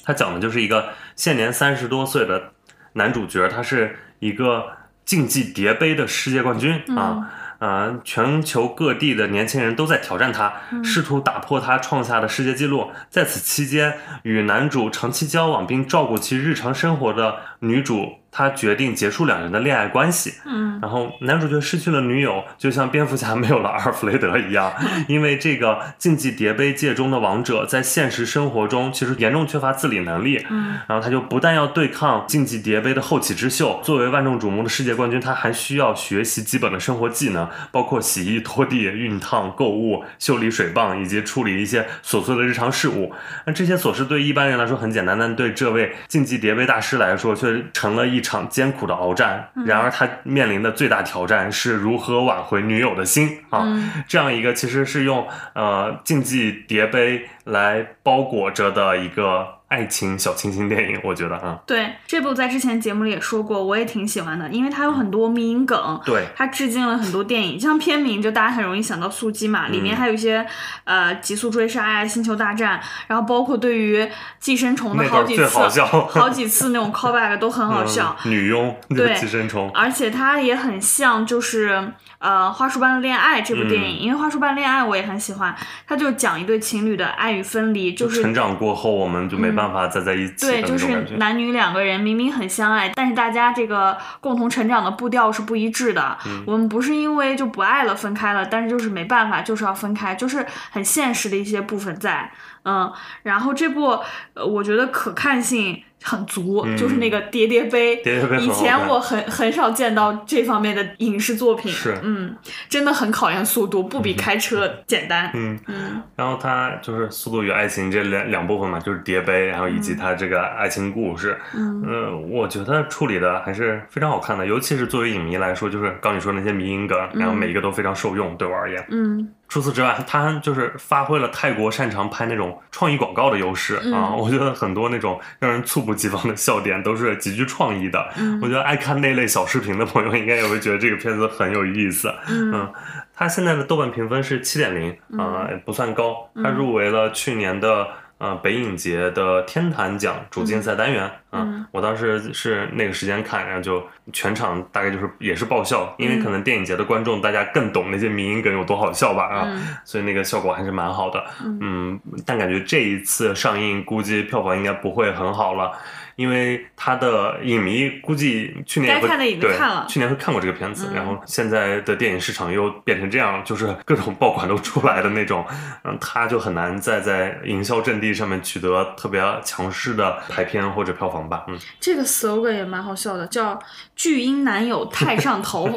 [0.05, 2.51] 他讲的就是一个现年三十多岁的
[2.91, 4.65] 男主角，他是一个
[5.05, 7.31] 竞技叠杯的世界冠军啊。
[7.59, 10.51] 呃，全球各地的年轻人都在挑战他，
[10.83, 12.91] 试图打破他创下的世界纪录。
[13.09, 20.33] 在此期间，与男主长期交往并照顾其日常生活的女主，她决定结束两人的恋爱关系。
[20.45, 24.73] 嗯然后男主角失去了女友，就像蝙蝠侠没有了阿尔弗雷德一样，
[25.07, 30.45] 因为这个竞技叠杯界中的王者在现实生活中其实严重缺乏自理能力。
[30.49, 43.13] 嗯然后他就不但要对抗竞技叠杯的后起之秀，作为万众瞩目的世界冠军，他还需要学习基本的生活技能，包括洗衣、拖地、熨烫、购物、修理水泵以及处理一些琐碎的日常事务。
[43.45, 49.49] 那这些琐事对一般人来说很简单，但对这位竞技叠杯大师来说却成了一场艰苦的鏖战。
[49.65, 53.61] 然而他面临的最大挑战是如何挽回女友的心啊！
[53.63, 65.99] 嗯这样一个其实是用呃竞技叠杯来包裹着的一个爱情小清新电影，我觉得啊，对，这部在之前节目里也说过，我也挺喜欢的，因为它有很多迷因梗。
[66.05, 70.45] 对，它致敬了很多电影，像片名就大家很容易想到速激嘛，里面还有一些
[70.83, 74.07] 呃极速追杀呀、星球大战，然后包括对于
[74.39, 78.15] 寄生虫的好几次、最好笑， 好几次那种 callback 都很好笑。
[78.25, 81.91] 嗯女佣对寄生虫，而且它也很像，就是
[82.23, 85.53] 呃《花束般的恋爱》这部电嗯影，因为《花束般的恋爱》我也很喜欢，
[85.85, 91.03] 它就讲一对情侣的爱与分离，就是成长过后我们就没办法再在一起的对，就是。
[91.17, 96.17] 男女两个人明明很相爱，但是大家这个共同成长的步调是不一致的。
[96.25, 102.31] 嗯我们不是因为就不爱了分开了，但是就是没办法，就是要分开，就是很现实的一些部分在。
[102.63, 102.89] 嗯，
[103.23, 103.99] 然后这部
[104.33, 107.95] 呃我觉得可看性很足，就是那个叠叠杯。
[108.03, 111.97] 叠叠杯以前我很很少见到这方面的影视作品，是。
[112.03, 112.35] 嗯，
[112.69, 115.31] 真的很考验速度，不比开车简单。
[115.33, 116.03] 嗯，嗯。
[116.15, 121.83] 然后它就是《速度与爱情》这两两部分嘛，就是叠杯，然后以及它这个爱情故事，嗯。
[121.87, 128.85] 呃，我觉得处理的还是非常好看的，尤其是作为影迷来说，就是刚你说那些迷因梗，然后每一个都非常受用，对我而言。
[128.89, 134.15] 嗯除此之外，他就是发挥了泰国擅长拍那种创意广告的优势、嗯啊！
[134.15, 138.03] 我觉得很多那种让人猝不及防的笑点都是极具创意的。
[138.17, 142.11] 嗯我觉得爱看那类小视频的朋友应该也会觉得这个片子很有意思。
[142.29, 142.67] 嗯
[143.15, 144.89] 他现在的豆瓣评分是七点零
[145.19, 146.27] 啊，也不算高。
[146.43, 147.87] 他入围了去年的
[148.17, 161.23] 呃北影节的天坛奖主竞赛单元啊、嗯我当时是那个时间看，然后就全场大概就是也是爆笑，因为可能电影节的观众大家更懂那些民音梗有多好笑吧啊，嗯所以那个效果还是蛮好的。
[161.43, 165.71] 嗯，但感觉这一次上映估计票房应该不会很好了。
[166.15, 175.45] 因为他的影迷估计去年也会该看的已经对看了去年会看过这个片子，嗯然后现在的电影市场又变成这样，就是各种爆款都出来的那种，
[175.83, 181.45] 嗯，他就很难再在营销阵地上面取得特别强势的排片或者票房吧。
[181.47, 183.57] 嗯，这个 slogan 也蛮好笑的，叫
[183.95, 185.69] “巨婴男友太上头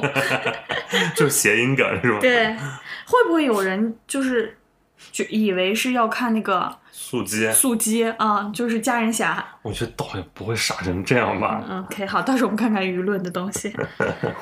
[1.14, 2.12] 就是谐音梗是”。
[2.14, 2.18] 吧？
[2.20, 2.54] 对，
[3.06, 4.55] 会不会有人就是
[5.16, 9.42] 就以为是要看那个速激，速激啊、就是家人侠？
[9.62, 11.64] 我觉得导演不会傻成这样吧？
[11.66, 13.72] 嗯，OK，好，到时候我们看看舆论的东西。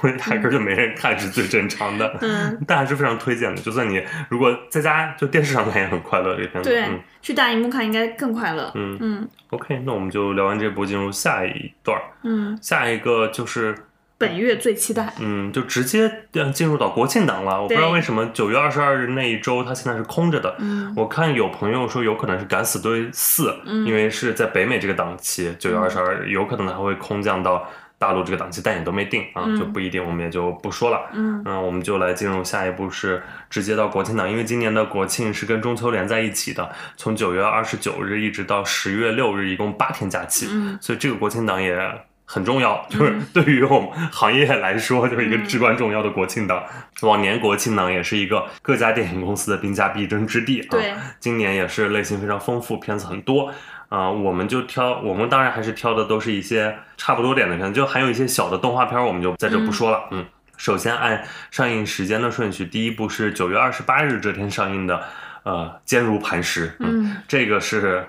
[0.00, 2.18] 我觉得压根儿就没人看是最正常的。
[2.22, 3.62] 嗯，但还是非常推荐的。
[3.62, 6.68] 就算你如果在家就电视上看也很快乐，这片子。
[6.68, 8.72] 对，嗯去大荧幕看应该更快乐。
[8.74, 12.02] 嗯嗯，OK，那我们就聊完这部，进入下一段儿。
[12.24, 13.78] 嗯，下一个就是，
[14.16, 15.12] 本月最期待。
[15.20, 17.62] 嗯，就直接呃进入到国庆档了。
[17.62, 20.54] 我不知道为什么九月二十二日那一周它现在是空着的。
[20.58, 31.10] 嗯我看有朋友说有可能是《敢死队四》，嗯因为是在北美这个档期，九月二十二日有可能它会空降到大陆这个档期，但也都没定啊，嗯就不一定，我们也就不说了。
[31.12, 41.76] 嗯那，我们就来进入下一步，是直接到国庆档，因为今年的国庆是跟中秋连在一起的，从九月二十九日一直到十月六日，一共八天假期，嗯所以这个国庆档也
[42.24, 46.62] 很重要，就是对于我们行业来说，就是一个至关重要的国庆档。
[47.02, 53.52] 往年国庆档也是一个各家电影公司的兵家必争之地啊，对今年也是类型非常丰富，片子很多。
[53.90, 60.08] 啊、我们就挑，我们当然还是挑的都是一些差不多点的片子，就还有一些小的动画片儿，我们就在这不说了。
[60.10, 60.24] 嗯
[60.56, 65.02] 首先按上映时间的顺序，第一部是九月二十八日这天上映的，
[65.42, 66.68] 呃，《坚如磐石》。
[66.78, 68.06] 嗯，这个是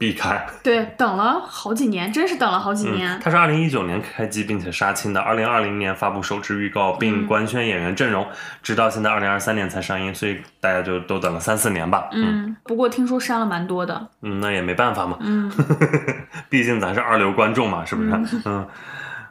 [0.00, 0.46] 必看。
[0.62, 3.10] 对，等了好几年，真是等了好几年。
[3.10, 8.26] 嗯，它是二零一九年开机并且杀青的，二零二零年发布首支预告并嗯官宣演员阵容，
[8.62, 12.08] 直到现在二零二三年才上映，所以大家就都等了三四年吧。
[12.12, 14.08] 嗯，不过听说删了蛮多的。
[14.22, 15.52] 嗯，那也没办法嘛，嗯
[16.48, 18.40] 毕竟咱是二流观众嘛，是不是？
[18.46, 18.66] 嗯。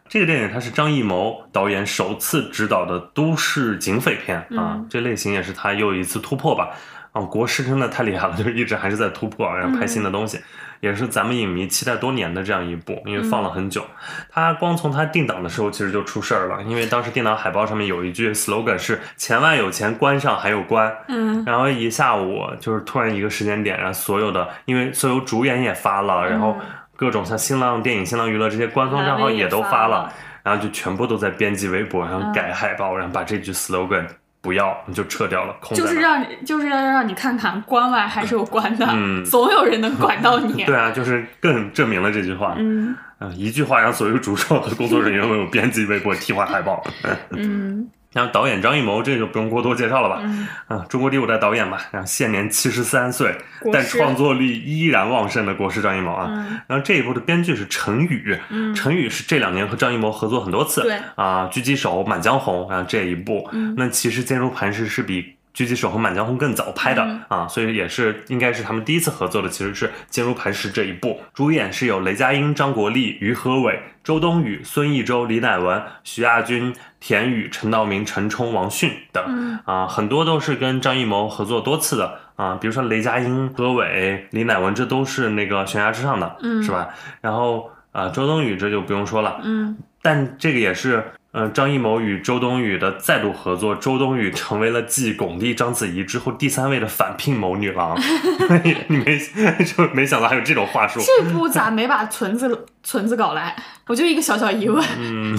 [0.07, 6.69] 这个电影它是张艺谋导演首次执导的都市警匪片啊，嗯这类型也是他又一次突破吧。
[7.11, 10.39] 啊，国师真的太厉害了，就是一直还是在突破，然后拍新的东西，
[10.79, 13.83] 也是咱们影迷期待多年的这样一部，因为放了很久。
[14.31, 21.43] 他光从他定档的时候其实就出事儿了，因为当时定档海报上面有一句 slogan 是“钱万有钱，关上还有关”，嗯。
[21.45, 26.55] 然后一下午就是突然一个时间点，然后所有的因为所有主演也发了，然后
[26.95, 34.05] 各种像新浪电影、新浪娱乐这些官方账号也都发了，然后就全部都在编辑微博，然后改海报，然后把这句 slogan
[34.41, 35.77] 不要你就撤掉了，空。
[35.77, 40.63] 就是让你，就是要让你看看关外还是有关的，嗯 总有人能管到你。
[40.65, 42.55] 对啊，就是更证明了这句话。
[42.57, 46.81] 嗯嗯，一句话让所有主创和工作人员为我编辑微博、替换海报。
[47.35, 50.21] 嗯然后导演张艺谋这个就不用过多介绍了吧？
[50.23, 53.35] 嗯，啊，中国第五代导演吧，然后现年七十三岁，
[53.71, 56.27] 但创作力依然旺盛的国师张艺谋啊。
[56.29, 65.35] 嗯然后这一部的编剧是陈宇，嗯陈宇是这两年和张艺谋合作很多次，对啊，狙击手、满江红啊这一部，嗯那其实《坚如磐石》是比。
[65.55, 71.19] 狙击手和满江红更早拍的、嗯啊，所以也是应该是他们第一次合作的，其实是《坚如磐石》这一部。
[71.33, 79.23] 主演是有雷佳音、张国立、于和伟、周冬雨、孙艺洲、李乃文、徐亚军、田雨、陈道明、陈冲、王迅等。
[79.27, 86.89] 嗯啊，很多都是跟张艺谋合作多次的啊，比如说雷佳音、何伟、李乃文，这都是那个悬崖之上的，嗯是吧？
[87.21, 91.03] 然后啊，周冬雨这就不用说了，嗯但这个也是。
[91.31, 97.95] 呃，张艺谋与周冬雨的再度合作，周冬雨成为了继巩俐、章子怡之后第三位的反聘谋女郎。
[98.63, 99.19] 你你没
[99.63, 100.99] 就没想到还有这种话术？
[101.05, 103.55] 这部咋没把存子存子搞来？
[103.89, 104.85] 我就一个小小疑问。
[104.99, 105.35] 嗯，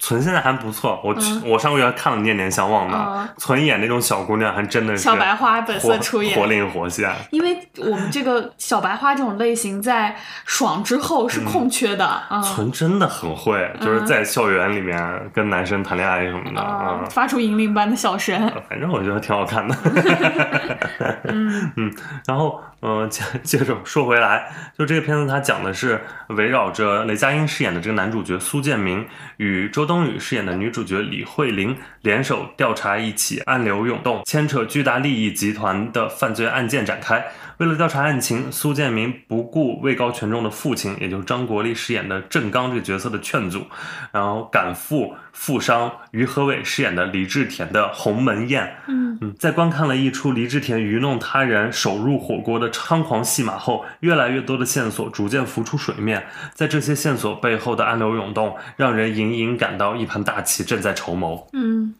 [0.00, 7.08] 存现在还不错，我去、我上个月看了《念念相忘》的，嗯存演那种小姑娘还真的是小白花本色出演活灵活现。
[7.30, 12.42] 因为我们这个小白花这种类型，在爽之后是空缺的啊。
[12.42, 18.36] 存真的很会，就是在校园里面跟男生谈恋爱什么的啊、啊，发出银铃般的笑声。
[18.68, 19.76] 反正我觉得挺好看的。
[21.28, 21.94] 嗯 嗯，
[22.26, 29.04] 然后嗯、呃接接着说回来，就这个片子它讲的是围绕着雷佳音饰演的这个男主角苏建明
[29.38, 37.24] 与周冬冬雨饰演的女主角李慧玲联手调查一起暗流涌动、牵扯巨大利益集团的犯罪案件展开。
[37.56, 43.64] 为了调查案情，苏建明不顾位高权重的父亲，也就是张国立饰演的郑刚这个角色的劝阻，
[44.12, 48.76] 然后赶赴富商于和伟饰演的李志田的鸿门宴。
[48.88, 56.26] 嗯嗯，在观看了一出黎志田愚弄他人、手入火锅的猖狂戏码后，越来越多的线索逐渐浮出水面。
[56.52, 61.48] 在这些线索背后的暗流涌动，让人隐隐感到一盘大棋正在筹谋。
[61.52, 61.94] 嗯，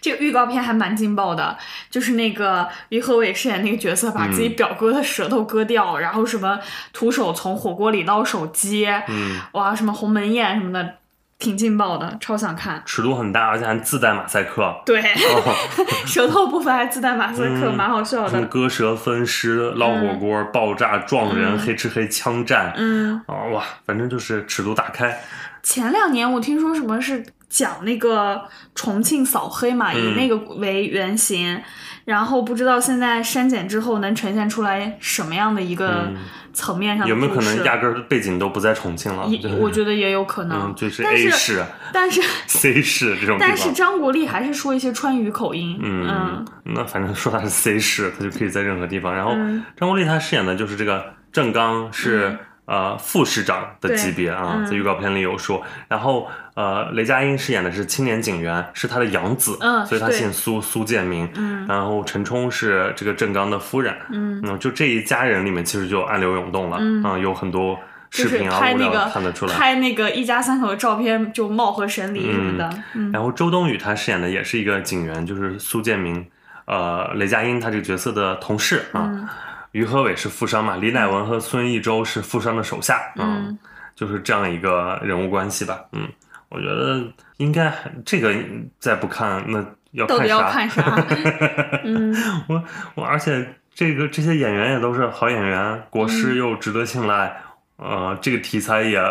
[0.00, 1.58] 这个预告片还蛮劲爆的，
[1.90, 6.60] 就是那个于和伟饰演那个角色，把自己表哥的舌头割掉，然后什么
[6.92, 10.94] 徒手从火锅里捞手机，嗯，哇，什么鸿门宴什么的，
[11.38, 12.82] 挺劲爆的，超想看。
[12.84, 14.74] 尺度很大，而且还自带马赛克。
[14.84, 15.54] 对，哦，
[16.04, 18.46] 舌头部分还自带马赛克，嗯蛮好笑什么的。
[18.48, 22.72] 割舌分尸、捞火锅、爆炸、撞人、嗯黑吃黑枪战。
[22.76, 25.20] 嗯，啊、哇，反正就是尺度大开。
[25.62, 28.42] 前两年我听说什么是讲那个
[28.74, 31.60] 重庆扫黑嘛，以嗯那个为原型，
[32.04, 36.16] 然后不知道现在删减之后能呈现出来什么样的一个嗯
[36.58, 39.24] 层面上有没有可能压根儿背景都不在重庆了？
[39.28, 39.54] 也就是。
[39.54, 43.72] 我觉得也有可能，嗯，就是但 A 是市、 但是 C 市这种但是。
[43.72, 49.14] 张国立还是说一些川渝口音，嗯，那反正说他是 C 市，他就可以在任何地方。
[49.14, 49.64] 然后嗯。
[49.76, 52.36] 张国立他饰演的就是这个郑刚是、
[52.68, 55.62] 呃副市长的级别啊，嗯在预告片里有说。
[55.88, 61.28] 然后呃雷佳音饰演的是青年警员，是他的养子，嗯所以他姓苏，苏建明。
[61.34, 67.78] 嗯然后陈冲是这个郑刚的夫人，嗯嗯，就这一家人里面其实就暗流涌动了，嗯啊，有很多
[68.10, 69.54] 视频啊拍那个看得出来。
[69.54, 76.26] 拍那个一家三口的照片就貌合神离什么的，嗯然后周冬雨她饰演的也是一个警员，就是苏建明，
[76.66, 79.08] 呃，雷佳音他这个角色的同事啊。
[79.08, 79.28] 嗯
[79.72, 83.58] 于和伟是富商嘛，李乃文和孙艺洲是富商的手下，啊嗯
[83.94, 85.80] 就是这样一个人物关系吧。
[85.92, 86.08] 嗯，
[86.48, 87.02] 我觉得
[87.38, 87.72] 应该
[88.04, 88.32] 这个
[88.78, 90.82] 再不看那要到底要看啥？
[90.82, 91.80] 看啥？
[91.84, 92.14] 嗯
[92.48, 92.62] 我
[92.94, 97.36] 我而且这个这些演员也都是好演员，国师又值得信赖，
[97.76, 99.02] 呃，这个题材也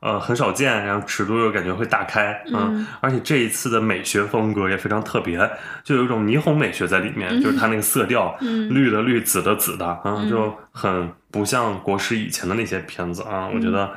[0.00, 5.38] 呃很少见，然后尺度又感觉会大开，嗯而且这一次的美学风格也非常特别，
[5.84, 13.90] 就有一种霓虹美学在里面，就是它那个色调，嗯绿的绿，紫的紫的，啊，嗯就很不像国师以前的那些片子啊，我觉得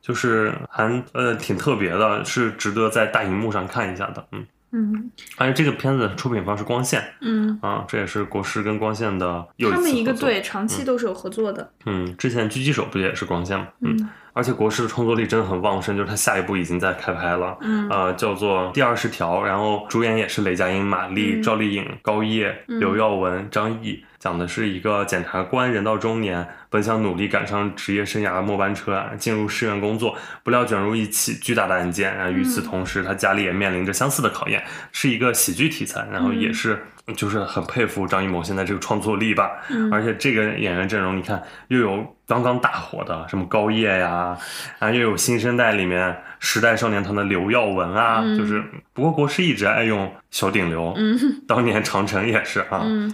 [0.00, 4.46] 就是还呃挺特别的，是值得在大荧幕上看一下的，嗯。
[4.72, 13.68] 嗯而且这个片子出品方是光线嗯，啊，这也是国师跟光线的又他们一个队长期都是有合作的，嗯，之前狙击手不也是光线吗？
[13.80, 17.88] 嗯，嗯而且国师的创作力真的很旺盛，就是他下一部已经在开拍了，嗯。
[17.88, 21.42] 呃，叫做《第二十条》，然后主演也是雷佳音、马丽、嗯。
[21.42, 22.78] 赵丽颖、高叶、嗯。
[22.78, 30.14] 刘耀文、张译，讲的是一个检察官人到中年，本想努力赶上职业生涯的末班车，啊进入市院工作，
[30.44, 32.64] 不料卷入一起巨大的案件，然后与此嗯。
[32.64, 34.62] 同时，他家里也面临着相似的考验，
[34.92, 36.54] 是一个喜剧题材，然后也嗯。
[36.54, 36.84] 是。
[37.14, 39.92] 就是很佩服张艺谋现在这个创作力吧，嗯。
[39.92, 44.36] 而且这个演员阵容，你看又有刚刚大火的什么高叶呀，
[44.80, 48.36] 啊，又有新生代里面时代少年团的刘耀文啊，嗯。
[48.36, 51.16] 就是不过国师一直爱用小顶流，嗯。
[51.46, 53.08] 当年长城也是啊，嗯，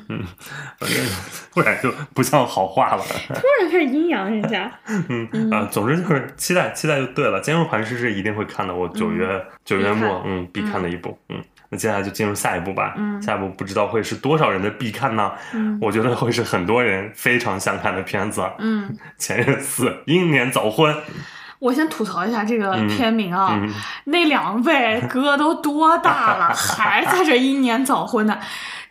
[0.78, 1.06] 反正
[1.52, 5.50] 突然就不像好话了， 突然开始阴阳人家，嗯。
[5.50, 11.44] 啊，总之就是期待期待就对了，《坚如磐石》是一定会看的，我九月九、月末嗯必看的一部，嗯。
[11.72, 12.92] 那接下来就进入下一步吧。
[12.98, 15.32] 嗯下一步不知道会是多少人的必看呢？
[15.54, 18.44] 嗯我觉得会是很多人非常想看的片子。
[18.58, 20.94] 嗯， 前任四英年早婚，
[21.58, 23.72] 我先吐槽一下这个嗯片名啊，嗯，
[24.04, 28.38] 那两位 哥都多大了， 还在这英年早婚呢？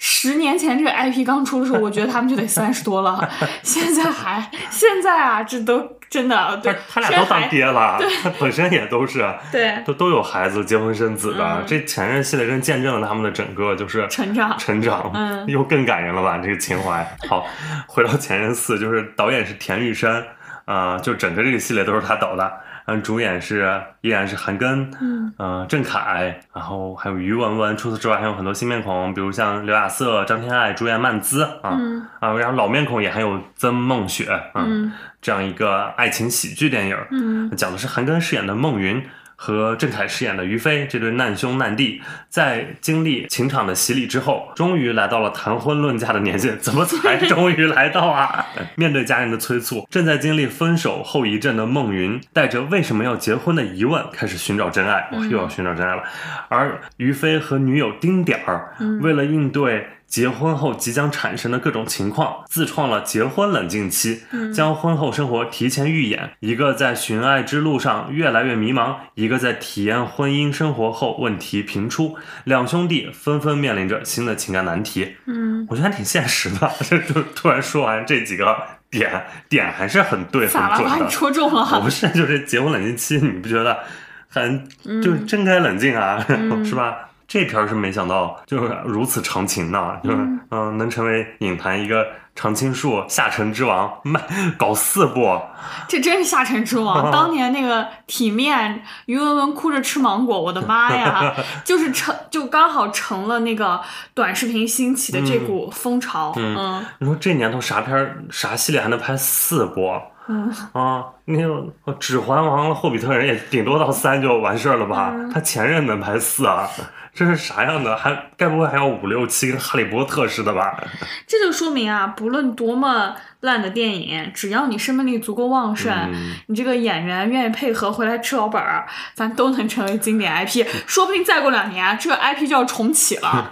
[0.04, 3.30] 十年前这个 IP 刚出的时候，我觉得他们就得三十多了，
[3.62, 11.45] 现在还现在啊，这都真的他对，他俩都当爹了，他本身也都是对都都有孩子，结婚生子的。
[11.45, 16.39] 嗯这前任系列真见证了他们的整个就是成长成长，嗯又更感人了吧？
[16.39, 17.08] 这个情怀。
[17.30, 17.45] 好，
[17.86, 20.24] 回到前任四，就是导演是田玉山，
[20.66, 22.52] 啊、就整个这个系列都是他导的。
[22.96, 27.76] 嗯，主演是依然是韩庚，嗯呃，郑恺，然后还有于文文。
[27.78, 36.98] 除此之外，还有很多新面孔，比如像刘亚瑟、张天爱、主演曼姿啊、嗯啊，然后老面孔也还有曾梦雪啊，嗯这样一个爱情喜剧电影。
[37.12, 39.04] 嗯讲的是韩庚饰演的孟云
[39.44, 46.52] 和郑恺饰演的于飞这对难兄难弟，在经历情场的洗礼之后，终于来到了谈婚论嫁的年纪。
[46.58, 48.46] 怎么才终于来到啊？
[48.78, 55.10] 面对家人的催促，正在经历分手后遗症的孟云，带着为什么要结婚的疑问，开始寻找真爱。
[55.14, 56.04] 哇，又要寻找真爱了。
[56.48, 59.88] 而于飞和女友丁点儿，为了应对。
[60.12, 66.32] 结婚后即将产生的各种情况，自创了结婚冷静期，将婚后生活提前预演。
[66.41, 75.16] 一个在寻爱之路上越来越迷茫，一个在体验婚姻生活后问题频出，两兄弟纷纷面临着新的情感难题。
[75.28, 76.70] 嗯，我觉得还挺现实的。
[76.84, 78.57] 这就突然说完这几个
[78.89, 81.07] 点，点还是很对，很准的。
[81.07, 81.80] 戳中我了。
[81.80, 83.80] 不是，就是结婚冷静期，你不觉得
[84.28, 84.68] 很
[85.01, 87.07] 就是真该冷静啊，嗯 是吧？
[87.32, 90.17] 这片儿是没想到，就是如此长情的，就是
[90.49, 92.05] 嗯、能成为影坛一个
[92.36, 94.21] 常青树、下沉之王，卖
[94.57, 95.39] 搞四部，
[95.88, 97.09] 这真是下沉之王。
[97.09, 103.79] 当年那个体面于文文哭着吃芒果，我的妈呀， 就是成就刚好成了那个
[104.13, 106.34] 短视频兴起的这股风潮。
[106.36, 109.89] 嗯你说这年头啥片儿啥系列还能拍四部？
[110.27, 111.47] 嗯啊，那个
[111.99, 115.11] 《指环王》《霍比特人》也顶多到三就完事儿了吧？
[115.13, 116.69] 嗯他前任能排四啊？
[117.13, 117.95] 这是啥样的？
[117.95, 120.82] 还该不会还要五六七跟《哈利波特》似的吧？
[121.28, 130.65] 这就说明啊，不论多么烂的电影，只要你生命力足够旺盛，嗯你这个演员愿意配合回来吃老本儿，咱都能成为经典 IP。
[130.88, 133.51] 说不定再过两年，啊这个 IP 就要重启了，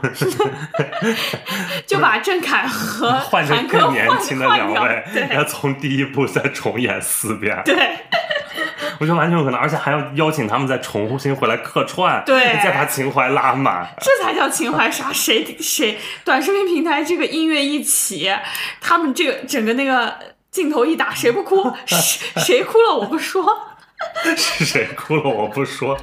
[1.85, 5.03] 就把郑恺和换成韩科更年轻的两位，
[5.47, 7.91] 从第一部再重演四遍，对。
[8.99, 13.87] 我觉得完全有可能，而且还要邀请他们再重新回来客串，对再把情怀拉满。
[14.01, 15.13] 这才叫情怀杀！
[15.13, 18.29] 谁谁短视频平台这个音乐一起，
[18.81, 20.13] 他们这个整个那个
[20.51, 21.71] 镜头一打，谁不哭？
[21.87, 23.45] 谁谁哭了我不说。
[24.35, 25.95] 是谁哭了我不说，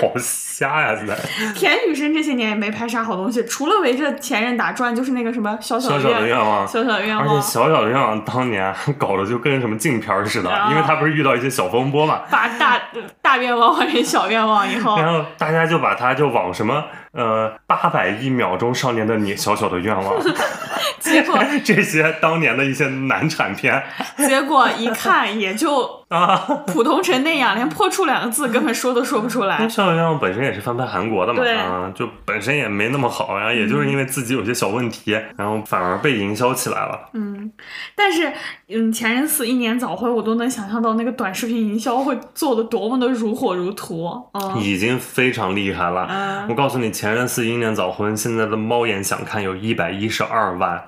[0.00, 0.16] 好
[0.58, 0.96] 瞎呀！
[0.96, 1.14] 现在
[1.54, 6.66] 田雨生这些年也没拍啥好东西，除了围着前任打转，就是那个什么小小小的愿愿望。
[6.66, 12.80] 小小的愿望而且，小小的愿望当年搞得就跟什么禁片似的，啊因为他不是遇到一些小风波嘛，把大
[13.20, 20.14] 大愿望换成小愿望以后，然后大家就把他就往什么呃八百亿秒钟少年的你小小的愿望，
[21.00, 23.82] 结果 这些当年的一些难产片
[24.26, 26.34] 结果一看也就啊。
[26.66, 29.56] 普通成那样，连破处两个字根本说都说不出那来。
[29.68, 37.10] 《小小愿望》本身也是翻拍韩国的嘛，就本身也没那么好，然后也就是因为自己有些小问题，然后反而被营销起来了。
[37.12, 37.52] 嗯，
[37.94, 38.32] 但是
[38.68, 44.30] 嗯，前任四一年早婚，我都能想象到那个短视频营销会做的多么的如火如荼。
[44.32, 46.06] 嗯已经非常厉害了。
[46.08, 50.82] 嗯我告诉你，前任四英年早婚现在的猫眼想看有一百一十二万，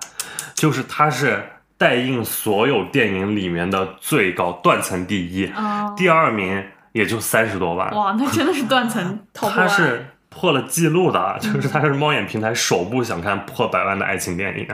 [0.54, 1.42] 就是它是
[1.76, 6.64] 代映所有电影里面的最高断层第一，啊，第二名
[6.98, 14.66] 也就三十多万，哇，那真的是断层 它是破了记录的，嗯就是它是猫眼平台首部想看破百万的爱情电影。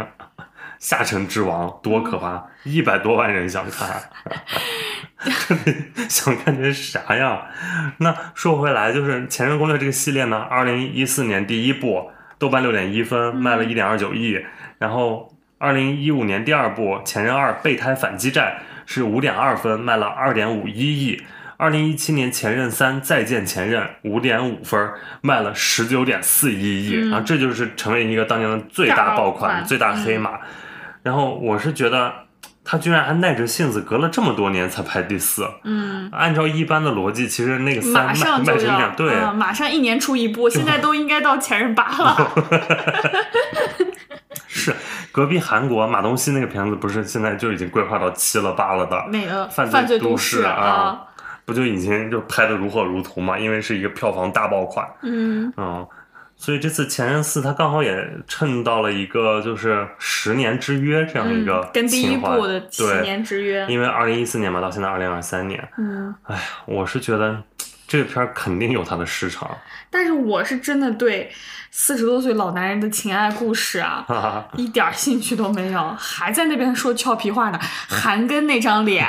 [0.79, 2.45] 下沉之王多可怕！
[2.65, 4.03] 一百多万人想看，
[6.11, 7.43] 想看成啥样？
[7.99, 14.45] 那说回来，就是《前任攻略》这个系列呢，二零一四年第一部豆瓣六点一分，卖了一点二九亿，
[14.79, 21.23] 然后二零一五年第二部《前任二备胎反击战》是五点二分，卖了二点五一亿。
[21.57, 24.91] 二零一七年《前任三再见前任》五点五分，
[25.21, 30.39] 卖了十九点四一亿，嗯然后这就是成为一个当年的最大爆款款、最大黑马。
[31.03, 32.13] 然后我是觉得
[32.65, 35.47] 他居然还耐着性子，隔了这么多年才排第四。
[35.65, 42.33] 嗯，按照一般的逻辑，其实那个三马卖上就要卖成这样，对，嗯马上一年出一部，现在都应该到前任八了。
[44.49, 44.75] 是
[45.13, 51.03] 隔壁韩国马东锡那个片子，不是现在就已经规划到七了八了的，那个犯犯罪都市啊，
[51.45, 53.39] 不就已经就拍的如火如荼嘛？
[53.39, 55.87] 因为是一个票房大爆款，嗯嗯，
[56.37, 67.43] 所以这次《前任四》它刚好也趁到了一个就是十年之约这样一个嗯，跟第一部的七对，年之约，因为二零一四年嘛，到现在二零二三年，嗯，哎呀，我是觉得
[67.87, 69.57] 这个片儿肯定有它的市场，
[69.91, 71.31] 但是我是真的对
[71.71, 74.05] 四十多岁老男人的情爱故事啊。
[74.57, 77.61] 一点儿兴趣都没有，还在那边说俏皮话呢。
[77.89, 79.07] 韩庚那张脸，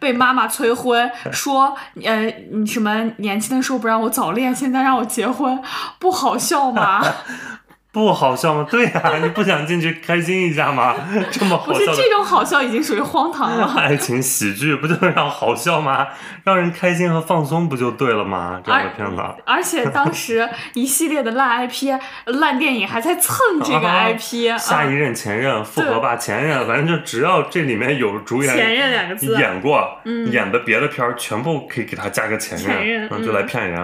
[0.00, 5.62] 被妈妈催婚， 说呃你什么年轻的时候不让我早恋，现在让我结婚，
[5.98, 7.04] 不好笑吗？
[7.90, 8.66] 不好笑吗？
[8.70, 10.94] 对呀、你不想进去开心一下吗？
[11.32, 13.74] 这么好笑不是这种好笑已经属于荒唐了。
[13.76, 16.06] 爱情喜剧，不就是让好笑吗？
[16.44, 18.60] 让人开心和放松不就对了吗？
[18.64, 33.80] 这样的片子，而且当时一系列的烂 IP、烂电影还在蹭这个啊 IP，、下一啊、任前任、复合吧前任，反正就只要这里面有主演前任两个字，演过、嗯演的别的片儿，全部可以给他加个前任，前任嗯，就来骗人。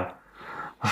[0.78, 0.90] 啊，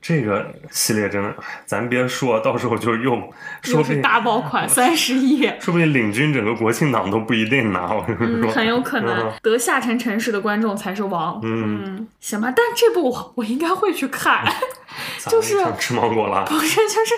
[0.00, 3.20] 这个系列真的，哎咱别说到时候就用
[3.62, 5.42] 说又是不定大爆款，三十亿。
[5.60, 7.92] 说不定领军整个国庆档都不一定拿。
[7.92, 11.40] 我跟你嗯，说，很有可能嗯得下沉城市的观众才是王。
[11.42, 14.52] 嗯行吧，但这部我我应该会去看， 咋
[15.28, 16.44] 就是想吃芒果了。
[16.46, 17.14] 不是就是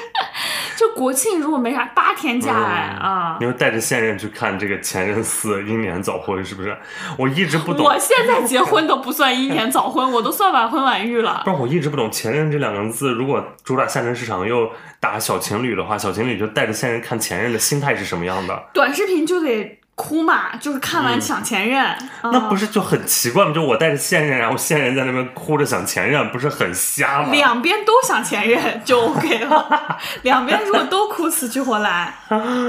[0.77, 3.47] 就国庆如果没啥八天假哎嗯啊你！
[3.47, 6.77] 会带着现任去看这个前任四英年早婚是不是？
[7.19, 11.43] 我一直不懂，我现在 结婚都不算英年早婚，我都算晚婚晚育了。
[11.45, 18.63] 不是我一直不懂前任这两个字，如果主打下沉市场又打小情侣的话，小情侣就带着现任看前任的心态是什么样的？
[18.73, 21.85] 短视频就得哭嘛，就是看完抢前任。
[22.23, 23.53] 嗯那不是是就很奇怪吗？
[23.55, 27.31] 就我带着现任，然后现任在那边哭着想前任，不是很瞎吗？
[27.33, 29.99] 两边都想前任就 OK 了。
[30.21, 32.13] 两边如果都哭死去活来，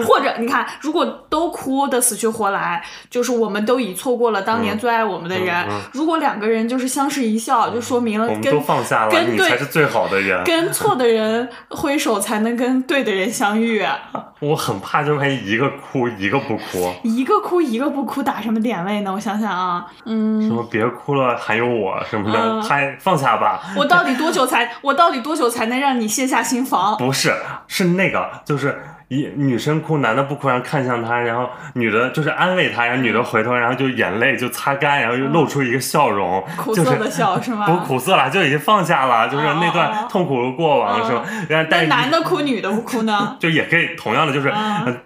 [0.08, 5.54] 或者你看，如果都哭的死去活来，就是我们都已错过了当年最爱我们的人。
[5.68, 10.42] 嗯嗯如果两个人就是相视一笑，就说明了我们跟都放下了，你跟对才是最好的人。
[10.46, 13.86] 跟错的人挥手，才能跟对的人相遇。
[14.40, 19.12] 我很怕，就万一一个哭一个不哭，一个哭一个不哭，打什么点位呢？
[19.14, 23.62] 我想想啊，嗯，什么别哭了，还有我什么的，嗯还放下吧。
[23.76, 26.98] 我到底多久才我到底多久才能让你卸下心防？
[26.98, 27.34] 不是，
[27.68, 29.01] 是那个，就是一
[29.36, 37.66] 女生哭，男的不哭，然后看向她，然后女的就是安慰她，然后女的回头，然后就眼泪就擦干，然后又露出一个笑容，就是苦涩的笑是吗？
[37.66, 41.24] 不苦涩了，就已经放下了，就是那段痛苦的过往哦是吧？
[41.50, 43.36] 然后但是那男的哭，女的不哭呢？
[43.39, 44.54] 就也可以同样的，就是、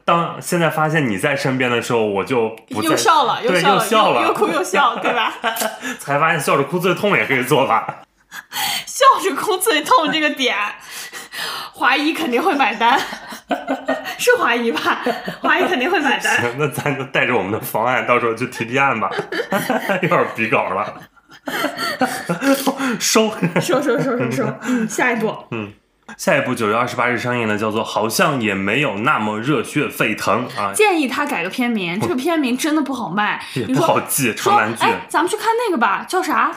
[0.03, 5.33] 当现在发现你在身边的时候，我就又笑了，对，笑了，又笑了，又哭又笑，对吧？
[5.97, 8.01] 才发现笑着哭最痛也可以做吧。
[8.85, 10.55] 笑着哭最痛这个点，
[11.73, 12.99] 华谊肯定会买单，
[14.17, 15.01] 是华谊吧？
[15.41, 16.41] 华谊肯定会买单。
[16.41, 19.09] 行，那咱就带着我们的方案，到时候去提提案吧。
[20.01, 20.93] 有点比稿了，
[22.99, 23.31] 收。
[23.59, 25.73] 收收收收收，嗯，下一步，嗯
[26.17, 33.43] 下一部九月二十八日上映的叫做《好像也没有那么热血沸腾》啊，建议他改个片名，这个片名真的不好卖。
[33.55, 34.83] 也不好记，说长难句。
[34.83, 36.51] 哎，咱们去看那个吧，叫啥？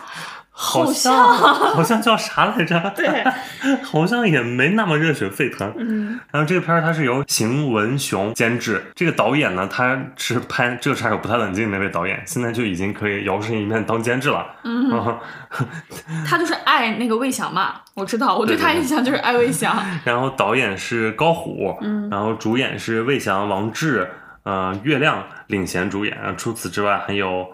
[0.60, 2.80] 好像 好像叫啥来着？
[2.96, 3.24] 对，
[3.84, 5.72] 好像也没那么热血沸腾。
[5.78, 14.44] 嗯，然后这个片儿它是由邢文雄监制，这个导演呢，他是拍《这个杀手不太冷静》那位导演，现在就已经可以摇身一变当监制了。
[14.64, 14.90] 嗯，
[16.26, 19.80] 他就是爱那个魏翔嘛，我知道，我对他印象就是爱魏翔。
[20.04, 24.10] 然后导演是高虎，嗯然后主演是魏翔、王志、
[24.42, 26.18] 呃月亮领衔主演。
[26.36, 27.46] 除此之外，还有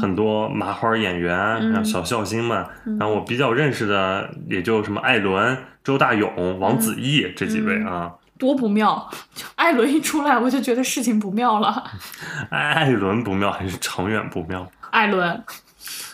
[0.00, 2.64] 很多麻花演员，嗯然后小笑星们。
[2.98, 8.12] 然后我比较认识的也就什么艾伦、周大勇、王子异这几位啊。
[8.38, 9.10] 多不妙！
[9.34, 11.82] 就 艾伦一出来，我就觉得事情不妙了。
[12.50, 14.70] 艾伦不妙还是长远不妙？
[14.90, 15.42] 艾伦，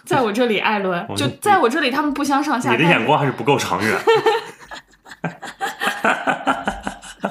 [0.05, 2.73] 在我这里，艾伦就在我这里，他们不相上下。
[2.73, 3.95] 你的眼光还是不够长远。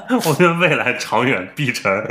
[0.26, 2.06] 我觉得未来长远必成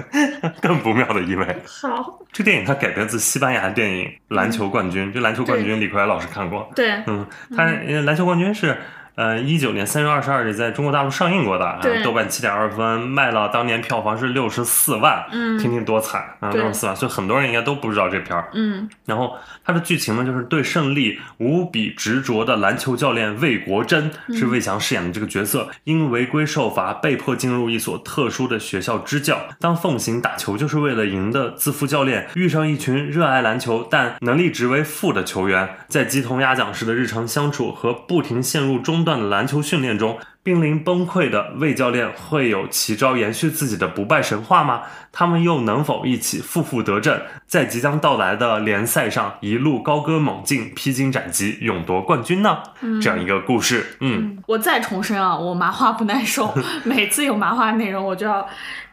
[0.60, 1.46] 更不妙的一位。
[1.66, 6.70] 好，这电影它改编自西班牙电影《篮球冠军》，这《篮球冠军》李逵老师看过。
[6.74, 8.76] 对，嗯，它呃篮球冠军是
[9.14, 18.48] 呃一九年三月二十二日在中国大陆上映过的，对呃豆瓣七点二分，卖了当年票房是六十四万，嗯听听多惨啊，对六十四万，所以很多人应该都不知道这片儿。
[18.54, 29.38] 嗯然后它的剧情呢，就是对胜利无比执着的篮球教练魏国珍是魏翔饰演的这个角色，因违规受罚被迫进入一所特殊的学校支教。
[29.60, 40.18] 当奉行打球就是为了赢的自负教练遇上一群热爱篮球但能力值为负的球员，在鸡同鸭讲式的日常相处和不停陷入中断的篮球训练中。
[40.44, 44.82] 濒临崩溃的魏教练会有奇招延续自己的不败神话吗？
[45.12, 47.16] 他们又能否一起负负得正，
[47.46, 52.58] 在即将到来的联赛上一路高歌猛进、披荆斩棘、勇夺冠军呢？
[53.00, 56.52] 这样一个故事，嗯，我再重申啊，我麻花不耐受，
[56.82, 58.44] 每次有麻花内容我就要。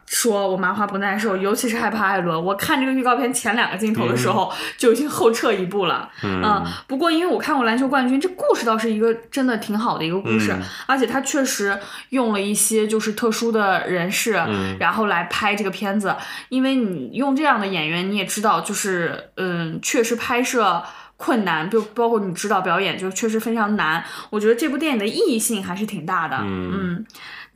[0.10, 2.44] 说我麻花不耐受，尤其是害怕艾伦。
[2.44, 6.10] 我看这个预告片前两个镜头的时候，就已经后撤一步了。
[6.24, 11.80] 嗯不过因为我看过《篮球冠军》，这故事倒是一个真的挺好的一个故事，嗯而且他确实
[12.10, 16.16] 用了一些就是特殊的人士，嗯然后来拍这个片子。
[16.50, 20.84] 因为你用这样的演员，你也知道，就是嗯，确实拍摄。
[21.22, 24.02] 困难，就包括你指导表演，就确实非常难。
[24.30, 27.06] 我觉得这部电影的意义性还是挺大的，嗯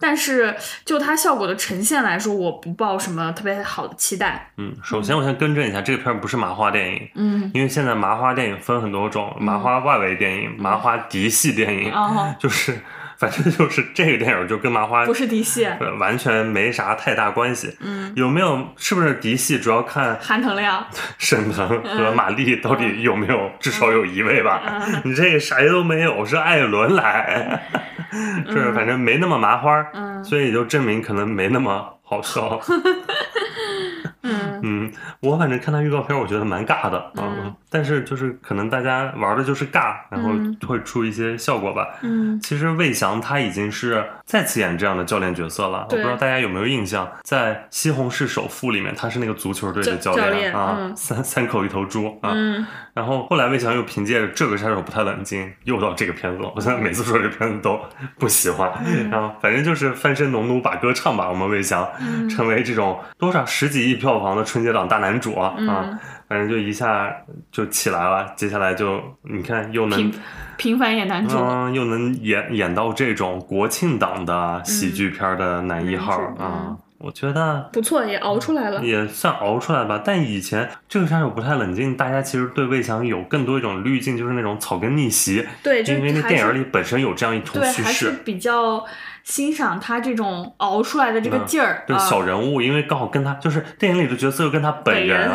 [0.04, 0.54] 但是
[0.84, 4.52] 就它效果的呈现来说，我不抱什么特别好的期待。
[4.58, 4.74] 嗯。
[4.84, 12.78] 首先，我先更正一下，这个片儿不是麻花电影，嗯，因为现在麻花电影分很多种，麻花外围电影、麻花嫡系电影，哦， 就是
[13.18, 17.74] 反正就是这个电影就跟麻花不是嫡系，呃完全没啥太大关系。
[17.80, 20.86] 嗯，有没有是不是嫡系，主要看韩腾亮，
[21.18, 24.62] 沈腾和马丽到底有没有，至少有一位吧。
[24.66, 27.62] 嗯你这个谁都没有，是艾伦来，
[28.50, 32.60] 是反正没那么麻花，嗯所以就证明可能没那么好笑。
[34.26, 41.88] 嗯嗯，我反正看他预告片，我觉得蛮尬的啊、嗯但是就是可能大家玩的就是尬，然后嗯会出一些效果吧。
[42.02, 45.86] 嗯其实魏翔他已经是再次演这样的教练角色了。
[45.90, 52.32] 我不知道大家有没有印象，在《西红柿首富》里面，他是那个足球队的教练啊，嗯三三口一头猪啊。
[52.34, 56.52] 嗯，然后后来魏翔又凭借着这个杀手不太冷静，又到这个片子了。
[56.56, 57.80] 我现在每次说这片子都
[58.18, 66.00] 不喜欢，嗯然后反正就是翻身农奴把歌唱吧，我们魏翔、嗯成为这种多少十几亿票房的春节档大男主啊，嗯啊
[66.34, 67.16] 反正就一下
[67.52, 68.34] 就起来了。
[68.36, 70.14] 接下来就你看又能平
[70.58, 78.84] 平凡演男主，嗯，又能演演到这种国庆档的喜剧片的男一号、啊嗯，我觉得不错，也熬出来了。
[78.84, 80.02] 也算熬出来吧。
[80.04, 88.22] 但以前这个杀手不太冷静，大家其实对魏翔有更多一种滤镜，就是那种草根逆袭，对，就因为那电影里本身有这样一种对，叙还是事。
[88.26, 88.84] 比较
[89.24, 92.00] 欣赏他这种熬出来的这个嗯劲儿、对啊。
[92.00, 95.32] 小人物，因为刚好跟他就是电影里的角色又跟他本本人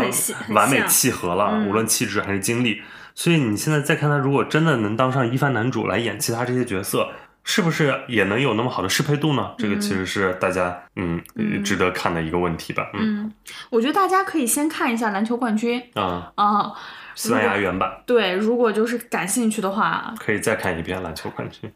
[0.50, 2.82] 完美契合了，嗯无论气质还是经历。
[3.14, 7.08] 所以你现在再看他，如果真的能当上一番男主来演其他这些角色，
[7.42, 9.54] 是不是也能有那么好的适配度呢？
[9.58, 12.88] 这个其实是大家嗯嗯值得看的一个问题吧。
[12.94, 13.32] 嗯嗯，
[13.70, 16.72] 我觉得大家可以先看一下《篮球冠军》啊，啊、
[17.16, 21.68] 西班牙原版对，如果就是感兴趣的话，可以再看一遍《篮球冠军》。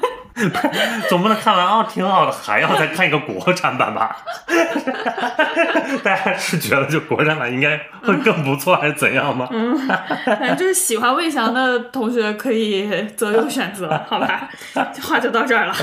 [1.08, 4.16] 总不能看完哦，挺好的，还要再看一个国产版吧？
[6.02, 9.48] 大家是觉得就国产版应该会更不错，还是怎样吗？
[9.52, 9.76] 嗯，
[10.26, 14.48] 反正就是喜欢魏翔的同学可以择优选择，好吧？
[15.02, 15.74] 话就到这儿了。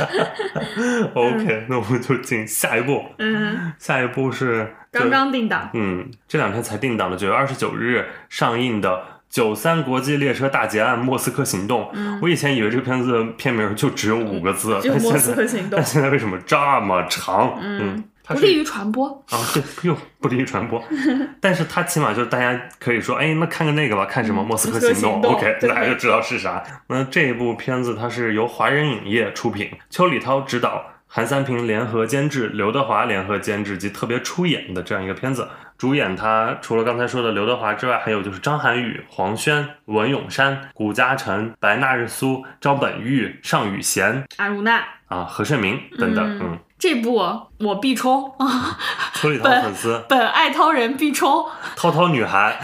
[1.13, 3.05] OK，那我们就进下一步。
[3.19, 5.69] 嗯，下一步是刚刚定档。
[5.73, 8.89] 嗯，这两天才定档的九月二十九日上映的
[9.31, 11.89] 《九三国际列车大劫案：莫斯科行动》。
[12.21, 17.57] 我以前以为这个片子的片名就只有五个字， 只有莫斯科行动但现在为什么这么长？
[17.61, 19.07] 嗯，它不利于传播。
[19.29, 20.83] 啊，对，又不利于传播，
[21.39, 26.61] 但是它起码就是大家可以说，哎，那看个那个吧，看什么《莫斯科行动莫斯科行》动 OK，大家就知道是啥。
[26.87, 35.47] 那这一部片子它是由华人影业出品，邱礼涛执导，韩三平联合监制，刘德华联合监制及特别出演的这样一个片子。
[35.81, 46.39] 主演他除了刚才说的刘德华之外，还有就是张涵予、黄轩、文咏珊、谷嘉诚、白纳日苏、张本煜、尚宇贤阿如娜啊、何晟铭等等。
[46.39, 47.13] 嗯，这部
[47.59, 48.75] 我必冲啊，
[49.13, 50.03] 邱礼涛粉丝。
[50.09, 51.45] 本爱涛人必冲。
[51.77, 52.59] 涛涛女孩，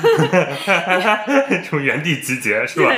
[1.48, 2.92] 这种原地集结是吧？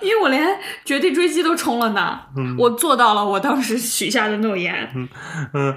[0.00, 2.20] 因为我连绝地追击都冲了呢，
[2.56, 4.88] 我做到了我当时许下的诺言。
[5.52, 5.76] 嗯，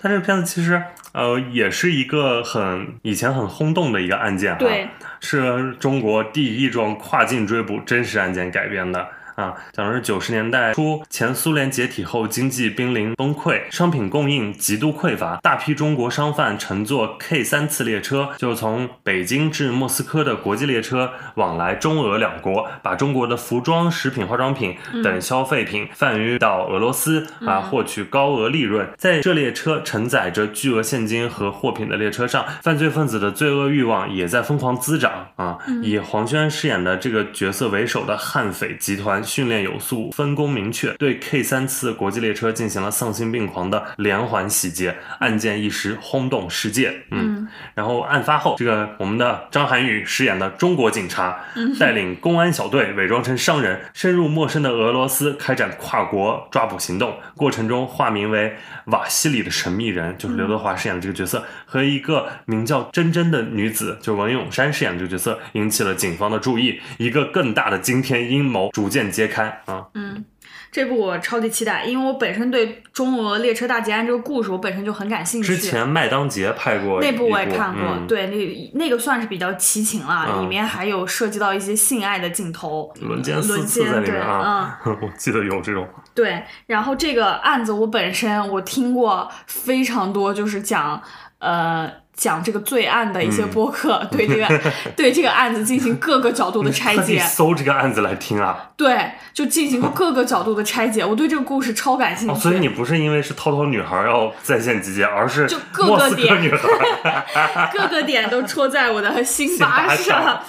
[0.00, 0.80] 他这个片子其实
[1.12, 4.88] 呃也是一个很以前很轰动的一个案件哈，对，
[5.18, 9.04] 是中国第一桩跨境追捕真实案件改编的。
[9.34, 28.88] 啊，讲的是九十年代初，前苏联解体后，经济濒临崩溃，商品供应极度匮乏，大批中国商贩乘坐 K 三次列车，就从北京至莫斯科的国际列车往来中俄两国，把中国的服装、食品、化妆品等消费品贩运到俄罗斯啊，获取高额利润。
[28.96, 35.58] 在这列车承载着巨额现金和货品的列车上，犯罪分子的罪恶欲望也在疯狂滋长啊！
[35.82, 46.92] 以黄轩饰演的这个角色为首的悍匪集团训练有素，分工明确，对 K 三次国际列车进行了丧心病狂的连环洗劫，案件一时轰动世界。
[47.10, 51.38] 嗯，然后案发后，这个我们的张涵予饰演的中国警察，
[51.78, 57.16] 带领公安小队伪装成商人，深入陌生的俄罗斯，开展跨国抓捕行动。
[57.36, 58.56] 过程中，化名为
[58.86, 66.80] 瓦西里的神秘人，就是刘德华饰演的这个角色，和一个名叫珍珍的女子，就是文咏珊饰演的这个角色，引起了警方的注意。
[66.98, 69.86] 一个更大的惊天阴谋逐渐揭开啊！
[69.94, 70.24] 嗯
[70.70, 75.54] 这部我超级期待，因为我本身对中俄列车大劫案这个故事我本身就很感兴趣。
[75.54, 85.88] 之前麦当杰拍过那部我也看过，嗯对，那那个算是比较奇情了，嗯里面还有涉及到一些性爱的镜头，轮奸四轮次在里奸对，面啊， 我记得有这种。
[86.12, 91.00] 对，然后这个案子我本身我听过非常多，就是讲
[91.38, 94.60] 呃讲这个罪案的一些嗯播客， 对这个
[94.96, 98.70] 对这个案子进行各个角度的 拆解，搜这个案子来听啊！
[98.76, 101.04] 对，就进行过各个角度的拆解。
[101.04, 102.40] 我对这个故事超感兴哦，趣。
[102.40, 107.70] 所以你不是因为是涛涛女孩要在线集结，而是就各个点女孩。
[107.72, 110.40] 各个点都戳在我的心心巴上。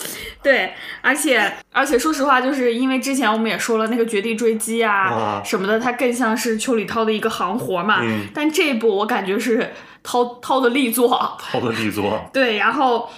[0.45, 8.01] 对，而且而且说实话，就是因为之前我们也说了那个《绝地追击啊》啊什么的，它更像是邱礼涛的一个行活嘛。
[8.03, 9.73] 嗯但这一部我感觉是
[10.03, 11.35] 涛涛的力作。
[11.39, 13.09] 涛的力作，对，然后。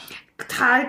[0.48, 0.82] 他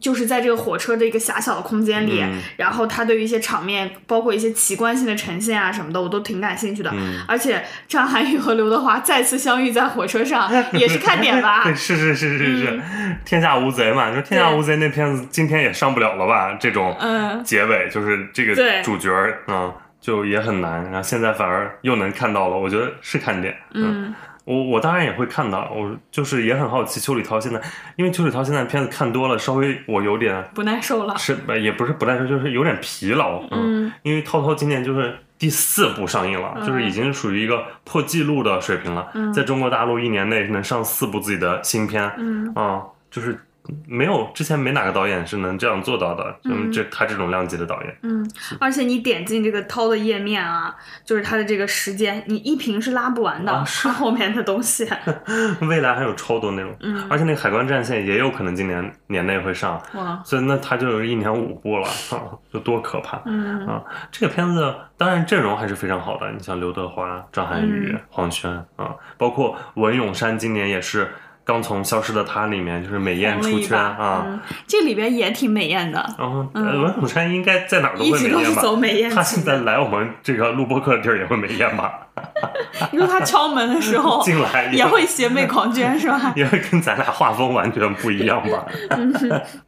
[0.00, 6.90] 就是在这个火车的一个狭小的空间里，嗯然后他对于一些场面，包括一些奇观性的呈现啊什么的，我都挺感兴趣的。
[6.94, 11.64] 嗯而且张涵予和刘德华再次相遇在火车上， 也是看点吧？
[11.64, 12.80] 对，是是是是是，
[13.24, 14.08] 天下无贼嘛。
[14.08, 16.56] 你说天下无贼那片子今天也上不了了吧？
[16.60, 23.56] 这种嗯，结尾就是这个主角儿，嗯，就也很难，然后现在反而又能看到了，我觉得是看点。
[23.74, 27.60] 嗯我我当然也会看到，我就是也很好奇邱礼涛现在，
[27.96, 31.16] 因为邱礼涛现在片子看多了，稍微我有点不耐受了。
[31.16, 33.42] 是呃也不是不耐受，就是有点疲劳。
[33.50, 43.38] 嗯因为涛涛今年就是第四部上映了，嗯就是已经属于一个破纪录的水平了，嗯在中国大陆一年内能上四部自己的新片，嗯啊、就是
[43.86, 46.68] 没有之前没哪个导演是能这样做到的，嗯。
[46.68, 48.28] 嗯，这他这种量级的导演，嗯，
[48.58, 50.74] 而且你点进这个涛的页面啊，
[51.04, 53.88] 就是它的这个时间，你一屏是拉不完的，啊是。
[53.88, 54.88] 后面的东西。
[55.62, 57.06] 未来还有超多内容，嗯。
[57.08, 63.20] 而且那个海关战线也有可能今年年内会上，哇，所以那他就有一年五部了，啊， 就多可怕。
[63.26, 63.66] 嗯。
[63.66, 68.00] 啊，这个片子当然阵容还是非常好的，你像刘德华、张涵予、嗯。
[68.08, 71.12] 黄轩啊，包括文咏珊，今年也是
[71.44, 74.24] 刚从《消失的她》里面就是美艳出圈啊。
[74.26, 78.62] 嗯，这里边也挺美艳的，嗯呃文咏珊应该在哪儿都一直都是会美艳吧？
[78.62, 81.92] 走美艳她现在来我们这个录播课的地儿也会美艳吧？
[82.92, 86.32] 你说他敲门的时候 进来也会邪魅狂 狷是吧？
[86.36, 88.64] 也会跟咱俩画风完全不一样吧？
[88.90, 89.12] 嗯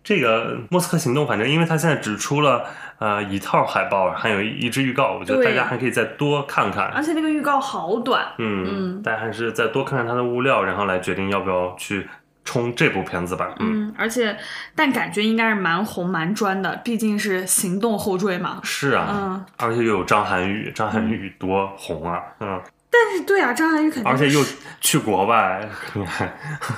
[0.02, 2.64] 这个《莫斯科行动》，反正因为他现在只出了
[3.04, 6.86] 呃一套海报，还有一支预告，我觉得大家还可以再多看看。
[6.86, 12.08] 而且那个预告好短，嗯，嗯大家还是再多看看它的物料，然后来决定要不要去
[12.46, 13.54] 冲这部片子吧。
[13.58, 14.34] 嗯，嗯，而且
[14.74, 18.60] 但感觉应该是蛮红蛮专的，毕竟是行动后缀嘛。
[18.62, 22.58] 是啊，嗯，而且又有张涵予，张涵予多红啊，嗯，
[22.94, 24.40] 但是对啊，张涵予肯定而且又
[24.80, 25.60] 去国外，
[25.94, 26.32] 你看，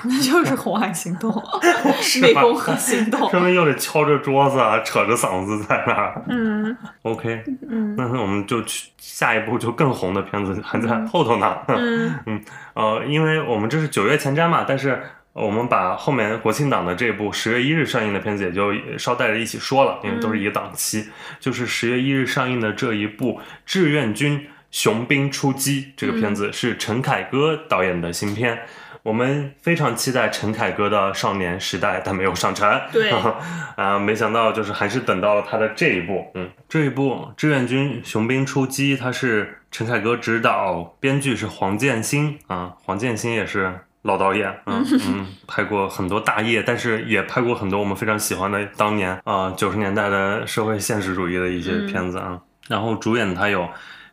[0.05, 1.31] 那就是红海行动，
[2.01, 2.41] 是吧？
[2.41, 3.29] 湄公河行动。
[3.31, 6.23] 说明又得敲着桌子啊，扯着嗓子在那儿。
[6.29, 6.77] 嗯。
[7.03, 7.95] OK，嗯。
[7.97, 11.57] 那我们就去下一部就更红的片子还在后头呢。
[11.69, 12.43] 嗯。
[12.75, 15.03] 呃，因为我们这是九月前瞻嘛，但是
[15.33, 21.09] 我们把后面国庆档的这部十月一日上映的片子也就捎带着一起说了，因为都是一个档期。
[21.39, 28.59] 就是十月一日上映的这一部《志愿军雄兵出击》这个片子是陈凯歌导演的新片。
[29.03, 32.87] 我们非常期待陈凯歌的《少年时代》，但没有上传。
[32.93, 33.11] 对
[33.75, 43.73] 啊，没想到就是还是等到了他的这一部，嗯，这一部《志愿军雄兵出击》，它是陈凯歌执导，编剧是黄建新啊，黄建新也是
[44.03, 52.39] 老导演，嗯 嗯，拍过很多大业，但是也拍过很多我们非常喜欢的当年啊九十年代的社会现实主义的一些片子啊。
[52.69, 53.67] 然后主演他有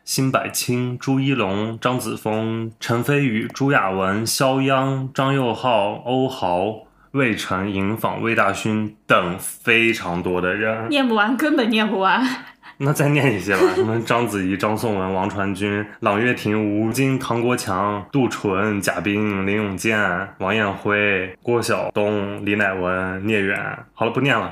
[0.04, 6.84] 辛柏青、朱一龙、张子枫、陈飞宇、朱亚文、肖央、张佑浩、欧豪。
[7.12, 12.20] 魏晨、尹昉、魏大勋等非常多的人，念不完，根本念不完。
[12.78, 19.96] 那再念一些吧，什么 章子怡、张颂文、王传君、朗月婷、吴京、唐国强、杜淳、贾冰、林永健、
[20.38, 23.56] 王艳辉、郭晓东、李乃文、聂远。
[23.94, 24.50] 好了，不念了。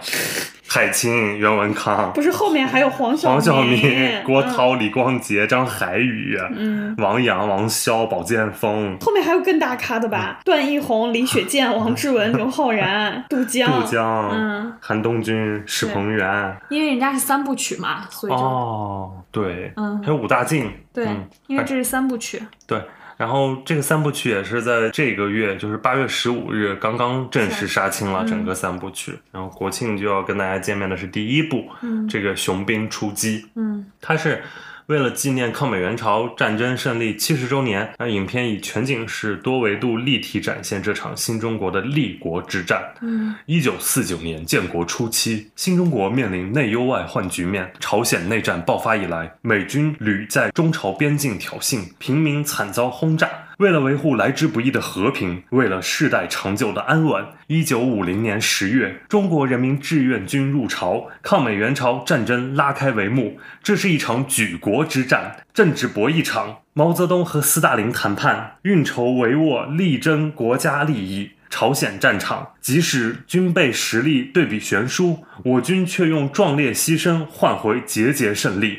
[0.75, 10.41] 海清、袁文康、不是后面还有黄晓黄晓明、郭涛、李光洁、张海宇、嗯，王阳、王骁、保剑锋、后面还有更大咖的吧？
[10.47, 13.71] 段奕宏、李雪健、 王志文、刘昊然、杜江。
[13.71, 16.57] 杜江、嗯，韩东君、史鹏元。
[16.71, 20.73] 因为人家是三部曲嘛，所以就、哦，对，嗯还有武大靖。
[20.95, 22.43] 对，嗯因为这是三部曲。
[22.67, 22.81] 对，
[23.23, 29.17] 然后这个三部曲也是在这个月，就是八月十五日刚刚正式杀青了嗯整个三部曲。
[29.31, 34.43] 然后国庆就要跟大家见面的是第一部，嗯这个雄兵出击，嗯它是。
[34.87, 42.83] 为了纪念抗美援朝战争胜利七十周年，那影片以全景式多维度立体展现这场新中国的立国之战。
[43.01, 47.73] 嗯一九四九年建国初期，新中国面临内忧外患局面。
[47.79, 53.29] 朝鲜内战爆发以来，美军屡在中朝边境挑衅，平民惨遭轰炸。
[53.63, 63.39] 为了维护来之不易的和平，为了世代长久的安稳，一九五零年十月，中国人民志愿军入朝，抗美援朝战争拉开帷幕。
[63.63, 66.57] 这是一场举国之战，政治博弈场。
[66.73, 71.31] 毛泽东和斯大林谈判，运筹帷幄，力争国家利益。
[71.49, 78.79] 朝鲜战场，即使军备实力对比悬殊，我军却用壮烈牺牲换回节节胜利。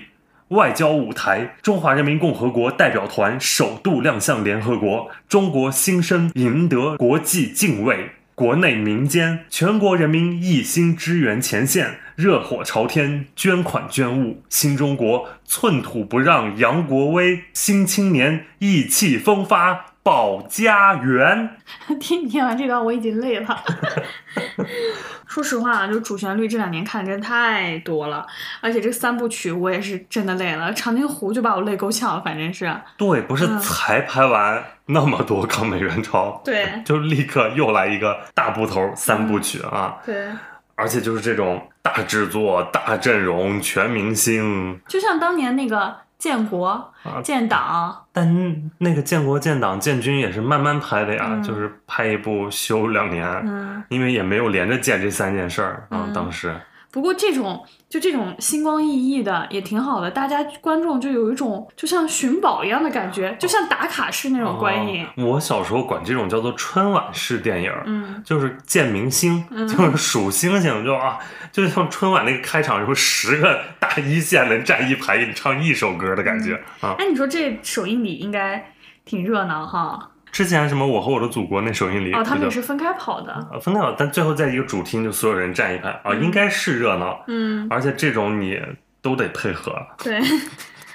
[0.53, 8.11] 外交舞台，中华人民共和国代表团首度亮相联合国，中国新生赢得国际敬畏。
[8.35, 14.41] 国内民间，全国人民一心支援前线，热火朝天，捐款捐物。
[14.49, 17.41] 新中国寸土不让，扬国威。
[17.53, 21.49] 新青年意气风发，保家园。
[21.99, 23.63] 听你听完这段，我已经累了。
[25.25, 28.23] 说实话啊，就主旋律这两年看的真太多了，
[28.61, 30.71] 而且这三部曲我也是真的累了。
[30.73, 32.71] 长津湖就把我累够呛了，反正是。
[32.97, 39.97] 对，不是嗯才拍完那么多抗美援朝，对就立刻又来一个大部头三部曲啊！
[40.05, 40.27] 对，
[40.75, 53.83] 而且就是这种大制作、大阵容、全明星，就像当年那个建国、建党，但那个建国建党建军也是慢慢拍的呀，嗯就是拍一部休两年，嗯。
[53.89, 56.05] 因为也没有连着建这三件事儿啊。
[56.07, 56.55] 嗯当时，
[56.93, 65.03] 不过这种就这种星光熠熠的也挺好的，大家观众就有一种就像寻宝一样的感觉，就像打卡式那种观影。
[65.03, 71.17] 哦我小时候管这种叫做春晚式电影，嗯就是见明星，嗯就是数星星，就啊，
[71.51, 76.93] 就像春晚那个开场，有十个大一线的站一排给你唱一首歌的感觉、啊。
[76.99, 78.71] 哎，你说这首映礼应该
[79.03, 80.11] 挺热闹哈？
[80.33, 83.47] 之前什么我和我的祖国那首映礼，哦，他们也是分开跑的。
[83.51, 88.59] 呃分开跑，但最后在一个主厅就所有人站一排啊，应该是热闹，嗯，而且这种你
[89.01, 89.73] 都得配合。
[90.03, 90.19] 对。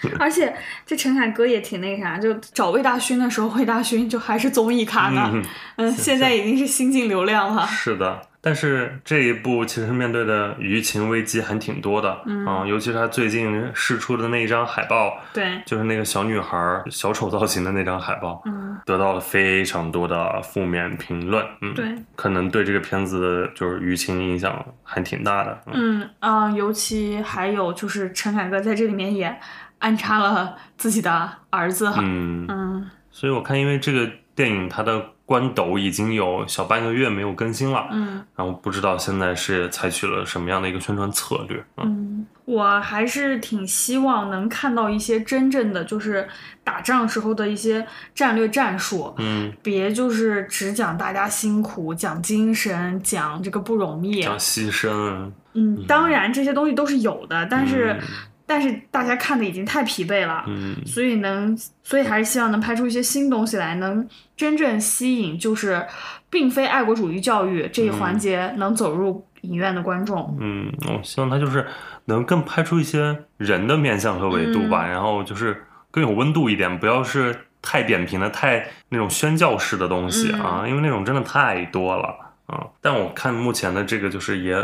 [0.21, 0.55] 而且
[0.87, 5.29] 这陈凯歌也挺那个啥，就找魏大勋的时候， 魏大勋就还是综艺咖呢。
[5.33, 5.45] 嗯，
[5.77, 7.67] 嗯，现在已经是新晋流量了。
[7.67, 8.21] 是的。
[8.41, 12.47] 但是这一部其实面对的舆情危机还挺多的，嗯。
[12.47, 26.01] 啊，尤其是他最近试出的那一张海报，对，就是那个小女孩小丑造型的那张海报，嗯，得到了非常多的负面评论，嗯，对，可能对这个片子的就是舆情影响还挺大的，嗯。
[26.01, 29.37] 嗯啊、尤其还有就是陈凯歌在这里面也
[29.79, 31.93] 安插了自己的儿子。
[31.99, 32.91] 嗯，嗯。
[33.11, 38.25] 所以我看因为这个电影它的关斗已经有小半个月没有更新了，嗯。
[38.35, 41.85] 然后不知道现在是采取了什么样的一个宣传策略，嗯。
[41.85, 46.27] 嗯，我还是挺希望能看到一些真正的就是
[46.65, 49.13] 打仗时候的一些战略战术。
[49.19, 54.23] 嗯，别就是只讲大家辛苦，讲精神，讲这个不容易。
[54.23, 58.01] 讲牺牲，嗯，当然这些东西都是有的，但是、嗯
[58.49, 65.87] 但是大家看的已经太疲惫了，嗯所以能，所以还是希望能拍出一些新东西来，能真正吸引，就是
[66.31, 70.35] 并非爱国主义教育这一环节能走入影院的观众。
[70.41, 71.67] 嗯，我希望他就是
[72.07, 82.67] 能更拍出一些人的面相和维度吧，嗯然后就是更有温度一点，不要是太扁平的、太那种宣教式的东西啊，因为那种真的太多了啊。
[82.81, 84.57] 但我看目前的这个就是也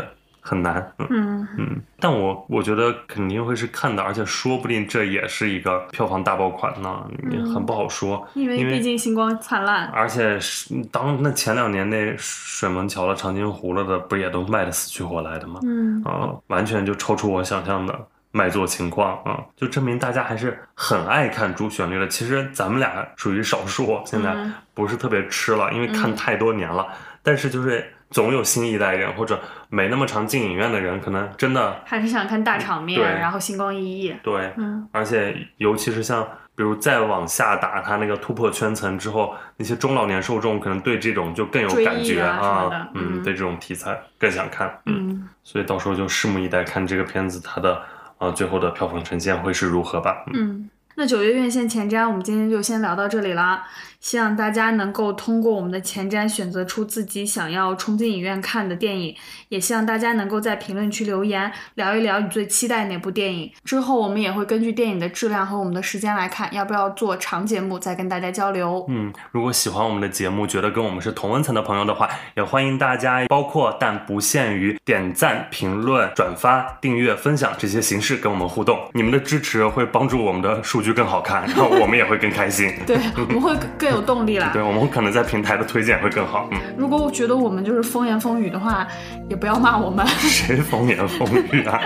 [0.47, 9.87] 很难，嗯嗯嗯，但我我觉得肯定会是看的，而且说不定这也是一个票房大爆款呢，也很不好说，因为毕竟星光灿烂。
[9.87, 15.59] 而且是当那前两年那水门桥了、长津湖了的，不也都卖的死去活来的吗？
[15.63, 17.99] 嗯啊，完全就超出我想象的
[18.29, 22.07] 卖座情况啊，就证明大家还是很爱看主旋律的。
[22.07, 26.85] 其实咱们俩属于少数，现在嗯不是特别吃了，因为看太多年了。
[27.23, 29.37] 但是就是总有新一代人或者
[29.67, 34.15] 没那么常进影院的人，可能真的还是想看大场面，对然后星光熠熠。
[34.23, 36.25] 对，嗯而且尤其是像
[36.55, 47.81] 比如再往下打它那个突破圈层之后，那些中老年受众可能对这种就更有感觉啊嗯，嗯对这种题材更想看，嗯，嗯所以到时候就拭目以待，看这个片子它的
[48.19, 50.69] 呃最后的票房呈现会是如何吧，嗯嗯。
[50.97, 53.61] 那九月院线前瞻，我们今天就先聊到这里啦。
[54.05, 59.15] 希望大家能够通过我们的前瞻选择出自己想要冲进影院看的电影，
[59.49, 63.51] 也希望大家能够在评论区留言聊一聊你最期待哪部电影。
[63.63, 68.85] 之后我们也会根据电影的质量和我们的时间来看，要不要做长节目再跟大家交流。
[68.89, 78.87] 嗯，如果喜欢我们的节目，觉得跟我们是同温层的朋友的话，也欢迎大家包括但不限于点赞、评论、转发、订阅、分享这些形式跟我们互动。
[78.93, 82.71] 你们的支持会帮助我们的数据更好看，然后我们也会更开心。
[82.85, 84.49] 对， 我们会更有动力了。
[84.53, 86.47] 对，我们可能在平台的推荐会更好。
[86.51, 88.87] 嗯，如果我觉得我们就是风言风语的话，
[89.29, 91.79] 也不要骂我们， 谁风言风语啊？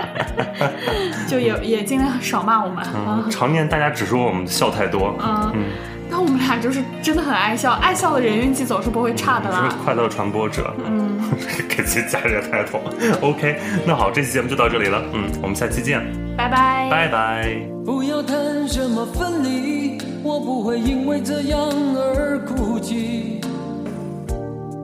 [1.28, 2.84] 就也也尽量少骂我们。
[2.94, 5.16] 嗯，常年大家只说我们笑太多。
[5.22, 5.52] 嗯，
[6.10, 9.74] 但我们俩就是真的很爱笑，爱笑的人运气总是不会差的是啦。
[9.84, 11.20] 快乐传播者，嗯，
[11.68, 12.80] 给自己加这个 title。
[13.20, 15.02] OK，那好，这期节目就到这里了。
[15.12, 16.04] 嗯，我们下期见，
[16.36, 16.88] 拜拜。
[16.90, 17.56] 拜拜。
[17.84, 21.60] 不要谈什么分离，我不会因为这样
[21.96, 23.40] 而哭泣。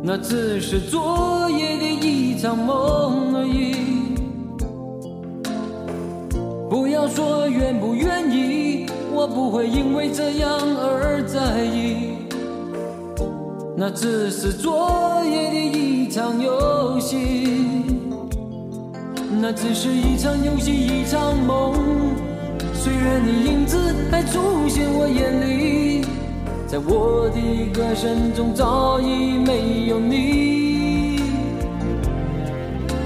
[0.02, 3.74] 那只是昨夜的一场梦而已。
[6.70, 8.86] 不要说愿不愿意，
[9.16, 12.18] 我不会因为这样而在意。
[13.74, 17.82] 那只是昨夜的一场游戏。
[19.40, 21.74] 那只是一场游戏，一场梦。
[22.74, 23.78] 虽然你影子
[24.10, 26.04] 还出现我眼里，
[26.66, 27.40] 在我的
[27.72, 31.20] 歌声中早已没有你。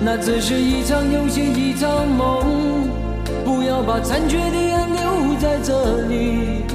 [0.03, 2.91] 那只是一场游戏，一场梦。
[3.45, 4.90] 不要把残缺的爱
[5.41, 6.67] 在这里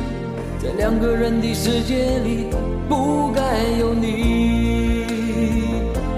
[0.57, 2.47] 在两个人的世界里
[2.89, 3.41] 不该
[3.79, 5.05] 有你。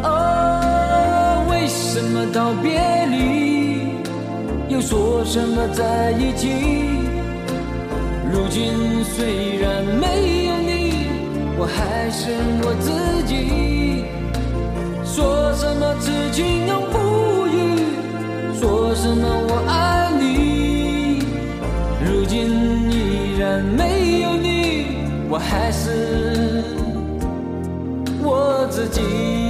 [0.01, 3.89] 哦为什么道别离
[4.69, 6.47] 又说什么在一起？
[8.31, 11.07] 如今虽然没有你
[11.57, 12.31] 我还是
[12.63, 12.87] 我自
[13.27, 14.05] 己。
[15.03, 17.55] 说什么此情永不渝
[18.57, 20.76] 说什么我爱你。
[22.27, 24.97] 如今依然没有你
[25.29, 26.61] 我还是
[28.21, 29.46] 我自己。